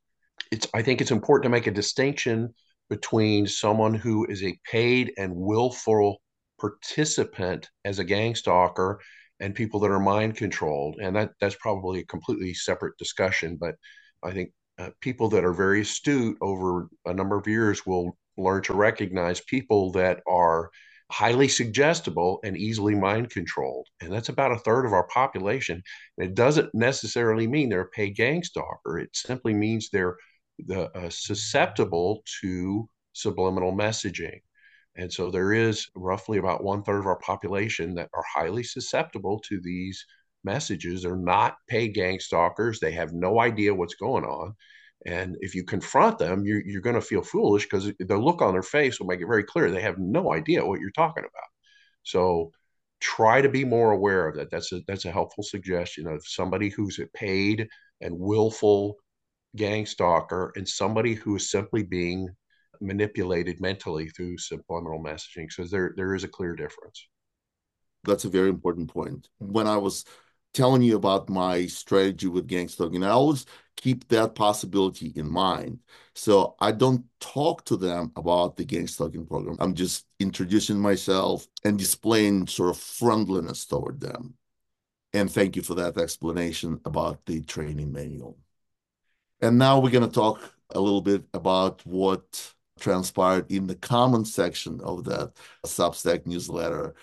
It's 0.52 0.66
I 0.74 0.82
think 0.82 1.00
it's 1.00 1.10
important 1.10 1.44
to 1.44 1.56
make 1.56 1.66
a 1.66 1.72
distinction 1.72 2.54
between 2.90 3.46
someone 3.46 3.94
who 3.94 4.26
is 4.26 4.42
a 4.42 4.58
paid 4.70 5.12
and 5.16 5.34
willful 5.34 6.20
participant 6.60 7.68
as 7.84 7.98
a 7.98 8.04
gang 8.04 8.34
stalker 8.34 9.00
and 9.40 9.54
people 9.54 9.80
that 9.80 9.90
are 9.90 10.00
mind 10.00 10.36
controlled 10.36 10.96
and 11.00 11.14
that 11.14 11.30
that's 11.40 11.56
probably 11.60 12.00
a 12.00 12.06
completely 12.06 12.52
separate 12.52 12.96
discussion 12.98 13.56
but 13.60 13.76
i 14.24 14.32
think 14.32 14.50
uh, 14.78 14.90
people 15.00 15.28
that 15.28 15.44
are 15.44 15.52
very 15.52 15.82
astute 15.82 16.36
over 16.40 16.88
a 17.06 17.14
number 17.14 17.36
of 17.36 17.46
years 17.46 17.86
will 17.86 18.16
learn 18.38 18.62
to 18.62 18.74
recognize 18.74 19.40
people 19.40 19.92
that 19.92 20.20
are 20.26 20.70
highly 21.10 21.48
suggestible 21.48 22.38
and 22.44 22.56
easily 22.56 22.94
mind 22.94 23.30
controlled. 23.30 23.88
And 24.00 24.12
that's 24.12 24.28
about 24.28 24.52
a 24.52 24.58
third 24.58 24.84
of 24.84 24.92
our 24.92 25.06
population. 25.08 25.82
And 26.16 26.28
it 26.28 26.34
doesn't 26.34 26.74
necessarily 26.74 27.46
mean 27.46 27.68
they're 27.68 27.82
a 27.82 27.88
paid 27.88 28.14
gang 28.14 28.42
stalker. 28.42 28.98
It 28.98 29.10
simply 29.14 29.54
means 29.54 29.88
they're 29.88 30.16
the, 30.66 30.90
uh, 30.96 31.10
susceptible 31.10 32.22
to 32.42 32.88
subliminal 33.12 33.72
messaging. 33.72 34.40
And 34.96 35.12
so 35.12 35.30
there 35.30 35.52
is 35.52 35.88
roughly 35.94 36.38
about 36.38 36.64
one 36.64 36.82
third 36.82 36.98
of 36.98 37.06
our 37.06 37.20
population 37.20 37.94
that 37.94 38.10
are 38.14 38.24
highly 38.34 38.64
susceptible 38.64 39.40
to 39.48 39.60
these 39.60 40.04
messages. 40.44 41.02
They're 41.02 41.16
not 41.16 41.56
paid 41.68 41.94
gang 41.94 42.20
stalkers. 42.20 42.80
They 42.80 42.92
have 42.92 43.12
no 43.12 43.40
idea 43.40 43.74
what's 43.74 43.94
going 43.94 44.24
on. 44.24 44.54
And 45.06 45.36
if 45.40 45.54
you 45.54 45.64
confront 45.64 46.18
them, 46.18 46.44
you're, 46.44 46.62
you're 46.66 46.82
going 46.82 46.96
to 46.96 47.00
feel 47.00 47.22
foolish 47.22 47.64
because 47.64 47.92
the 47.98 48.16
look 48.16 48.42
on 48.42 48.52
their 48.52 48.62
face 48.62 48.98
will 48.98 49.06
make 49.06 49.20
it 49.20 49.26
very 49.26 49.44
clear 49.44 49.70
they 49.70 49.80
have 49.80 49.98
no 49.98 50.32
idea 50.32 50.64
what 50.66 50.80
you're 50.80 50.90
talking 50.90 51.24
about. 51.24 51.48
So 52.02 52.52
try 53.00 53.40
to 53.40 53.48
be 53.48 53.64
more 53.64 53.92
aware 53.92 54.26
of 54.26 54.36
that. 54.36 54.50
That's 54.50 54.72
a 54.72 54.80
that's 54.88 55.04
a 55.04 55.12
helpful 55.12 55.44
suggestion 55.44 56.06
of 56.06 56.26
somebody 56.26 56.68
who's 56.68 56.98
a 56.98 57.06
paid 57.14 57.68
and 58.00 58.18
willful 58.18 58.96
gang 59.56 59.86
stalker 59.86 60.52
and 60.56 60.68
somebody 60.68 61.14
who 61.14 61.36
is 61.36 61.50
simply 61.50 61.82
being 61.82 62.28
manipulated 62.80 63.60
mentally 63.60 64.08
through 64.08 64.38
subliminal 64.38 65.02
messaging. 65.02 65.50
So 65.50 65.64
there 65.64 65.92
there 65.96 66.14
is 66.14 66.24
a 66.24 66.28
clear 66.28 66.54
difference. 66.54 67.06
That's 68.04 68.24
a 68.24 68.30
very 68.30 68.48
important 68.48 68.88
point. 68.90 69.28
Mm. 69.42 69.52
When 69.52 69.66
I 69.66 69.76
was 69.76 70.04
telling 70.54 70.82
you 70.82 70.96
about 70.96 71.28
my 71.28 71.66
strategy 71.66 72.26
with 72.26 72.46
gang 72.46 72.68
stalking, 72.68 73.04
I 73.04 73.10
always 73.10 73.46
keep 73.76 74.08
that 74.08 74.34
possibility 74.34 75.12
in 75.14 75.30
mind. 75.30 75.78
So 76.14 76.56
I 76.60 76.72
don't 76.72 77.04
talk 77.20 77.64
to 77.66 77.76
them 77.76 78.12
about 78.16 78.56
the 78.56 78.64
gang 78.64 78.88
stalking 78.88 79.26
program. 79.26 79.56
I'm 79.60 79.74
just 79.74 80.06
introducing 80.18 80.78
myself 80.78 81.46
and 81.64 81.78
displaying 81.78 82.48
sort 82.48 82.70
of 82.70 82.78
friendliness 82.78 83.66
toward 83.66 84.00
them. 84.00 84.34
And 85.12 85.30
thank 85.30 85.56
you 85.56 85.62
for 85.62 85.74
that 85.76 85.96
explanation 85.96 86.80
about 86.84 87.24
the 87.24 87.40
training 87.42 87.92
manual. 87.92 88.36
And 89.40 89.58
now 89.58 89.78
we're 89.78 89.90
going 89.90 90.06
to 90.06 90.12
talk 90.12 90.54
a 90.70 90.80
little 90.80 91.00
bit 91.00 91.24
about 91.32 91.86
what 91.86 92.52
transpired 92.78 93.50
in 93.50 93.66
the 93.66 93.74
comment 93.74 94.26
section 94.28 94.80
of 94.82 95.04
that 95.04 95.32
Substack 95.64 96.26
newsletter. 96.26 96.94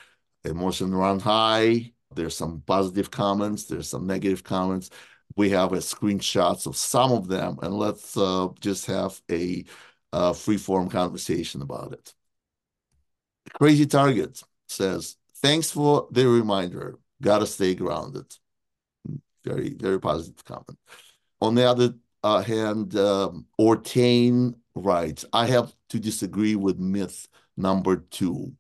Emotion 0.44 0.94
run 0.94 1.20
high. 1.20 1.94
There's 2.14 2.36
some 2.36 2.62
positive 2.66 3.12
comments. 3.12 3.66
There's 3.66 3.90
some 3.90 4.06
negative 4.06 4.44
comments. 4.44 4.90
We 5.36 5.50
have 5.50 5.74
a 5.74 5.78
screenshots 5.78 6.68
of 6.68 6.76
some 6.76 7.12
of 7.12 7.28
them, 7.28 7.58
and 7.62 7.74
let's 7.74 8.16
uh, 8.16 8.50
just 8.60 8.86
have 8.86 9.20
a 9.30 9.66
uh, 10.14 10.34
free-form 10.34 10.90
conversation 10.90 11.62
about 11.62 11.94
it. 11.94 12.14
Crazy 13.54 13.86
Target 13.86 14.42
says, 14.68 15.18
"Thanks 15.38 15.72
for 15.72 16.08
the 16.12 16.28
reminder. 16.28 17.00
Gotta 17.22 17.48
stay 17.48 17.76
grounded." 17.76 18.26
Very, 19.44 19.74
very 19.74 20.00
positive 20.00 20.44
comment. 20.46 20.80
On 21.42 21.54
the 21.56 21.70
other 21.70 21.94
uh, 22.24 22.42
hand, 22.42 22.96
um, 22.96 23.46
Ortain 23.60 24.56
writes, 24.74 25.26
"I 25.34 25.48
have 25.48 25.76
to 25.90 26.00
disagree 26.00 26.56
with 26.56 26.80
myth 26.80 27.28
number 27.58 27.98
two, 27.98 28.54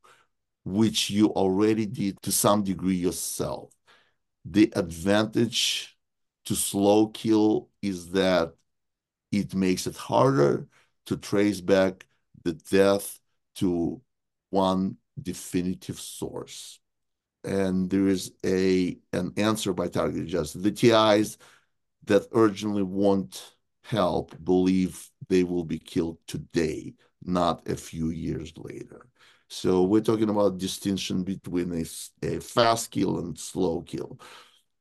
which 0.65 1.09
you 1.09 1.27
already 1.29 1.85
did 1.85 2.21
to 2.23 2.31
some 2.31 2.63
degree 2.63 2.95
yourself. 2.95 3.71
The 4.45 4.71
advantage." 4.75 5.95
to 6.45 6.55
slow 6.55 7.07
kill 7.07 7.69
is 7.81 8.11
that 8.11 8.53
it 9.31 9.53
makes 9.53 9.87
it 9.87 9.95
harder 9.95 10.67
to 11.07 11.17
trace 11.17 11.61
back 11.61 12.05
the 12.43 12.53
death 12.53 13.19
to 13.55 14.01
one 14.49 14.97
definitive 15.21 15.99
source. 15.99 16.79
And 17.43 17.89
there 17.89 18.07
is 18.07 18.31
a 18.45 18.97
an 19.13 19.33
answer 19.37 19.73
by 19.73 19.87
target 19.87 20.27
justice. 20.27 20.61
The 20.61 20.71
TIs 20.71 21.37
that 22.05 22.27
urgently 22.31 22.83
want 22.83 23.55
help 23.83 24.35
believe 24.43 25.09
they 25.27 25.43
will 25.43 25.63
be 25.63 25.79
killed 25.79 26.17
today, 26.27 26.93
not 27.23 27.67
a 27.67 27.75
few 27.75 28.09
years 28.09 28.53
later. 28.57 29.07
So 29.47 29.83
we're 29.83 30.01
talking 30.01 30.29
about 30.29 30.57
distinction 30.57 31.23
between 31.23 31.71
a, 31.73 31.85
a 32.27 32.39
fast 32.39 32.91
kill 32.91 33.19
and 33.19 33.37
slow 33.37 33.81
kill. 33.81 34.19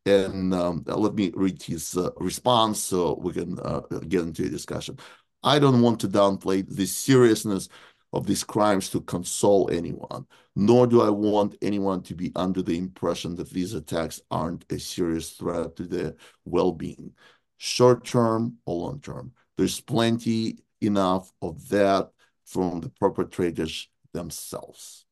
And 0.07 0.55
um, 0.55 0.85
let 0.87 1.15
me 1.15 1.33
read 1.35 1.63
his 1.63 1.97
uh, 1.97 2.11
response 2.17 2.83
so 2.83 3.19
we 3.21 3.33
can 3.33 3.59
uh, 3.61 3.81
get 4.09 4.23
into 4.23 4.45
a 4.45 4.49
discussion. 4.49 4.99
I 5.43 5.59
don't 5.59 5.83
want 5.83 6.01
to 6.01 6.09
downplay 6.09 6.67
the 6.67 6.87
seriousness 6.87 7.69
of 8.13 8.27
these 8.27 8.45
crimes 8.45 8.89
to 8.91 9.01
console 9.03 9.69
anyone, 9.71 10.27
nor 10.55 10.87
do 10.87 11.03
I 11.03 11.11
want 11.11 11.57
anyone 11.63 12.03
to 12.03 12.15
be 12.15 12.33
under 12.37 12.63
the 12.63 12.79
impression 12.79 13.35
that 13.37 13.51
these 13.51 13.75
attacks 13.75 14.21
aren't 14.31 14.65
a 14.71 14.79
serious 14.79 15.31
threat 15.33 15.77
to 15.77 15.83
their 15.85 16.15
well 16.45 16.73
being, 16.73 17.13
short 17.59 18.05
term 18.05 18.57
or 18.67 18.87
long 18.87 19.01
term. 19.01 19.33
There's 19.57 19.81
plenty 19.81 20.59
enough 20.81 21.33
of 21.43 21.69
that 21.71 22.11
from 22.45 22.81
the 22.81 22.91
perpetrators 22.91 23.89
themselves. 24.15 25.05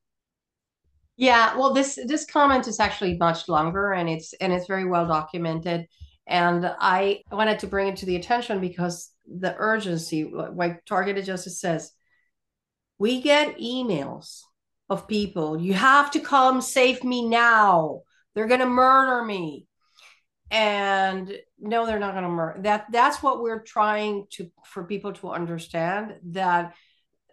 Yeah, 1.16 1.57
well, 1.59 1.74
this 1.74 1.98
this 2.07 2.24
comment 2.24 2.66
is 2.66 2.80
actually 2.80 3.18
much 3.18 3.48
longer, 3.48 3.92
and 3.92 4.09
it's 4.09 4.32
and 4.34 4.53
it's 4.53 4.66
very 4.66 4.86
well 4.86 5.07
documented. 5.07 5.86
And 6.26 6.64
I 6.80 7.22
wanted 7.30 7.59
to 7.61 7.66
bring 7.66 7.88
it 7.88 7.96
to 7.98 8.07
the 8.07 8.16
attention 8.16 8.61
because 8.61 9.11
the 9.26 9.55
urgency, 9.59 10.24
like 10.24 10.84
Targeted 10.86 11.24
Justice 11.24 11.61
says, 11.61 11.92
we 12.98 13.20
get 13.20 13.59
emails 13.59 14.40
of 14.88 15.09
people. 15.09 15.61
You 15.61 15.74
have 15.74 16.11
to 16.12 16.20
come 16.20 16.61
save 16.61 17.05
me 17.05 17.28
now. 17.28 18.03
They're 18.34 18.46
gonna 18.46 18.66
murder 18.66 19.24
me. 19.24 19.66
And 20.50 21.32
no, 21.59 21.86
they're 21.86 21.98
not 21.98 22.14
gonna 22.14 22.28
murder. 22.28 22.62
That 22.62 22.86
that's 22.90 23.22
what 23.22 23.42
we're 23.42 23.62
trying 23.62 24.26
to 24.30 24.50
for 24.64 24.84
people 24.84 25.12
to 25.14 25.30
understand 25.30 26.14
that 26.30 26.74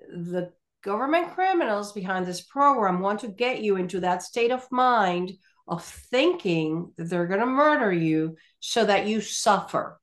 the 0.10 0.52
government 0.84 1.34
criminals 1.34 1.92
behind 1.92 2.26
this 2.26 2.42
program 2.42 3.00
want 3.00 3.20
to 3.22 3.28
get 3.28 3.62
you 3.62 3.76
into 3.76 4.00
that 4.00 4.24
state 4.24 4.52
of 4.52 4.72
mind 4.72 5.34
of 5.68 5.84
thinking 5.84 6.92
that 6.98 7.10
they're 7.10 7.28
going 7.28 7.40
to 7.40 7.46
murder 7.46 7.92
you 7.92 8.36
so 8.60 8.86
that 8.86 9.08
you 9.08 9.22
suffer. 9.22 10.00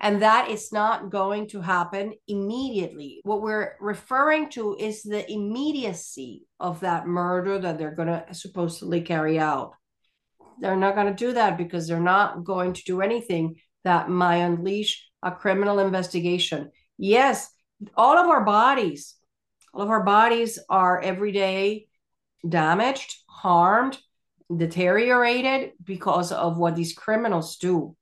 And 0.00 0.22
that 0.22 0.50
is 0.50 0.72
not 0.72 1.10
going 1.10 1.48
to 1.48 1.60
happen 1.60 2.14
immediately. 2.28 3.20
What 3.24 3.42
we're 3.42 3.74
referring 3.80 4.48
to 4.50 4.76
is 4.78 5.02
the 5.02 5.30
immediacy 5.30 6.46
of 6.60 6.80
that 6.80 7.06
murder 7.06 7.58
that 7.58 7.78
they're 7.78 7.94
going 7.94 8.08
to 8.08 8.24
supposedly 8.32 9.00
carry 9.00 9.40
out. 9.40 9.72
They're 10.60 10.76
not 10.76 10.94
going 10.94 11.08
to 11.08 11.14
do 11.14 11.32
that 11.32 11.56
because 11.56 11.88
they're 11.88 12.00
not 12.00 12.44
going 12.44 12.74
to 12.74 12.82
do 12.84 13.00
anything 13.00 13.56
that 13.84 14.08
might 14.08 14.36
unleash 14.36 15.04
a 15.22 15.32
criminal 15.32 15.78
investigation. 15.80 16.70
Yes, 16.96 17.50
all 17.96 18.18
of 18.18 18.28
our 18.28 18.44
bodies 18.44 19.14
all 19.72 19.82
of 19.82 19.90
our 19.90 20.02
bodies 20.02 20.58
are 20.68 21.00
every 21.00 21.32
day 21.32 21.86
damaged, 22.48 23.16
harmed, 23.28 23.98
deteriorated 24.54 25.72
because 25.82 26.32
of 26.32 26.56
what 26.56 26.76
these 26.76 26.92
criminals 26.92 27.56
do. 27.56 27.94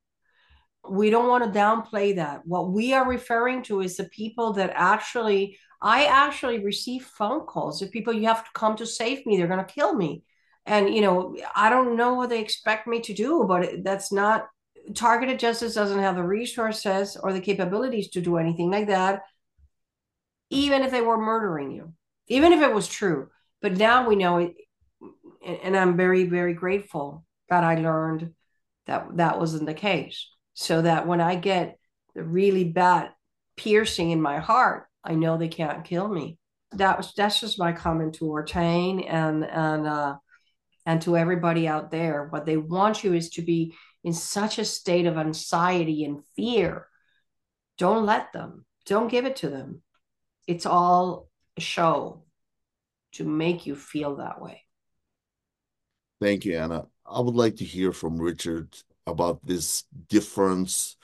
We 0.89 1.11
don't 1.11 1.29
want 1.29 1.53
to 1.53 1.59
downplay 1.59 2.17
that. 2.17 2.43
What 2.45 2.71
we 2.71 2.93
are 2.93 3.09
referring 3.09 3.63
to 3.65 3.81
is 3.81 3.97
the 3.97 4.05
people 4.05 4.53
that 4.55 4.71
actually, 4.75 5.59
I 5.83 6.07
actually 6.07 6.65
receive 6.65 7.05
phone 7.05 7.47
calls 7.47 7.83
of 7.83 7.91
people, 7.91 8.13
you 8.13 8.29
have 8.29 8.45
to 8.45 8.51
come 8.55 8.77
to 8.77 8.87
save 8.87 9.27
me, 9.27 9.37
they're 9.37 9.49
going 9.49 9.65
to 9.65 9.73
kill 9.73 9.95
me. 9.95 10.23
And, 10.65 10.95
you 10.95 11.01
know, 11.01 11.37
I 11.55 11.71
don't 11.71 11.97
know 11.97 12.15
what 12.15 12.29
they 12.29 12.41
expect 12.41 12.87
me 12.87 13.01
to 13.01 13.15
do, 13.15 13.45
but 13.49 13.85
that's 13.85 14.13
not 14.13 14.47
targeted 14.95 15.39
justice 15.39 15.75
doesn't 15.75 15.99
have 15.99 16.15
the 16.15 16.23
resources 16.23 17.17
or 17.21 17.33
the 17.33 17.41
capabilities 17.41 18.11
to 18.11 18.21
do 18.21 18.37
anything 18.37 18.71
like 18.71 18.87
that 18.87 19.23
even 20.51 20.83
if 20.83 20.91
they 20.91 21.01
were 21.01 21.19
murdering 21.19 21.71
you, 21.71 21.93
even 22.29 22.53
if 22.53 22.61
it 22.61 22.73
was 22.73 22.89
true. 22.89 23.29
But 23.63 23.77
now 23.77 24.09
we 24.09 24.17
know 24.17 24.39
it, 24.39 24.55
and 25.45 25.77
I'm 25.77 25.97
very, 25.97 26.25
very 26.25 26.55
grateful 26.55 27.25
that 27.49 27.65
I 27.65 27.77
learned 27.77 28.33
that 28.87 29.17
that 29.17 29.39
wasn't 29.39 29.67
the 29.67 29.75
case. 29.75 30.29
So 30.55 30.83
that 30.83 31.07
when 31.07 31.21
I 31.21 31.35
get 31.37 31.79
the 32.15 32.23
really 32.23 32.65
bad 32.65 33.11
piercing 33.57 34.11
in 34.11 34.23
my 34.23 34.39
heart, 34.39 34.87
I 35.05 35.15
know 35.15 35.37
they 35.37 35.49
can't 35.49 35.85
kill 35.85 36.09
me. 36.09 36.39
That 36.73 36.97
was 36.97 37.13
that's 37.15 37.41
just 37.41 37.59
my 37.59 37.73
comment 37.73 38.15
to 38.17 38.25
Ortain 38.25 39.05
and 39.09 39.45
and 39.45 39.87
uh, 39.87 40.17
and 40.85 41.03
to 41.03 41.17
everybody 41.17 41.69
out 41.69 41.91
there. 41.91 42.27
What 42.31 42.47
they 42.47 42.57
want 42.57 43.05
you 43.05 43.15
is 43.15 43.31
to 43.31 43.43
be 43.43 43.75
in 44.03 44.13
such 44.13 44.59
a 44.59 44.65
state 44.65 45.07
of 45.07 45.17
anxiety 45.17 46.05
and 46.05 46.23
fear. 46.37 46.87
Don't 47.79 48.07
let 48.07 48.33
them. 48.33 48.65
Don't 48.87 49.11
give 49.11 49.27
it 49.27 49.37
to 49.37 49.51
them 49.51 49.83
it's 50.47 50.67
all 50.67 51.29
a 51.57 51.61
show 51.61 52.23
to 53.13 53.25
make 53.25 53.67
you 53.67 53.75
feel 53.75 54.17
that 54.17 54.41
way. 54.41 54.63
Thank 56.21 56.45
you, 56.45 56.57
Anna. 56.59 56.87
I 57.05 57.21
would 57.21 57.35
like 57.35 57.57
to 57.57 57.65
hear 57.65 57.93
from 57.93 58.19
Richard 58.19 58.75
about 59.07 59.45
this 59.47 59.85
difference 60.09 60.97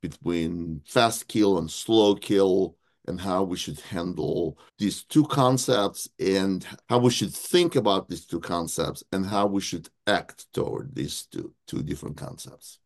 between 0.00 0.82
fast 0.86 1.28
kill 1.28 1.58
and 1.58 1.70
slow 1.70 2.14
kill 2.14 2.76
and 3.06 3.20
how 3.20 3.42
we 3.42 3.56
should 3.56 3.80
handle 3.80 4.58
these 4.78 5.04
two 5.04 5.24
concepts 5.24 6.08
and 6.18 6.66
how 6.88 6.98
we 6.98 7.10
should 7.10 7.32
think 7.32 7.76
about 7.76 8.08
these 8.08 8.26
two 8.26 8.40
concepts 8.40 9.02
and 9.12 9.26
how 9.26 9.46
we 9.46 9.60
should 9.60 9.88
act 10.06 10.46
toward 10.52 10.94
these 10.94 11.26
two 11.26 11.52
two 11.66 11.82
different 11.82 12.16
concepts. 12.16 12.78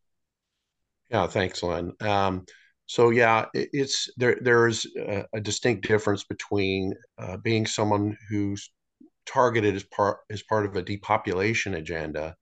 Yeah, 1.11 1.27
thanks, 1.27 1.63
Len. 1.63 1.93
Um, 2.01 2.45
so 2.89 3.11
yeah, 3.11 3.47
it, 3.55 3.69
it's 3.73 4.09
there. 4.17 4.39
There's 4.41 4.87
a, 4.97 5.25
a 5.35 5.41
distinct 5.41 5.87
difference 5.87 6.25
between 6.25 6.95
uh, 7.19 7.37
being 7.37 7.67
someone 7.67 8.17
who's 8.31 8.71
targeted 9.27 9.77
as 9.77 9.85
part 9.85 10.19
as 10.31 10.43
part 10.43 10.65
of 10.67 10.75
a 10.75 10.83
depopulation 10.83 11.75
agenda, 11.75 12.35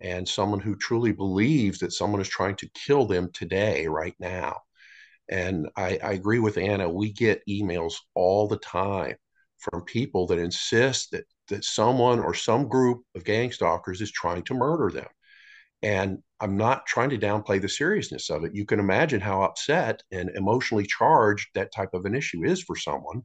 and 0.00 0.28
someone 0.28 0.60
who 0.60 0.76
truly 0.76 1.12
believes 1.12 1.78
that 1.78 1.92
someone 1.92 2.20
is 2.20 2.28
trying 2.28 2.56
to 2.56 2.68
kill 2.74 3.06
them 3.06 3.30
today, 3.32 3.86
right 3.86 4.14
now. 4.18 4.56
And 5.30 5.68
I, 5.76 5.98
I 6.02 6.12
agree 6.12 6.40
with 6.40 6.58
Anna. 6.58 6.88
We 6.90 7.12
get 7.12 7.46
emails 7.48 7.94
all 8.14 8.48
the 8.48 8.58
time 8.58 9.14
from 9.58 9.84
people 9.84 10.26
that 10.26 10.38
insist 10.38 11.12
that 11.12 11.24
that 11.48 11.64
someone 11.64 12.18
or 12.18 12.34
some 12.34 12.68
group 12.68 13.02
of 13.14 13.24
gang 13.24 13.52
stalkers 13.52 14.00
is 14.00 14.10
trying 14.10 14.42
to 14.44 14.54
murder 14.54 14.90
them. 14.90 15.08
And 15.82 16.18
I'm 16.42 16.56
not 16.56 16.86
trying 16.86 17.10
to 17.10 17.18
downplay 17.18 17.62
the 17.62 17.68
seriousness 17.68 18.28
of 18.28 18.44
it. 18.44 18.54
You 18.54 18.66
can 18.66 18.80
imagine 18.80 19.20
how 19.20 19.42
upset 19.42 20.02
and 20.10 20.30
emotionally 20.30 20.86
charged 20.86 21.48
that 21.54 21.72
type 21.72 21.94
of 21.94 22.04
an 22.04 22.14
issue 22.14 22.44
is 22.44 22.62
for 22.62 22.76
someone. 22.76 23.22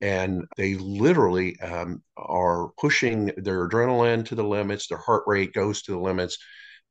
And 0.00 0.44
they 0.56 0.74
literally 0.74 1.58
um, 1.60 2.02
are 2.16 2.70
pushing 2.78 3.26
their 3.36 3.68
adrenaline 3.68 4.26
to 4.26 4.34
the 4.34 4.44
limits, 4.44 4.88
their 4.88 4.98
heart 4.98 5.22
rate 5.26 5.54
goes 5.54 5.82
to 5.82 5.92
the 5.92 5.98
limits, 5.98 6.36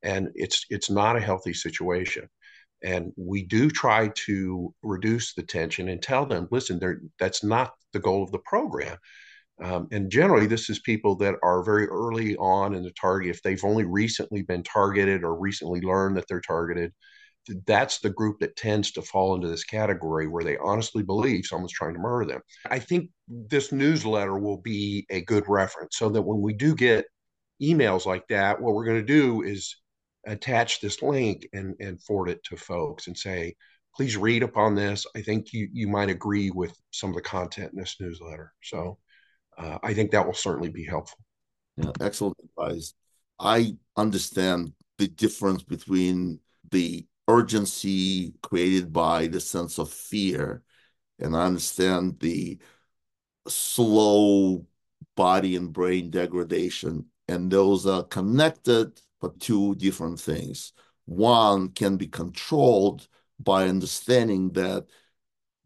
and 0.02 0.28
it's 0.34 0.66
it's 0.70 0.90
not 0.90 1.16
a 1.16 1.20
healthy 1.20 1.52
situation. 1.52 2.28
And 2.82 3.12
we 3.16 3.44
do 3.44 3.70
try 3.70 4.10
to 4.26 4.74
reduce 4.82 5.34
the 5.34 5.42
tension 5.42 5.88
and 5.88 6.02
tell 6.02 6.26
them, 6.26 6.48
listen, 6.50 7.10
that's 7.18 7.44
not 7.44 7.74
the 7.92 8.00
goal 8.00 8.22
of 8.22 8.32
the 8.32 8.40
program. 8.40 8.96
Um, 9.62 9.88
and 9.90 10.10
generally, 10.10 10.46
this 10.46 10.68
is 10.68 10.80
people 10.80 11.16
that 11.16 11.36
are 11.42 11.64
very 11.64 11.86
early 11.86 12.36
on 12.36 12.74
in 12.74 12.82
the 12.82 12.92
target. 12.92 13.30
If 13.30 13.42
they've 13.42 13.64
only 13.64 13.84
recently 13.84 14.42
been 14.42 14.62
targeted 14.62 15.24
or 15.24 15.38
recently 15.38 15.80
learned 15.80 16.16
that 16.16 16.24
they're 16.28 16.40
targeted, 16.40 16.92
that's 17.66 18.00
the 18.00 18.10
group 18.10 18.40
that 18.40 18.56
tends 18.56 18.90
to 18.92 19.02
fall 19.02 19.34
into 19.34 19.48
this 19.48 19.64
category 19.64 20.26
where 20.26 20.44
they 20.44 20.58
honestly 20.58 21.02
believe 21.02 21.46
someone's 21.46 21.72
trying 21.72 21.94
to 21.94 22.00
murder 22.00 22.32
them. 22.32 22.40
I 22.70 22.78
think 22.78 23.10
this 23.28 23.72
newsletter 23.72 24.38
will 24.38 24.58
be 24.58 25.06
a 25.10 25.22
good 25.22 25.44
reference 25.48 25.96
so 25.96 26.08
that 26.10 26.22
when 26.22 26.40
we 26.40 26.52
do 26.52 26.74
get 26.74 27.06
emails 27.62 28.04
like 28.04 28.26
that, 28.28 28.60
what 28.60 28.74
we're 28.74 28.84
going 28.84 29.00
to 29.00 29.06
do 29.06 29.42
is 29.42 29.76
attach 30.26 30.80
this 30.80 31.02
link 31.02 31.48
and, 31.52 31.74
and 31.80 32.02
forward 32.02 32.30
it 32.30 32.42
to 32.44 32.56
folks 32.56 33.06
and 33.06 33.16
say, 33.16 33.54
please 33.94 34.16
read 34.16 34.42
upon 34.42 34.74
this. 34.74 35.06
I 35.14 35.22
think 35.22 35.52
you, 35.52 35.68
you 35.72 35.88
might 35.88 36.10
agree 36.10 36.50
with 36.50 36.76
some 36.90 37.10
of 37.10 37.16
the 37.16 37.22
content 37.22 37.72
in 37.72 37.78
this 37.78 37.96
newsletter. 38.00 38.52
So 38.62 38.98
uh, 39.58 39.78
I 39.82 39.94
think 39.94 40.10
that 40.10 40.26
will 40.26 40.34
certainly 40.34 40.70
be 40.70 40.84
helpful. 40.84 41.18
Yeah, 41.76 41.92
excellent 42.00 42.36
advice. 42.44 42.94
I 43.38 43.76
understand 43.96 44.72
the 44.98 45.08
difference 45.08 45.62
between 45.62 46.40
the 46.70 47.06
urgency 47.28 48.34
created 48.42 48.92
by 48.92 49.26
the 49.26 49.40
sense 49.40 49.78
of 49.78 49.90
fear, 49.90 50.62
and 51.18 51.36
I 51.36 51.44
understand 51.46 52.18
the 52.20 52.58
slow 53.48 54.66
body 55.16 55.56
and 55.56 55.72
brain 55.72 56.10
degradation, 56.10 57.06
and 57.28 57.50
those 57.50 57.86
are 57.86 58.04
connected 58.04 59.00
but 59.20 59.40
two 59.40 59.74
different 59.76 60.20
things. 60.20 60.72
One 61.06 61.70
can 61.70 61.96
be 61.96 62.06
controlled 62.06 63.08
by 63.38 63.68
understanding 63.68 64.50
that 64.52 64.86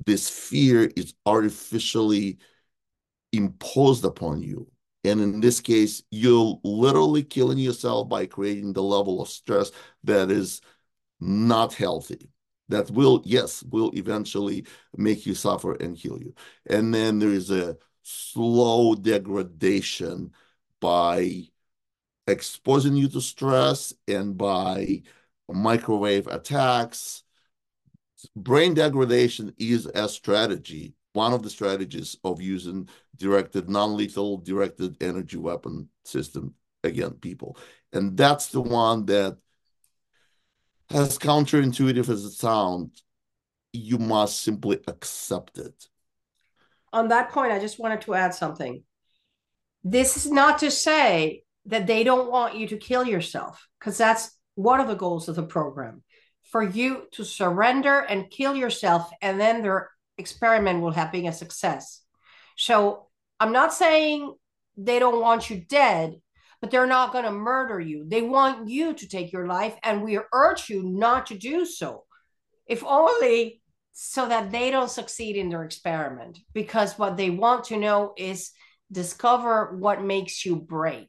this 0.06 0.28
fear 0.28 0.90
is 0.96 1.14
artificially 1.26 2.38
imposed 3.32 4.04
upon 4.04 4.42
you. 4.42 4.66
And 5.04 5.20
in 5.20 5.40
this 5.40 5.60
case, 5.60 6.02
you're 6.10 6.60
literally 6.62 7.22
killing 7.22 7.58
yourself 7.58 8.08
by 8.08 8.26
creating 8.26 8.72
the 8.72 8.82
level 8.82 9.22
of 9.22 9.28
stress 9.28 9.70
that 10.04 10.30
is 10.30 10.60
not 11.20 11.74
healthy. 11.74 12.30
That 12.68 12.90
will, 12.90 13.22
yes, 13.24 13.62
will 13.64 13.90
eventually 13.94 14.66
make 14.96 15.26
you 15.26 15.34
suffer 15.34 15.74
and 15.74 15.96
kill 15.96 16.20
you. 16.20 16.34
And 16.66 16.94
then 16.94 17.18
there 17.18 17.30
is 17.30 17.50
a 17.50 17.76
slow 18.02 18.94
degradation 18.94 20.32
by 20.80 21.48
exposing 22.26 22.94
you 22.96 23.08
to 23.08 23.20
stress 23.20 23.92
and 24.06 24.36
by 24.36 25.02
microwave 25.48 26.26
attacks. 26.28 27.24
Brain 28.36 28.74
degradation 28.74 29.54
is 29.58 29.86
a 29.86 30.08
strategy 30.08 30.94
one 31.12 31.32
of 31.32 31.42
the 31.42 31.50
strategies 31.50 32.16
of 32.24 32.40
using 32.40 32.88
directed 33.16 33.68
non-lethal 33.68 34.38
directed 34.38 35.02
energy 35.02 35.36
weapon 35.36 35.88
system 36.04 36.54
again 36.84 37.12
people. 37.12 37.56
And 37.92 38.16
that's 38.16 38.48
the 38.48 38.60
one 38.60 39.06
that 39.06 39.38
as 40.90 41.18
counterintuitive 41.18 42.08
as 42.08 42.24
it 42.24 42.32
sounds. 42.32 43.02
You 43.72 43.98
must 43.98 44.42
simply 44.42 44.80
accept 44.88 45.58
it. 45.58 45.86
On 46.92 47.06
that 47.08 47.30
point 47.30 47.52
i 47.52 47.58
just 47.60 47.78
wanted 47.78 48.00
to 48.02 48.14
add 48.14 48.34
something. 48.34 48.82
This 49.84 50.16
is 50.16 50.30
not 50.30 50.58
to 50.58 50.70
say 50.70 51.44
that 51.66 51.86
they 51.86 52.02
don't 52.02 52.30
want 52.30 52.56
you 52.56 52.66
to 52.68 52.76
kill 52.76 53.04
yourself 53.04 53.68
because 53.78 53.96
that's 53.96 54.36
one 54.56 54.80
of 54.80 54.88
the 54.88 54.96
goals 54.96 55.28
of 55.28 55.36
the 55.36 55.42
program. 55.42 56.02
For 56.50 56.64
you 56.64 57.06
to 57.12 57.24
surrender 57.24 58.00
and 58.00 58.28
kill 58.28 58.56
yourself 58.56 59.08
and 59.22 59.38
then 59.38 59.62
there 59.62 59.90
experiment 60.20 60.80
will 60.80 60.92
have 60.92 61.10
been 61.10 61.26
a 61.26 61.32
success. 61.32 62.02
So 62.56 63.08
I'm 63.40 63.52
not 63.52 63.74
saying 63.74 64.34
they 64.76 64.98
don't 64.98 65.20
want 65.20 65.50
you 65.50 65.64
dead, 65.68 66.20
but 66.60 66.70
they're 66.70 66.86
not 66.86 67.12
going 67.12 67.24
to 67.24 67.32
murder 67.32 67.80
you. 67.80 68.04
They 68.06 68.22
want 68.22 68.68
you 68.68 68.94
to 68.94 69.08
take 69.08 69.32
your 69.32 69.46
life, 69.46 69.74
and 69.82 70.02
we 70.02 70.18
urge 70.32 70.68
you 70.68 70.82
not 70.82 71.26
to 71.26 71.34
do 71.34 71.64
so, 71.64 72.04
if 72.66 72.84
only 72.84 73.62
so 73.92 74.28
that 74.28 74.50
they 74.50 74.70
don't 74.70 74.90
succeed 74.90 75.36
in 75.36 75.48
their 75.48 75.64
experiment. 75.64 76.38
Because 76.54 76.98
what 76.98 77.16
they 77.16 77.30
want 77.30 77.64
to 77.64 77.76
know 77.76 78.12
is 78.16 78.50
discover 78.92 79.76
what 79.76 80.02
makes 80.02 80.44
you 80.44 80.56
break. 80.56 81.08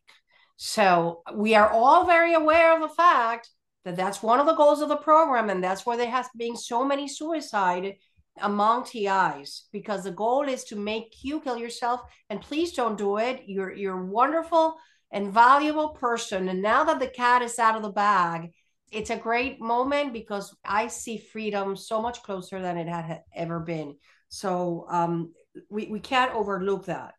So 0.57 1.21
we 1.33 1.55
are 1.55 1.69
all 1.69 2.05
very 2.05 2.33
aware 2.33 2.75
of 2.75 2.81
the 2.81 2.95
fact 2.95 3.49
that 3.83 3.95
that's 3.95 4.21
one 4.21 4.39
of 4.39 4.45
the 4.45 4.55
goals 4.55 4.81
of 4.81 4.89
the 4.89 4.95
program, 4.95 5.49
and 5.49 5.63
that's 5.63 5.85
why 5.85 5.97
there 5.97 6.09
has 6.09 6.27
been 6.37 6.55
so 6.55 6.85
many 6.85 7.07
suicide 7.07 7.95
among 8.39 8.85
TIs 8.85 9.65
because 9.71 10.03
the 10.03 10.11
goal 10.11 10.47
is 10.47 10.63
to 10.65 10.75
make 10.75 11.23
you 11.23 11.41
kill 11.41 11.57
yourself. 11.57 12.01
And 12.29 12.41
please 12.41 12.73
don't 12.73 12.97
do 12.97 13.17
it. 13.17 13.43
You're 13.45 13.73
you're 13.73 14.05
wonderful 14.05 14.77
and 15.11 15.33
valuable 15.33 15.89
person. 15.89 16.47
And 16.49 16.61
now 16.61 16.83
that 16.85 16.99
the 16.99 17.07
cat 17.07 17.41
is 17.41 17.59
out 17.59 17.75
of 17.75 17.81
the 17.81 17.91
bag, 17.91 18.51
it's 18.91 19.09
a 19.09 19.17
great 19.17 19.61
moment 19.61 20.13
because 20.13 20.55
I 20.65 20.87
see 20.87 21.17
freedom 21.17 21.75
so 21.75 22.01
much 22.01 22.23
closer 22.23 22.61
than 22.61 22.77
it 22.77 22.87
had 22.87 23.21
ever 23.35 23.59
been. 23.59 23.95
So 24.29 24.85
um, 24.89 25.33
we 25.69 25.87
we 25.87 25.99
can't 25.99 26.33
overlook 26.33 26.85
that. 26.85 27.13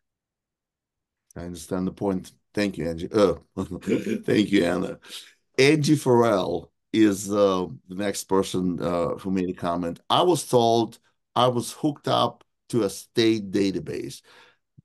I 1.35 1.41
understand 1.41 1.87
the 1.87 1.91
point. 1.91 2.31
Thank 2.53 2.77
you, 2.77 2.87
Angie. 2.87 3.09
Oh, 3.11 3.39
thank 3.57 4.51
you, 4.51 4.65
Anna. 4.65 4.99
Angie 5.57 5.95
Farrell 5.95 6.71
is 6.93 7.31
uh, 7.31 7.65
the 7.89 7.95
next 7.95 8.25
person 8.25 8.81
uh, 8.81 9.15
who 9.15 9.31
made 9.31 9.49
a 9.49 9.53
comment. 9.53 9.99
I 10.09 10.21
was 10.21 10.47
told 10.47 10.99
I 11.35 11.47
was 11.47 11.73
hooked 11.73 12.07
up 12.07 12.43
to 12.69 12.83
a 12.83 12.89
state 12.89 13.51
database. 13.51 14.21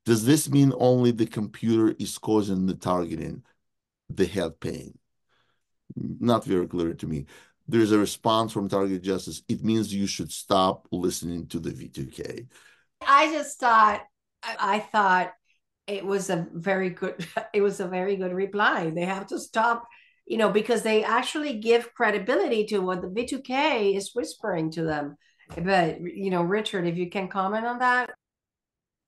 Does 0.04 0.24
this 0.24 0.48
mean 0.48 0.72
only 0.78 1.10
the 1.10 1.26
computer 1.26 1.94
is 1.98 2.16
causing 2.16 2.66
the 2.66 2.74
targeting, 2.74 3.42
the 4.08 4.24
head 4.24 4.58
pain? 4.58 4.98
Not 5.94 6.44
very 6.44 6.66
clear 6.66 6.94
to 6.94 7.06
me. 7.06 7.26
There's 7.66 7.92
a 7.92 7.98
response 7.98 8.52
from 8.52 8.68
Target 8.68 9.02
Justice. 9.02 9.42
It 9.48 9.62
means 9.62 9.92
you 9.92 10.06
should 10.06 10.32
stop 10.32 10.88
listening 10.90 11.46
to 11.48 11.58
the 11.58 11.70
V2K. 11.70 12.46
I 13.06 13.30
just 13.30 13.60
thought, 13.60 14.02
I 14.42 14.78
thought 14.78 15.34
it 15.86 16.04
was 16.04 16.30
a 16.30 16.46
very 16.54 16.90
good, 16.90 17.26
it 17.52 17.60
was 17.60 17.80
a 17.80 17.86
very 17.86 18.16
good 18.16 18.32
reply. 18.32 18.88
They 18.88 19.04
have 19.04 19.26
to 19.26 19.38
stop 19.38 19.86
you 20.28 20.36
know, 20.36 20.50
because 20.50 20.82
they 20.82 21.02
actually 21.02 21.54
give 21.54 21.94
credibility 21.94 22.66
to 22.66 22.80
what 22.80 23.00
the 23.00 23.08
V2K 23.08 23.96
is 23.96 24.14
whispering 24.14 24.70
to 24.72 24.82
them. 24.82 25.16
But 25.56 26.00
you 26.00 26.30
know, 26.30 26.42
Richard, 26.42 26.86
if 26.86 26.96
you 26.96 27.08
can 27.08 27.28
comment 27.28 27.64
on 27.64 27.78
that. 27.78 28.10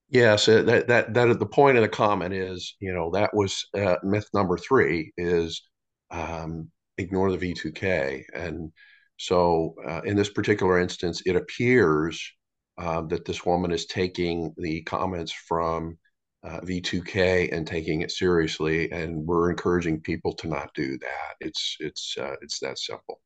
Yes, 0.08 0.48
uh, 0.48 0.62
that 0.62 0.88
that 0.88 1.14
that 1.14 1.38
the 1.38 1.46
point 1.46 1.76
of 1.76 1.82
the 1.82 1.88
comment 1.88 2.32
is, 2.32 2.74
you 2.80 2.92
know, 2.94 3.10
that 3.10 3.30
was 3.34 3.66
uh, 3.74 3.96
myth 4.02 4.28
number 4.32 4.56
three 4.56 5.12
is 5.18 5.62
um, 6.10 6.70
ignore 6.96 7.30
the 7.30 7.52
V2K, 7.52 8.22
and 8.34 8.72
so 9.18 9.74
uh, 9.86 10.00
in 10.04 10.16
this 10.16 10.30
particular 10.30 10.80
instance, 10.80 11.22
it 11.26 11.36
appears 11.36 12.32
uh, 12.78 13.02
that 13.02 13.26
this 13.26 13.44
woman 13.44 13.70
is 13.70 13.84
taking 13.84 14.54
the 14.56 14.80
comments 14.82 15.32
from 15.32 15.98
uh, 16.42 16.60
V2K 16.60 17.52
and 17.52 17.66
taking 17.66 18.00
it 18.00 18.10
seriously, 18.10 18.90
and 18.90 19.26
we're 19.26 19.50
encouraging 19.50 20.00
people 20.00 20.32
to 20.34 20.48
not 20.48 20.72
do 20.74 20.98
that. 20.98 21.34
It's 21.40 21.76
it's 21.80 22.16
uh, 22.18 22.36
it's 22.42 22.60
that 22.60 22.78
simple. 22.78 23.20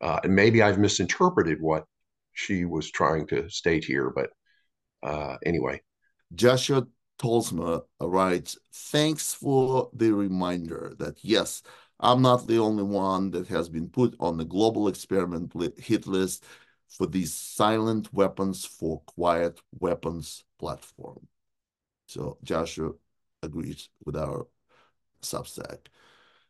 Uh, 0.00 0.20
and 0.24 0.34
maybe 0.34 0.62
I've 0.62 0.78
misinterpreted 0.78 1.60
what 1.60 1.84
she 2.32 2.64
was 2.64 2.90
trying 2.90 3.26
to 3.28 3.48
state 3.50 3.84
here, 3.84 4.10
but 4.10 4.30
uh, 5.02 5.36
anyway. 5.44 5.80
Joshua 6.34 6.86
Tolsma 7.18 7.82
writes, 8.00 8.58
"Thanks 8.72 9.34
for 9.34 9.90
the 9.94 10.12
reminder 10.12 10.94
that 10.98 11.24
yes, 11.24 11.62
I'm 12.00 12.22
not 12.22 12.46
the 12.46 12.58
only 12.58 12.82
one 12.84 13.30
that 13.32 13.48
has 13.48 13.68
been 13.68 13.88
put 13.88 14.14
on 14.20 14.36
the 14.36 14.44
global 14.44 14.88
experiment 14.88 15.52
hit 15.78 16.06
list 16.06 16.44
for 16.88 17.06
these 17.06 17.34
silent 17.34 18.12
weapons 18.12 18.66
for 18.66 19.00
quiet 19.06 19.60
weapons 19.80 20.44
platform." 20.58 21.28
So 22.08 22.38
Joshua 22.42 22.92
agrees 23.42 23.90
with 24.04 24.16
our 24.16 24.46
Substack. 25.22 25.78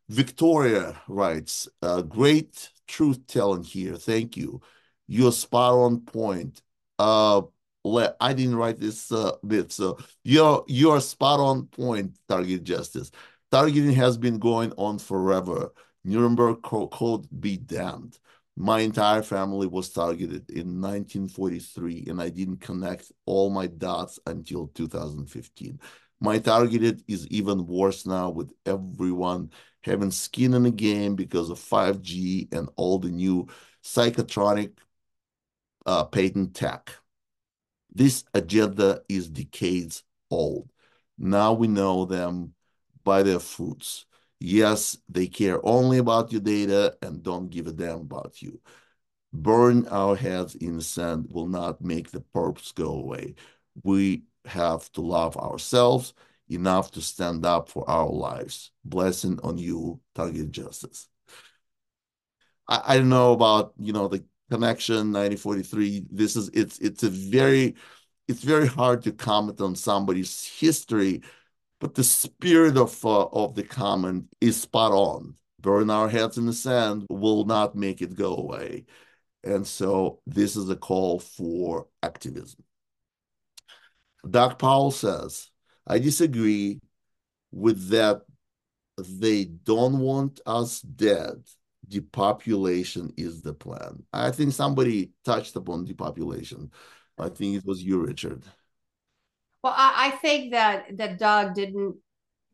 Victoria 0.08 0.96
writes, 1.08 1.68
uh, 1.82 2.00
great 2.02 2.70
truth 2.86 3.26
telling 3.26 3.64
here. 3.64 3.96
Thank 3.96 4.36
you. 4.36 4.62
You're 5.06 5.32
spot 5.32 5.74
on 5.74 6.00
point. 6.00 6.62
Uh, 6.98 7.42
I 8.20 8.32
didn't 8.34 8.56
write 8.56 8.78
this 8.78 9.10
uh, 9.10 9.32
bit, 9.46 9.72
so 9.72 9.98
you're 10.22 10.64
you're 10.68 11.00
spot 11.00 11.40
on 11.40 11.66
point. 11.66 12.18
Target 12.28 12.64
justice. 12.64 13.10
Targeting 13.50 13.92
has 13.92 14.18
been 14.18 14.38
going 14.38 14.72
on 14.76 14.98
forever. 14.98 15.72
Nuremberg 16.04 16.62
Code 16.62 17.26
be 17.40 17.56
damned. 17.56 18.18
My 18.60 18.80
entire 18.80 19.22
family 19.22 19.68
was 19.68 19.88
targeted 19.90 20.50
in 20.50 20.80
1943, 20.80 22.06
and 22.08 22.20
I 22.20 22.28
didn't 22.28 22.56
connect 22.56 23.12
all 23.24 23.50
my 23.50 23.68
dots 23.68 24.18
until 24.26 24.66
2015. 24.74 25.78
My 26.18 26.40
targeted 26.40 27.04
is 27.06 27.28
even 27.28 27.68
worse 27.68 28.04
now 28.04 28.30
with 28.30 28.50
everyone 28.66 29.52
having 29.82 30.10
skin 30.10 30.54
in 30.54 30.64
the 30.64 30.72
game 30.72 31.14
because 31.14 31.50
of 31.50 31.60
5G 31.60 32.48
and 32.50 32.68
all 32.74 32.98
the 32.98 33.10
new 33.10 33.46
psychotronic 33.84 34.72
uh, 35.86 36.06
patent 36.06 36.56
tech. 36.56 36.90
This 37.94 38.24
agenda 38.34 39.02
is 39.08 39.30
decades 39.30 40.02
old. 40.32 40.68
Now 41.16 41.52
we 41.52 41.68
know 41.68 42.06
them 42.06 42.54
by 43.04 43.22
their 43.22 43.38
fruits. 43.38 44.04
Yes, 44.40 44.98
they 45.08 45.26
care 45.26 45.64
only 45.66 45.98
about 45.98 46.30
your 46.32 46.40
data 46.40 46.96
and 47.02 47.22
don't 47.22 47.50
give 47.50 47.66
a 47.66 47.72
damn 47.72 48.00
about 48.02 48.40
you. 48.40 48.60
Burn 49.32 49.86
our 49.88 50.16
heads 50.16 50.54
in 50.56 50.76
the 50.76 50.82
sand 50.82 51.28
will 51.30 51.48
not 51.48 51.82
make 51.82 52.10
the 52.10 52.20
perps 52.34 52.74
go 52.74 52.90
away. 52.92 53.34
We 53.82 54.24
have 54.46 54.90
to 54.92 55.02
love 55.02 55.36
ourselves 55.36 56.14
enough 56.48 56.92
to 56.92 57.02
stand 57.02 57.46
up 57.46 57.68
for 57.68 57.88
our 57.90 58.08
lives. 58.10 58.72
Blessing 58.84 59.40
on 59.42 59.58
you, 59.58 60.00
Target 60.14 60.52
Justice. 60.52 61.08
I, 62.68 62.82
I 62.86 62.96
don't 62.98 63.08
know 63.08 63.32
about, 63.32 63.72
you 63.78 63.92
know, 63.92 64.08
the 64.08 64.24
connection 64.50 65.12
1943. 65.12 66.06
This 66.10 66.36
is, 66.36 66.48
it's, 66.50 66.78
it's 66.78 67.02
a 67.02 67.10
very, 67.10 67.74
it's 68.28 68.42
very 68.42 68.66
hard 68.66 69.02
to 69.02 69.12
comment 69.12 69.60
on 69.60 69.74
somebody's 69.74 70.44
history, 70.44 71.22
but 71.80 71.94
the 71.94 72.04
spirit 72.04 72.76
of, 72.76 73.04
uh, 73.04 73.26
of 73.26 73.54
the 73.54 73.62
comment 73.62 74.26
is 74.40 74.60
spot 74.60 74.92
on. 74.92 75.34
Burn 75.60 75.90
our 75.90 76.08
heads 76.08 76.38
in 76.38 76.46
the 76.46 76.52
sand 76.52 77.06
will 77.10 77.44
not 77.44 77.74
make 77.74 78.00
it 78.00 78.14
go 78.14 78.36
away. 78.36 78.84
And 79.44 79.66
so 79.66 80.20
this 80.26 80.56
is 80.56 80.68
a 80.70 80.76
call 80.76 81.18
for 81.18 81.86
activism. 82.02 82.62
Doug 84.28 84.58
Powell 84.58 84.90
says, 84.90 85.50
I 85.86 85.98
disagree 85.98 86.80
with 87.50 87.88
that. 87.88 88.22
They 88.98 89.44
don't 89.44 90.00
want 90.00 90.40
us 90.44 90.80
dead. 90.80 91.44
Depopulation 91.86 93.12
is 93.16 93.42
the 93.42 93.54
plan. 93.54 94.02
I 94.12 94.32
think 94.32 94.52
somebody 94.52 95.12
touched 95.24 95.56
upon 95.56 95.84
depopulation. 95.84 96.70
I 97.16 97.28
think 97.28 97.56
it 97.56 97.64
was 97.64 97.82
you, 97.82 98.04
Richard. 98.04 98.44
Well, 99.68 99.76
I, 99.76 100.06
I 100.06 100.10
think 100.12 100.52
that 100.52 100.96
that 100.96 101.18
Doug 101.18 101.52
didn't 101.52 101.96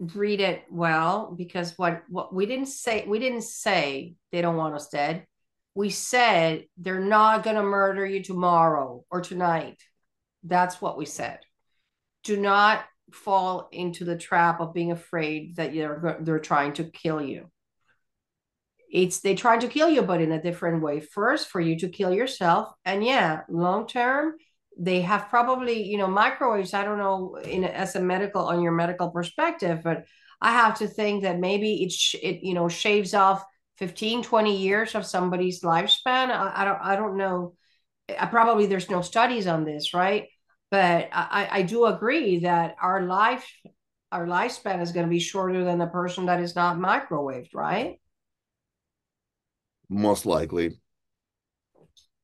read 0.00 0.40
it 0.40 0.64
well 0.68 1.32
because 1.38 1.78
what 1.78 2.02
what 2.08 2.34
we 2.34 2.44
didn't 2.44 2.66
say 2.66 3.04
we 3.06 3.20
didn't 3.20 3.44
say 3.44 4.16
they 4.32 4.42
don't 4.42 4.56
want 4.56 4.74
us 4.74 4.88
dead. 4.88 5.24
We 5.76 5.90
said 5.90 6.64
they're 6.76 6.98
not 6.98 7.44
going 7.44 7.54
to 7.54 7.62
murder 7.62 8.04
you 8.04 8.20
tomorrow 8.20 9.04
or 9.12 9.20
tonight. 9.20 9.80
That's 10.42 10.80
what 10.80 10.98
we 10.98 11.06
said. 11.06 11.38
Do 12.24 12.36
not 12.36 12.84
fall 13.12 13.68
into 13.70 14.04
the 14.04 14.18
trap 14.18 14.60
of 14.60 14.74
being 14.74 14.90
afraid 14.90 15.54
that 15.54 15.72
you're 15.72 16.18
they're 16.20 16.40
trying 16.40 16.72
to 16.74 16.84
kill 16.84 17.22
you. 17.22 17.48
It's 18.90 19.20
they 19.20 19.36
trying 19.36 19.60
to 19.60 19.68
kill 19.68 19.88
you, 19.88 20.02
but 20.02 20.20
in 20.20 20.32
a 20.32 20.42
different 20.42 20.82
way. 20.82 20.98
First, 20.98 21.48
for 21.48 21.60
you 21.60 21.78
to 21.78 21.88
kill 21.88 22.12
yourself, 22.12 22.72
and 22.84 23.04
yeah, 23.04 23.42
long 23.48 23.86
term, 23.86 24.34
they 24.78 25.00
have 25.02 25.28
probably 25.28 25.82
you 25.82 25.98
know 25.98 26.06
microwaves. 26.06 26.74
I 26.74 26.84
don't 26.84 26.98
know 26.98 27.36
in 27.36 27.64
as 27.64 27.96
a 27.96 28.00
medical 28.00 28.46
on 28.46 28.62
your 28.62 28.72
medical 28.72 29.10
perspective, 29.10 29.80
but 29.82 30.04
I 30.40 30.52
have 30.52 30.78
to 30.78 30.88
think 30.88 31.22
that 31.22 31.38
maybe 31.38 31.84
it 31.84 31.94
it 32.22 32.42
you 32.42 32.54
know 32.54 32.68
shaves 32.68 33.14
off 33.14 33.44
15 33.78 34.22
20 34.22 34.56
years 34.56 34.94
of 34.94 35.04
somebody's 35.04 35.62
lifespan 35.62 36.30
I, 36.30 36.52
I, 36.62 36.64
don't 36.64 36.80
i 36.80 36.94
don't 36.94 37.16
know 37.16 37.54
I, 38.08 38.26
probably 38.26 38.66
there's 38.66 38.88
no 38.88 39.02
studies 39.02 39.48
on 39.48 39.64
this 39.64 39.92
right 39.92 40.28
but 40.70 41.08
I, 41.12 41.48
I 41.50 41.62
do 41.62 41.86
agree 41.86 42.38
that 42.40 42.76
our 42.80 43.02
life 43.02 43.44
our 44.14 44.26
lifespan 44.26 44.80
is 44.80 44.92
going 44.92 45.04
to 45.04 45.10
be 45.10 45.18
shorter 45.18 45.64
than 45.64 45.78
the 45.78 45.88
person 45.88 46.26
that 46.26 46.40
is 46.40 46.54
not 46.54 46.76
microwaved, 46.76 47.52
right? 47.52 48.00
Most 49.88 50.24
likely. 50.24 50.78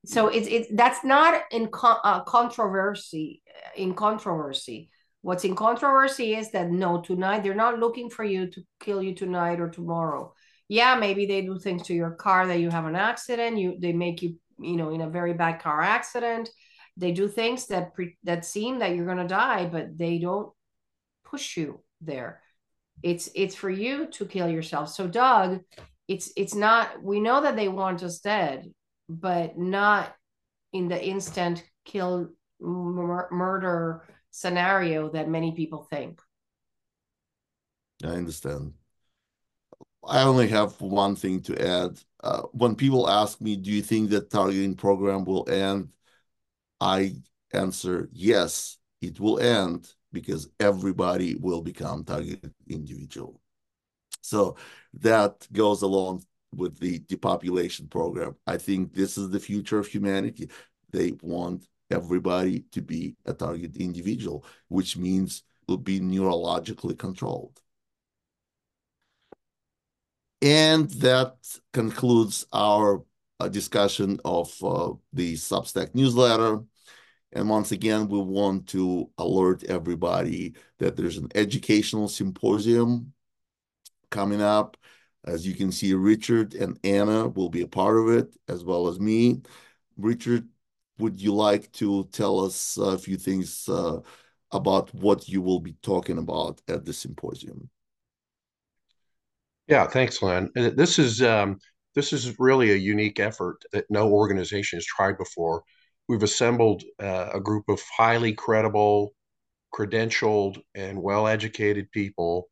So 0.07 0.29
it's 0.29 0.49
it's 0.49 0.69
that's 0.73 1.05
not 1.05 1.43
in 1.51 1.69
con- 1.69 2.01
uh, 2.05 2.23
controversy. 2.25 3.43
In 3.77 3.95
controversy, 3.95 4.91
what's 5.21 5.45
in 5.45 5.55
controversy 5.55 6.35
is 6.35 6.51
that 6.53 6.71
no, 6.71 7.01
tonight 7.03 7.43
they're 7.43 7.55
not 7.55 7.79
looking 7.79 8.09
for 8.09 8.25
you 8.25 8.51
to 8.51 8.63
kill 8.81 9.03
you 9.03 9.15
tonight 9.15 9.61
or 9.61 9.69
tomorrow. 9.69 10.33
Yeah, 10.69 10.97
maybe 10.97 11.27
they 11.27 11.43
do 11.43 11.59
things 11.59 11.83
to 11.85 11.95
your 11.95 12.13
car 12.13 12.47
that 12.47 12.61
you 12.61 12.71
have 12.71 12.87
an 12.87 12.97
accident. 12.97 13.59
You 13.59 13.77
they 13.79 13.93
make 13.93 14.23
you 14.23 14.37
you 14.61 14.77
know 14.77 14.91
in 14.91 15.01
a 15.01 15.11
very 15.11 15.35
bad 15.35 15.61
car 15.61 15.81
accident 15.81 16.51
they 16.97 17.13
do 17.13 17.29
things 17.29 17.67
that 17.69 17.95
pre- 17.95 18.17
that 18.25 18.45
seem 18.45 18.79
that 18.79 18.95
you're 18.95 19.07
going 19.07 19.19
to 19.19 19.27
die 19.27 19.67
but 19.67 19.97
they 19.97 20.19
don't 20.19 20.53
push 21.25 21.57
you 21.57 21.81
there 22.01 22.41
it's 23.03 23.31
it's 23.35 23.55
for 23.55 23.71
you 23.71 24.07
to 24.07 24.27
kill 24.27 24.49
yourself 24.49 24.89
so 24.89 25.07
doug 25.07 25.61
it's 26.09 26.33
it's 26.37 26.55
not 26.55 27.03
we 27.03 27.21
know 27.21 27.41
that 27.41 27.57
they 27.57 27.69
want 27.69 28.03
us 28.03 28.21
dead 28.21 28.71
but 29.11 29.59
not 29.59 30.15
in 30.73 30.87
the 30.89 31.05
instant 31.05 31.65
kill 31.85 32.31
mur- 32.61 33.29
murder 33.33 34.05
scenario 34.31 35.11
that 35.11 35.29
many 35.29 35.53
people 35.53 35.83
think. 35.83 36.21
I 38.05 38.09
understand. 38.09 38.75
I 40.07 40.23
only 40.23 40.49
have 40.49 40.81
one 40.81 41.17
thing 41.17 41.43
to 41.43 41.61
add. 41.61 41.99
Uh, 42.23 42.43
when 42.53 42.75
people 42.75 43.09
ask 43.09 43.41
me 43.41 43.57
do 43.57 43.71
you 43.71 43.83
think 43.83 44.11
that 44.11 44.31
targeting 44.31 44.75
program 44.75 45.25
will 45.25 45.49
end? 45.51 45.89
I 46.81 47.17
answer 47.53 48.09
yes, 48.13 48.79
it 49.01 49.19
will 49.19 49.41
end 49.41 49.93
because 50.13 50.49
everybody 50.59 51.35
will 51.37 51.63
become 51.63 52.05
targeted 52.05 52.55
individual. 52.69 53.41
So 54.23 54.57
that 54.95 55.47
goes 55.53 55.83
along 55.83 56.25
with 56.55 56.79
the 56.79 56.99
depopulation 57.01 57.89
program. 57.89 58.37
I 58.47 58.57
think 58.57 58.93
this 58.93 59.17
is 59.17 59.31
the 59.31 59.41
future 59.41 59.79
of 59.79 59.87
humanity. 59.87 60.51
They 60.91 61.13
want 61.23 61.67
everybody 61.91 62.61
to 62.73 62.83
be 62.83 63.17
a 63.27 63.33
target 63.33 63.77
individual, 63.77 64.45
which 64.69 64.97
means 64.97 65.43
will 65.69 65.77
be 65.77 66.01
neurologically 66.01 66.99
controlled. 66.99 67.61
And 70.43 70.91
that 70.93 71.35
concludes 71.73 72.47
our 72.53 73.05
uh, 73.39 73.49
discussion 73.49 74.19
of 74.25 74.53
uh, 74.63 74.93
the 75.13 75.35
Substack 75.35 75.95
newsletter. 75.95 76.61
And 77.33 77.49
once 77.49 77.73
again, 77.73 78.09
we 78.09 78.19
want 78.19 78.69
to 78.69 79.11
alert 79.19 79.65
everybody 79.65 80.55
that 80.79 80.97
there's 80.97 81.19
an 81.19 81.29
educational 81.35 82.09
symposium 82.09 83.13
coming 84.11 84.43
up. 84.43 84.77
As 85.25 85.47
you 85.47 85.55
can 85.55 85.71
see, 85.71 85.95
Richard 85.95 86.55
and 86.55 86.79
Anna 86.83 87.29
will 87.29 87.51
be 87.51 87.63
a 87.63 87.69
part 87.69 87.99
of 87.99 88.09
it, 88.09 88.35
as 88.49 88.65
well 88.65 88.89
as 88.89 88.99
me. 88.99 89.43
Richard, 89.97 90.49
would 90.99 91.21
you 91.21 91.35
like 91.35 91.71
to 91.73 92.05
tell 92.13 92.41
us 92.41 92.77
a 92.79 92.99
few 92.99 93.17
things 93.17 93.69
uh, 93.69 94.01
about 94.51 94.95
what 94.95 95.29
you 95.29 95.43
will 95.43 95.61
be 95.61 95.75
talking 95.83 96.19
about 96.19 96.61
at 96.69 96.85
the 96.85 96.93
symposium? 96.93 97.69
Yeah, 99.69 99.87
thanks, 99.87 100.21
Len. 100.23 100.51
This 100.55 100.99
is 100.99 101.23
um, 101.23 101.59
this 101.95 102.13
is 102.13 102.39
really 102.39 102.73
a 102.73 102.77
unique 102.77 103.21
effort 103.21 103.63
that 103.73 103.85
no 103.91 104.11
organization 104.11 104.79
has 104.79 104.87
tried 104.87 105.17
before 105.19 105.63
we've 106.09 106.25
assembled 106.25 106.83
uh, 106.99 107.31
a 107.33 107.39
group 107.39 107.69
of 107.69 107.81
highly 107.97 108.33
credible, 108.33 109.15
credentialed, 109.73 110.61
and 110.75 111.01
well 111.01 111.29
educated 111.29 111.89
people 111.93 112.49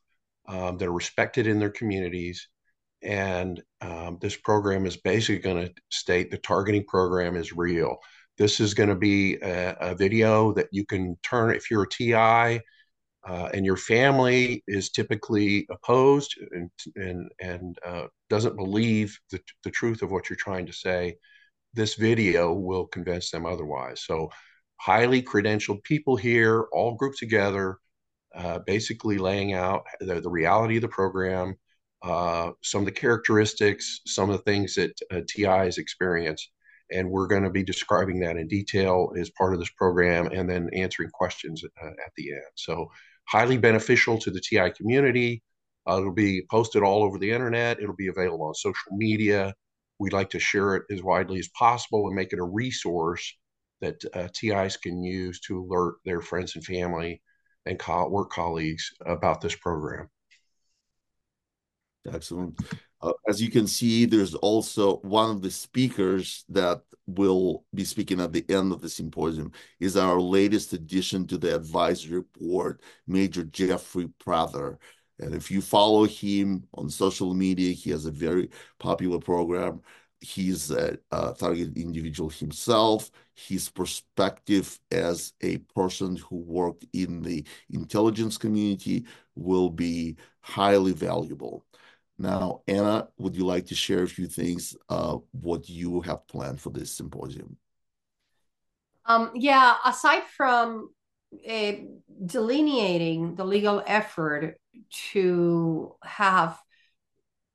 um, 0.46 0.78
that 0.78 0.86
are 0.86 0.92
respected 0.92 1.48
in 1.48 1.58
their 1.58 1.70
communities. 1.70 2.48
And 3.02 3.62
um, 3.80 4.18
this 4.20 4.36
program 4.36 4.86
is 4.86 4.96
basically 4.96 5.38
going 5.38 5.66
to 5.66 5.72
state 5.90 6.30
the 6.30 6.38
targeting 6.38 6.84
program 6.84 7.36
is 7.36 7.52
real. 7.52 7.98
This 8.36 8.60
is 8.60 8.74
going 8.74 8.88
to 8.88 8.94
be 8.94 9.36
a, 9.36 9.76
a, 9.80 9.94
video 9.94 10.52
that 10.52 10.68
you 10.72 10.84
can 10.84 11.16
turn 11.22 11.54
if 11.54 11.70
you're 11.70 11.84
a 11.84 11.88
TI 11.88 12.60
uh, 13.26 13.48
and 13.52 13.64
your 13.64 13.76
family 13.76 14.62
is 14.68 14.90
typically 14.90 15.66
opposed 15.70 16.36
and 16.52 16.70
and, 16.96 17.30
and 17.40 17.78
uh, 17.84 18.04
doesn't 18.30 18.56
believe 18.56 19.18
the, 19.30 19.40
the 19.64 19.70
truth 19.70 20.02
of 20.02 20.10
what 20.10 20.30
you're 20.30 20.36
trying 20.36 20.66
to 20.66 20.72
say 20.72 21.16
this 21.74 21.94
video 21.94 22.52
will 22.52 22.86
convince 22.86 23.30
them 23.30 23.46
otherwise. 23.46 24.02
So, 24.04 24.30
highly 24.76 25.22
credentialed 25.22 25.82
people 25.84 26.16
here, 26.16 26.66
all 26.72 26.94
grouped 26.94 27.18
together, 27.18 27.78
uh, 28.34 28.60
basically 28.60 29.18
laying 29.18 29.54
out 29.54 29.84
the, 30.00 30.20
the, 30.20 30.30
reality 30.30 30.76
of 30.76 30.82
the 30.82 30.88
program, 30.88 31.56
uh, 32.02 32.50
some 32.62 32.80
of 32.80 32.86
the 32.86 32.92
characteristics, 32.92 34.00
some 34.06 34.30
of 34.30 34.36
the 34.36 34.42
things 34.42 34.74
that 34.74 34.92
uh, 35.10 35.20
TI 35.28 35.44
has 35.44 35.78
experienced. 35.78 36.50
And 36.90 37.10
we're 37.10 37.26
going 37.26 37.42
to 37.42 37.50
be 37.50 37.62
describing 37.62 38.20
that 38.20 38.36
in 38.36 38.48
detail 38.48 39.12
as 39.18 39.30
part 39.30 39.52
of 39.52 39.60
this 39.60 39.70
program 39.70 40.28
and 40.28 40.48
then 40.48 40.70
answering 40.72 41.10
questions 41.10 41.62
uh, 41.64 41.86
at 41.86 42.12
the 42.16 42.32
end. 42.32 42.42
So, 42.54 42.90
highly 43.24 43.58
beneficial 43.58 44.18
to 44.18 44.30
the 44.30 44.40
TI 44.40 44.70
community. 44.70 45.42
Uh, 45.86 45.98
it'll 45.98 46.14
be 46.14 46.42
posted 46.50 46.82
all 46.82 47.02
over 47.02 47.18
the 47.18 47.30
internet. 47.30 47.78
It'll 47.78 47.94
be 47.94 48.08
available 48.08 48.46
on 48.46 48.54
social 48.54 48.96
media. 48.96 49.54
We'd 49.98 50.14
like 50.14 50.30
to 50.30 50.38
share 50.38 50.76
it 50.76 50.84
as 50.90 51.02
widely 51.02 51.38
as 51.38 51.48
possible 51.48 52.06
and 52.06 52.16
make 52.16 52.32
it 52.32 52.38
a 52.38 52.44
resource 52.44 53.34
that 53.80 54.02
uh, 54.14 54.28
TIs 54.32 54.76
can 54.76 55.02
use 55.02 55.40
to 55.40 55.58
alert 55.58 55.96
their 56.04 56.20
friends 56.20 56.56
and 56.56 56.64
family 56.64 57.22
and 57.66 57.78
co- 57.78 58.08
work 58.08 58.30
colleagues 58.30 58.90
about 59.04 59.40
this 59.40 59.54
program. 59.54 60.08
Excellent. 62.06 62.58
Uh, 63.00 63.12
as 63.28 63.40
you 63.40 63.50
can 63.50 63.66
see, 63.66 64.04
there's 64.04 64.34
also 64.34 64.96
one 64.98 65.30
of 65.30 65.42
the 65.42 65.50
speakers 65.50 66.44
that 66.48 66.80
will 67.06 67.64
be 67.74 67.84
speaking 67.84 68.20
at 68.20 68.32
the 68.32 68.44
end 68.48 68.72
of 68.72 68.80
the 68.80 68.88
symposium 68.88 69.52
is 69.78 69.96
our 69.96 70.20
latest 70.20 70.72
addition 70.72 71.26
to 71.26 71.38
the 71.38 71.54
advisory 71.54 72.22
board, 72.38 72.80
Major 73.06 73.44
Jeffrey 73.44 74.08
Prather. 74.18 74.78
And 75.18 75.34
if 75.34 75.50
you 75.50 75.60
follow 75.60 76.04
him 76.04 76.64
on 76.74 76.88
social 76.88 77.34
media, 77.34 77.72
he 77.72 77.90
has 77.90 78.06
a 78.06 78.10
very 78.10 78.50
popular 78.78 79.18
program. 79.18 79.80
He's 80.20 80.70
a, 80.70 80.98
a 81.12 81.34
targeted 81.38 81.76
individual 81.76 82.30
himself. 82.30 83.10
His 83.34 83.68
perspective 83.68 84.78
as 84.90 85.32
a 85.42 85.58
person 85.58 86.16
who 86.16 86.36
worked 86.36 86.86
in 86.92 87.22
the 87.22 87.44
intelligence 87.70 88.36
community 88.38 89.06
will 89.36 89.70
be 89.70 90.16
highly 90.40 90.92
valuable. 90.92 91.64
Now, 92.18 92.62
Anna, 92.66 93.08
would 93.18 93.36
you 93.36 93.46
like 93.46 93.66
to 93.66 93.74
share 93.74 94.02
a 94.02 94.08
few 94.08 94.26
things, 94.26 94.76
uh, 94.88 95.18
what 95.30 95.68
you 95.68 96.00
have 96.00 96.26
planned 96.26 96.60
for 96.60 96.70
this 96.70 96.90
symposium? 96.90 97.56
Um, 99.06 99.30
yeah, 99.34 99.76
aside 99.84 100.24
from 100.36 100.90
uh, 101.48 101.72
delineating 102.26 103.36
the 103.36 103.44
legal 103.44 103.82
effort 103.86 104.56
to 105.12 105.94
have 106.02 106.58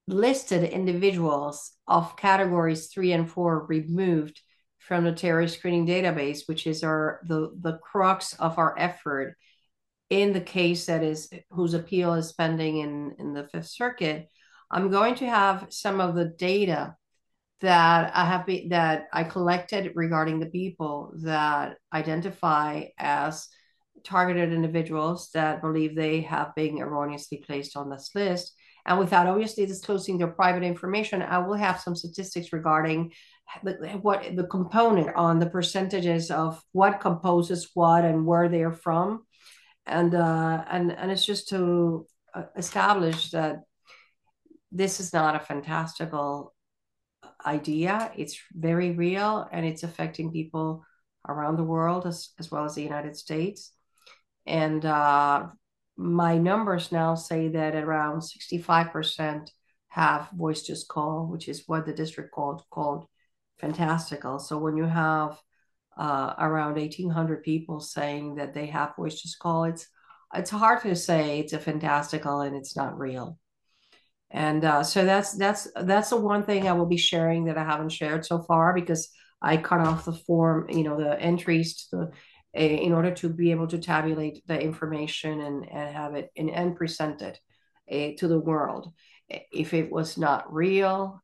listed 0.07 0.63
individuals 0.63 1.73
of 1.87 2.15
categories 2.17 2.87
three 2.87 3.11
and 3.11 3.29
four 3.29 3.65
removed 3.65 4.41
from 4.79 5.03
the 5.03 5.13
terrorist 5.13 5.57
screening 5.57 5.87
database, 5.87 6.47
which 6.47 6.67
is 6.67 6.83
our 6.83 7.21
the 7.27 7.51
the 7.59 7.77
crux 7.77 8.33
of 8.33 8.57
our 8.57 8.77
effort 8.77 9.37
in 10.09 10.33
the 10.33 10.41
case 10.41 10.87
that 10.87 11.03
is 11.03 11.29
whose 11.51 11.73
appeal 11.73 12.13
is 12.13 12.33
pending 12.33 12.77
in 12.79 13.15
in 13.17 13.33
the 13.33 13.47
Fifth 13.47 13.67
Circuit. 13.67 14.27
I'm 14.73 14.89
going 14.89 15.13
to 15.15 15.29
have 15.29 15.67
some 15.69 16.01
of 16.01 16.15
the 16.15 16.25
data 16.25 16.95
that 17.61 18.11
I 18.13 18.25
have 18.25 18.45
been 18.47 18.69
that 18.69 19.05
I 19.13 19.23
collected 19.23 19.91
regarding 19.93 20.39
the 20.39 20.47
people 20.47 21.13
that 21.23 21.77
identify 21.93 22.85
as 22.97 23.47
targeted 24.03 24.51
individuals 24.51 25.29
that 25.35 25.61
believe 25.61 25.95
they 25.95 26.21
have 26.21 26.55
been 26.55 26.79
erroneously 26.79 27.37
placed 27.45 27.77
on 27.77 27.89
this 27.89 28.09
list. 28.15 28.53
And 28.85 28.97
without 28.97 29.27
obviously 29.27 29.67
disclosing 29.67 30.17
their 30.17 30.27
private 30.27 30.63
information, 30.63 31.21
I 31.21 31.37
will 31.37 31.53
have 31.53 31.79
some 31.79 31.95
statistics 31.95 32.51
regarding 32.51 33.13
the, 33.63 33.73
what 34.01 34.35
the 34.35 34.47
component 34.47 35.15
on 35.15 35.39
the 35.39 35.49
percentages 35.49 36.31
of 36.31 36.61
what 36.71 36.99
composes 36.99 37.69
what 37.75 38.05
and 38.05 38.25
where 38.25 38.49
they 38.49 38.63
are 38.63 38.73
from. 38.73 39.23
And 39.85 40.15
uh, 40.15 40.65
and 40.67 40.91
and 40.91 41.11
it's 41.11 41.25
just 41.25 41.49
to 41.49 42.07
uh, 42.33 42.45
establish 42.57 43.31
that 43.31 43.61
this 44.73 44.99
is 44.99 45.13
not 45.13 45.35
a 45.35 45.39
fantastical 45.39 46.53
idea. 47.45 48.11
It's 48.17 48.37
very 48.51 48.91
real 48.91 49.47
and 49.51 49.65
it's 49.65 49.83
affecting 49.83 50.31
people 50.31 50.83
around 51.27 51.57
the 51.57 51.63
world 51.63 52.05
as, 52.07 52.29
as 52.39 52.51
well 52.51 52.65
as 52.65 52.75
the 52.75 52.81
United 52.81 53.15
States. 53.15 53.71
And 54.45 54.83
uh, 54.83 55.47
my 55.95 56.37
numbers 56.37 56.91
now 56.91 57.15
say 57.15 57.49
that 57.49 57.75
around 57.75 58.21
65% 58.21 59.49
have 59.89 60.29
voice 60.33 60.63
to 60.63 60.75
skull, 60.75 61.27
which 61.27 61.47
is 61.47 61.63
what 61.67 61.85
the 61.85 61.93
district 61.93 62.31
called 62.31 62.63
called 62.71 63.05
fantastical. 63.59 64.39
So 64.39 64.57
when 64.57 64.75
you 64.75 64.85
have 64.85 65.39
uh, 65.95 66.33
around 66.39 66.75
1,800 66.75 67.43
people 67.43 67.79
saying 67.79 68.35
that 68.35 68.55
they 68.55 68.65
have 68.65 68.95
voice 68.95 69.21
to 69.21 69.29
skull, 69.29 69.65
it's 69.65 69.87
it's 70.33 70.49
hard 70.49 70.81
to 70.81 70.95
say 70.95 71.39
it's 71.39 71.53
a 71.53 71.59
fantastical 71.59 72.41
and 72.41 72.55
it's 72.55 72.75
not 72.75 72.97
real 72.97 73.37
and 74.33 74.65
uh, 74.65 74.83
so 74.83 75.05
that's 75.05 75.33
that's 75.33 75.67
that's 75.75 76.09
the 76.09 76.17
one 76.17 76.43
thing 76.43 76.67
I 76.67 76.73
will 76.73 76.87
be 76.87 76.97
sharing 76.97 77.45
that 77.45 77.57
I 77.57 77.63
haven't 77.63 77.89
shared 77.89 78.25
so 78.25 78.41
far 78.41 78.73
because 78.73 79.09
I 79.39 79.57
cut 79.57 79.79
off 79.79 80.05
the 80.05 80.13
form, 80.13 80.69
you 80.69 80.83
know, 80.83 80.97
the 80.97 81.19
entries 81.19 81.87
to 81.87 81.97
the 81.97 82.11
in 82.53 82.91
order 82.93 83.11
to 83.11 83.29
be 83.29 83.51
able 83.51 83.67
to 83.67 83.79
tabulate 83.79 84.45
the 84.47 84.59
information 84.59 85.41
and, 85.41 85.67
and 85.69 85.95
have 85.95 86.15
it 86.15 86.31
and, 86.35 86.49
and 86.49 86.75
present 86.75 87.21
it 87.21 87.39
uh, 87.91 88.17
to 88.19 88.27
the 88.27 88.39
world. 88.39 88.91
If 89.29 89.73
it 89.73 89.91
was 89.91 90.17
not 90.17 90.51
real, 90.53 91.23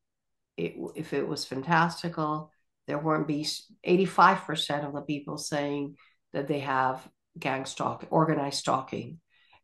it, 0.57 0.75
if 0.95 1.13
it 1.13 1.27
was 1.27 1.45
fantastical, 1.45 2.51
there 2.87 2.97
wouldn't 2.97 3.27
be 3.27 3.47
85% 3.87 4.87
of 4.87 4.93
the 4.93 5.01
people 5.01 5.37
saying 5.37 5.97
that 6.33 6.47
they 6.47 6.59
have 6.59 7.07
gang 7.37 7.65
stalk, 7.65 8.07
organized 8.09 8.57
stalking 8.57 9.19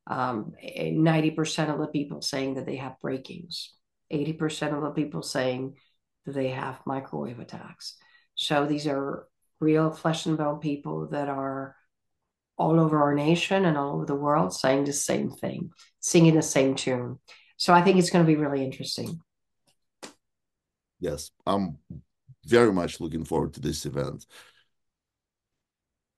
um, 0.07 0.53
90% 0.63 1.73
of 1.73 1.79
the 1.79 1.87
people 1.87 2.21
saying 2.21 2.55
that 2.55 2.65
they 2.65 2.75
have 2.77 2.99
break-ins, 3.01 3.73
80% 4.11 4.75
of 4.75 4.83
the 4.83 4.91
people 4.91 5.21
saying 5.21 5.75
that 6.25 6.33
they 6.33 6.49
have 6.49 6.79
microwave 6.85 7.39
attacks. 7.39 7.95
So 8.35 8.65
these 8.65 8.87
are 8.87 9.27
real 9.59 9.91
flesh 9.91 10.25
and 10.25 10.37
bone 10.37 10.59
people 10.59 11.07
that 11.09 11.29
are 11.29 11.75
all 12.57 12.79
over 12.79 13.01
our 13.01 13.13
nation 13.13 13.65
and 13.65 13.77
all 13.77 13.95
over 13.95 14.05
the 14.05 14.15
world 14.15 14.53
saying 14.53 14.85
the 14.85 14.93
same 14.93 15.29
thing, 15.29 15.71
singing 15.99 16.35
the 16.35 16.41
same 16.41 16.75
tune. 16.75 17.19
So 17.57 17.73
I 17.73 17.81
think 17.81 17.97
it's 17.97 18.09
going 18.09 18.25
to 18.25 18.31
be 18.31 18.37
really 18.37 18.63
interesting. 18.63 19.19
Yes, 20.99 21.31
I'm 21.45 21.77
very 22.45 22.71
much 22.71 22.99
looking 22.99 23.25
forward 23.25 23.53
to 23.53 23.59
this 23.59 23.85
event. 23.85 24.25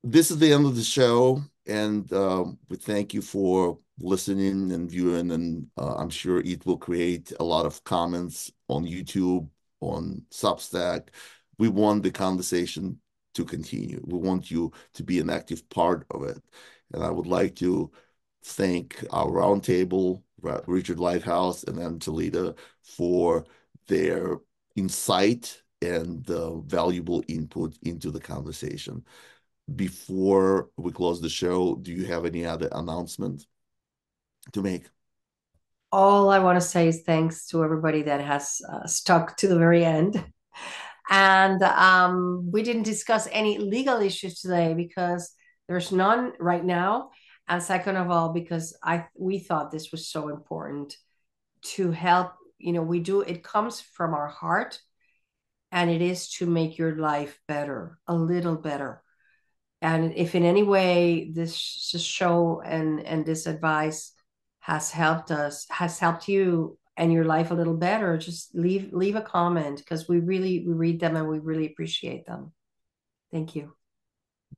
This 0.04 0.30
is 0.30 0.38
the 0.38 0.54
end 0.54 0.66
of 0.66 0.76
the 0.76 0.84
show 0.84 1.42
and 1.68 2.12
um, 2.14 2.58
we 2.70 2.78
thank 2.78 3.14
you 3.14 3.22
for 3.22 3.78
listening 4.00 4.72
and 4.72 4.90
viewing 4.90 5.32
and 5.32 5.68
uh, 5.78 5.96
i'm 5.96 6.10
sure 6.10 6.40
it 6.42 6.66
will 6.66 6.78
create 6.78 7.34
a 7.40 7.44
lot 7.44 7.66
of 7.66 7.84
comments 7.84 8.52
on 8.70 8.86
youtube 8.86 9.50
on 9.82 10.24
substack. 10.32 11.10
We 11.58 11.70
want 11.70 12.04
the 12.04 12.12
conversation 12.12 13.00
to 13.36 13.46
continue. 13.46 14.02
We 14.06 14.18
want 14.18 14.50
you 14.50 14.72
to 14.94 15.04
be 15.04 15.20
an 15.20 15.30
active 15.30 15.68
part 15.70 16.06
of 16.12 16.24
it. 16.24 16.42
And 16.94 17.04
i 17.04 17.10
would 17.10 17.28
like 17.28 17.56
to 17.56 17.92
thank 18.44 19.04
our 19.12 19.28
roundtable 19.28 20.24
richard 20.68 21.00
lighthouse 21.00 21.64
and 21.64 22.02
Toledo 22.02 22.56
for 22.82 23.44
their 23.88 24.38
insight 24.76 25.62
and 25.82 26.30
uh, 26.30 26.58
valuable 26.60 27.24
input 27.28 27.78
into 27.84 28.12
the 28.12 28.20
conversation 28.20 29.04
before 29.74 30.70
we 30.78 30.92
close 30.92 31.22
the 31.22 31.30
show, 31.30 31.76
do 31.76 31.92
you 31.92 32.06
have 32.06 32.26
any 32.26 32.46
other 32.46 32.70
announcement 32.72 33.46
to 34.54 34.62
make? 34.62 34.86
All 35.92 36.30
I 36.30 36.40
want 36.40 36.60
to 36.60 36.66
say 36.66 36.88
is 36.88 37.02
thanks 37.02 37.48
to 37.48 37.64
everybody 37.64 38.04
that 38.04 38.22
has 38.22 38.62
uh, 38.70 38.86
stuck 38.88 39.38
to 39.38 39.48
the 39.48 39.58
very 39.58 39.84
end. 39.84 40.24
And 41.10 41.62
um, 41.64 42.50
we 42.52 42.64
didn't 42.64 42.84
discuss 42.84 43.28
any 43.32 43.58
legal 43.58 44.02
issues 44.02 44.42
today 44.42 44.74
because 44.74 45.32
there's 45.68 45.92
none 45.92 46.34
right 46.40 46.64
now. 46.64 47.12
And 47.48 47.64
second 47.64 47.96
of 47.96 48.12
all, 48.12 48.34
because 48.34 48.78
I 48.84 49.06
we 49.18 49.40
thought 49.40 49.72
this 49.72 49.92
was 49.92 50.10
so 50.10 50.28
important 50.28 50.98
to 51.62 51.92
help. 51.92 52.34
You 52.58 52.74
know, 52.74 52.82
we 52.82 53.00
do 53.00 53.22
it 53.22 53.42
comes 53.42 53.80
from 53.80 54.14
our 54.14 54.28
heart, 54.28 54.82
and 55.72 55.90
it 55.90 56.02
is 56.02 56.28
to 56.32 56.46
make 56.46 56.78
your 56.78 56.98
life 56.98 57.40
better, 57.48 58.00
a 58.06 58.14
little 58.14 58.58
better 58.58 59.02
and 59.82 60.14
if 60.16 60.36
in 60.36 60.44
any 60.44 60.64
way 60.64 61.30
this 61.34 61.56
show 61.56 62.62
and 62.66 63.06
and 63.06 63.26
this 63.26 63.46
advice 63.46 64.14
has 64.60 64.92
helped 64.92 65.32
us 65.32 65.66
has 65.70 66.00
helped 66.00 66.28
you 66.28 66.78
and 66.98 67.14
your 67.14 67.26
life 67.26 67.52
a 67.52 67.54
little 67.54 67.78
better 67.78 68.18
just 68.18 68.56
leave 68.56 68.92
leave 68.92 69.16
a 69.16 69.22
comment 69.22 69.78
because 69.78 70.10
we 70.10 70.20
really 70.20 70.66
we 70.66 70.74
read 70.74 71.00
them 71.00 71.16
and 71.16 71.28
we 71.28 71.40
really 71.40 71.68
appreciate 71.68 72.26
them. 72.26 72.52
Thank 73.32 73.56
you. 73.56 73.74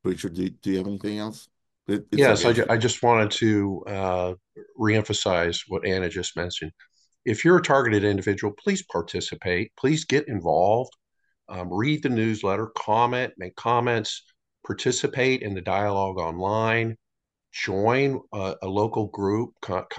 Richard 0.04 0.36
do, 0.36 0.50
do 0.50 0.72
you 0.72 0.78
have 0.78 0.88
anything 0.88 1.20
else? 1.20 1.50
It, 1.88 2.06
yes 2.12 2.42
okay. 2.42 2.50
I, 2.50 2.54
ju- 2.54 2.66
I 2.70 2.78
just 2.78 3.04
wanted 3.04 3.32
to 3.32 3.84
uh, 3.88 4.34
reemphasize 4.80 5.62
what 5.68 5.86
anna 5.86 6.08
just 6.08 6.38
mentioned. 6.38 6.72
If 7.26 7.44
you're 7.44 7.58
a 7.58 7.62
targeted 7.62 8.06
individual 8.06 8.54
please 8.64 8.84
participate. 8.84 9.74
Please 9.78 10.06
get 10.06 10.30
involved. 10.30 10.94
Um, 11.50 11.68
read 11.74 12.04
the 12.04 12.10
newsletter 12.10 12.68
comment 12.78 13.34
make 13.38 13.56
comments 13.56 14.24
participate 14.66 15.42
in 15.42 15.54
the 15.54 15.62
dialogue 15.62 16.18
online, 16.18 16.98
join 17.52 18.22
a, 18.34 18.56
a 18.62 18.68
local 18.68 19.08
group. 19.08 19.54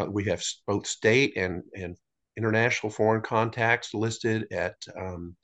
We 0.08 0.24
have 0.24 0.42
both 0.66 0.86
state 0.86 1.36
and, 1.36 1.62
and 1.74 1.96
international 2.36 2.90
foreign 2.90 3.22
contacts 3.22 3.94
listed 3.94 4.52
at 4.52 4.74
um, 4.96 5.36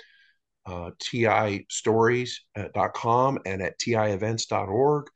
uh, 0.66 0.90
tistories.com 1.00 3.38
and 3.46 3.62
at 3.62 3.78
tievents.org. 3.78 5.06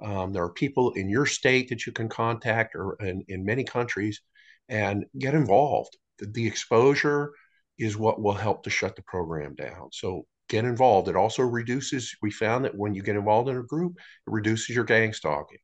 Um, 0.00 0.32
there 0.32 0.44
are 0.44 0.52
people 0.52 0.92
in 0.92 1.08
your 1.08 1.26
state 1.26 1.68
that 1.70 1.86
you 1.86 1.92
can 1.92 2.08
contact 2.08 2.76
or 2.76 2.96
in, 3.00 3.24
in 3.28 3.44
many 3.44 3.64
countries. 3.64 4.20
and 4.68 5.06
get 5.18 5.34
involved. 5.34 5.96
The, 6.18 6.26
the 6.26 6.46
exposure 6.46 7.32
is 7.78 7.96
what 7.96 8.20
will 8.20 8.34
help 8.34 8.64
to 8.64 8.70
shut 8.70 8.96
the 8.96 9.02
program 9.02 9.54
down. 9.54 9.88
So 9.92 10.26
get 10.48 10.64
involved. 10.64 11.08
It 11.08 11.16
also 11.16 11.42
reduces, 11.42 12.14
we 12.22 12.30
found 12.30 12.64
that 12.64 12.76
when 12.76 12.94
you 12.94 13.02
get 13.02 13.16
involved 13.16 13.48
in 13.48 13.56
a 13.56 13.62
group, 13.62 13.94
it 13.96 14.30
reduces 14.30 14.74
your 14.74 14.84
gang 14.84 15.12
stalking. 15.12 15.58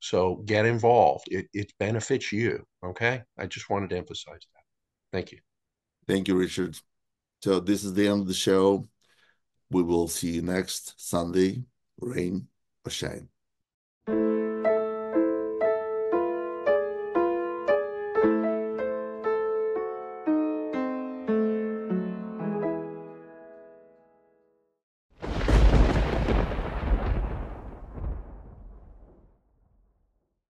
So 0.00 0.42
get 0.44 0.66
involved. 0.66 1.24
It, 1.28 1.46
it 1.52 1.72
benefits 1.78 2.32
you. 2.32 2.64
Okay. 2.84 3.22
I 3.38 3.46
just 3.46 3.70
wanted 3.70 3.90
to 3.90 3.96
emphasize 3.96 4.40
that. 4.54 4.62
Thank 5.12 5.32
you. 5.32 5.38
Thank 6.06 6.28
you, 6.28 6.36
Richard. 6.36 6.78
So 7.42 7.60
this 7.60 7.84
is 7.84 7.94
the 7.94 8.08
end 8.08 8.20
of 8.22 8.28
the 8.28 8.34
show. 8.34 8.88
We 9.70 9.82
will 9.82 10.08
see 10.08 10.30
you 10.30 10.42
next 10.42 10.94
Sunday, 10.96 11.64
rain 12.00 12.48
or 12.84 12.90
shine. 12.90 13.28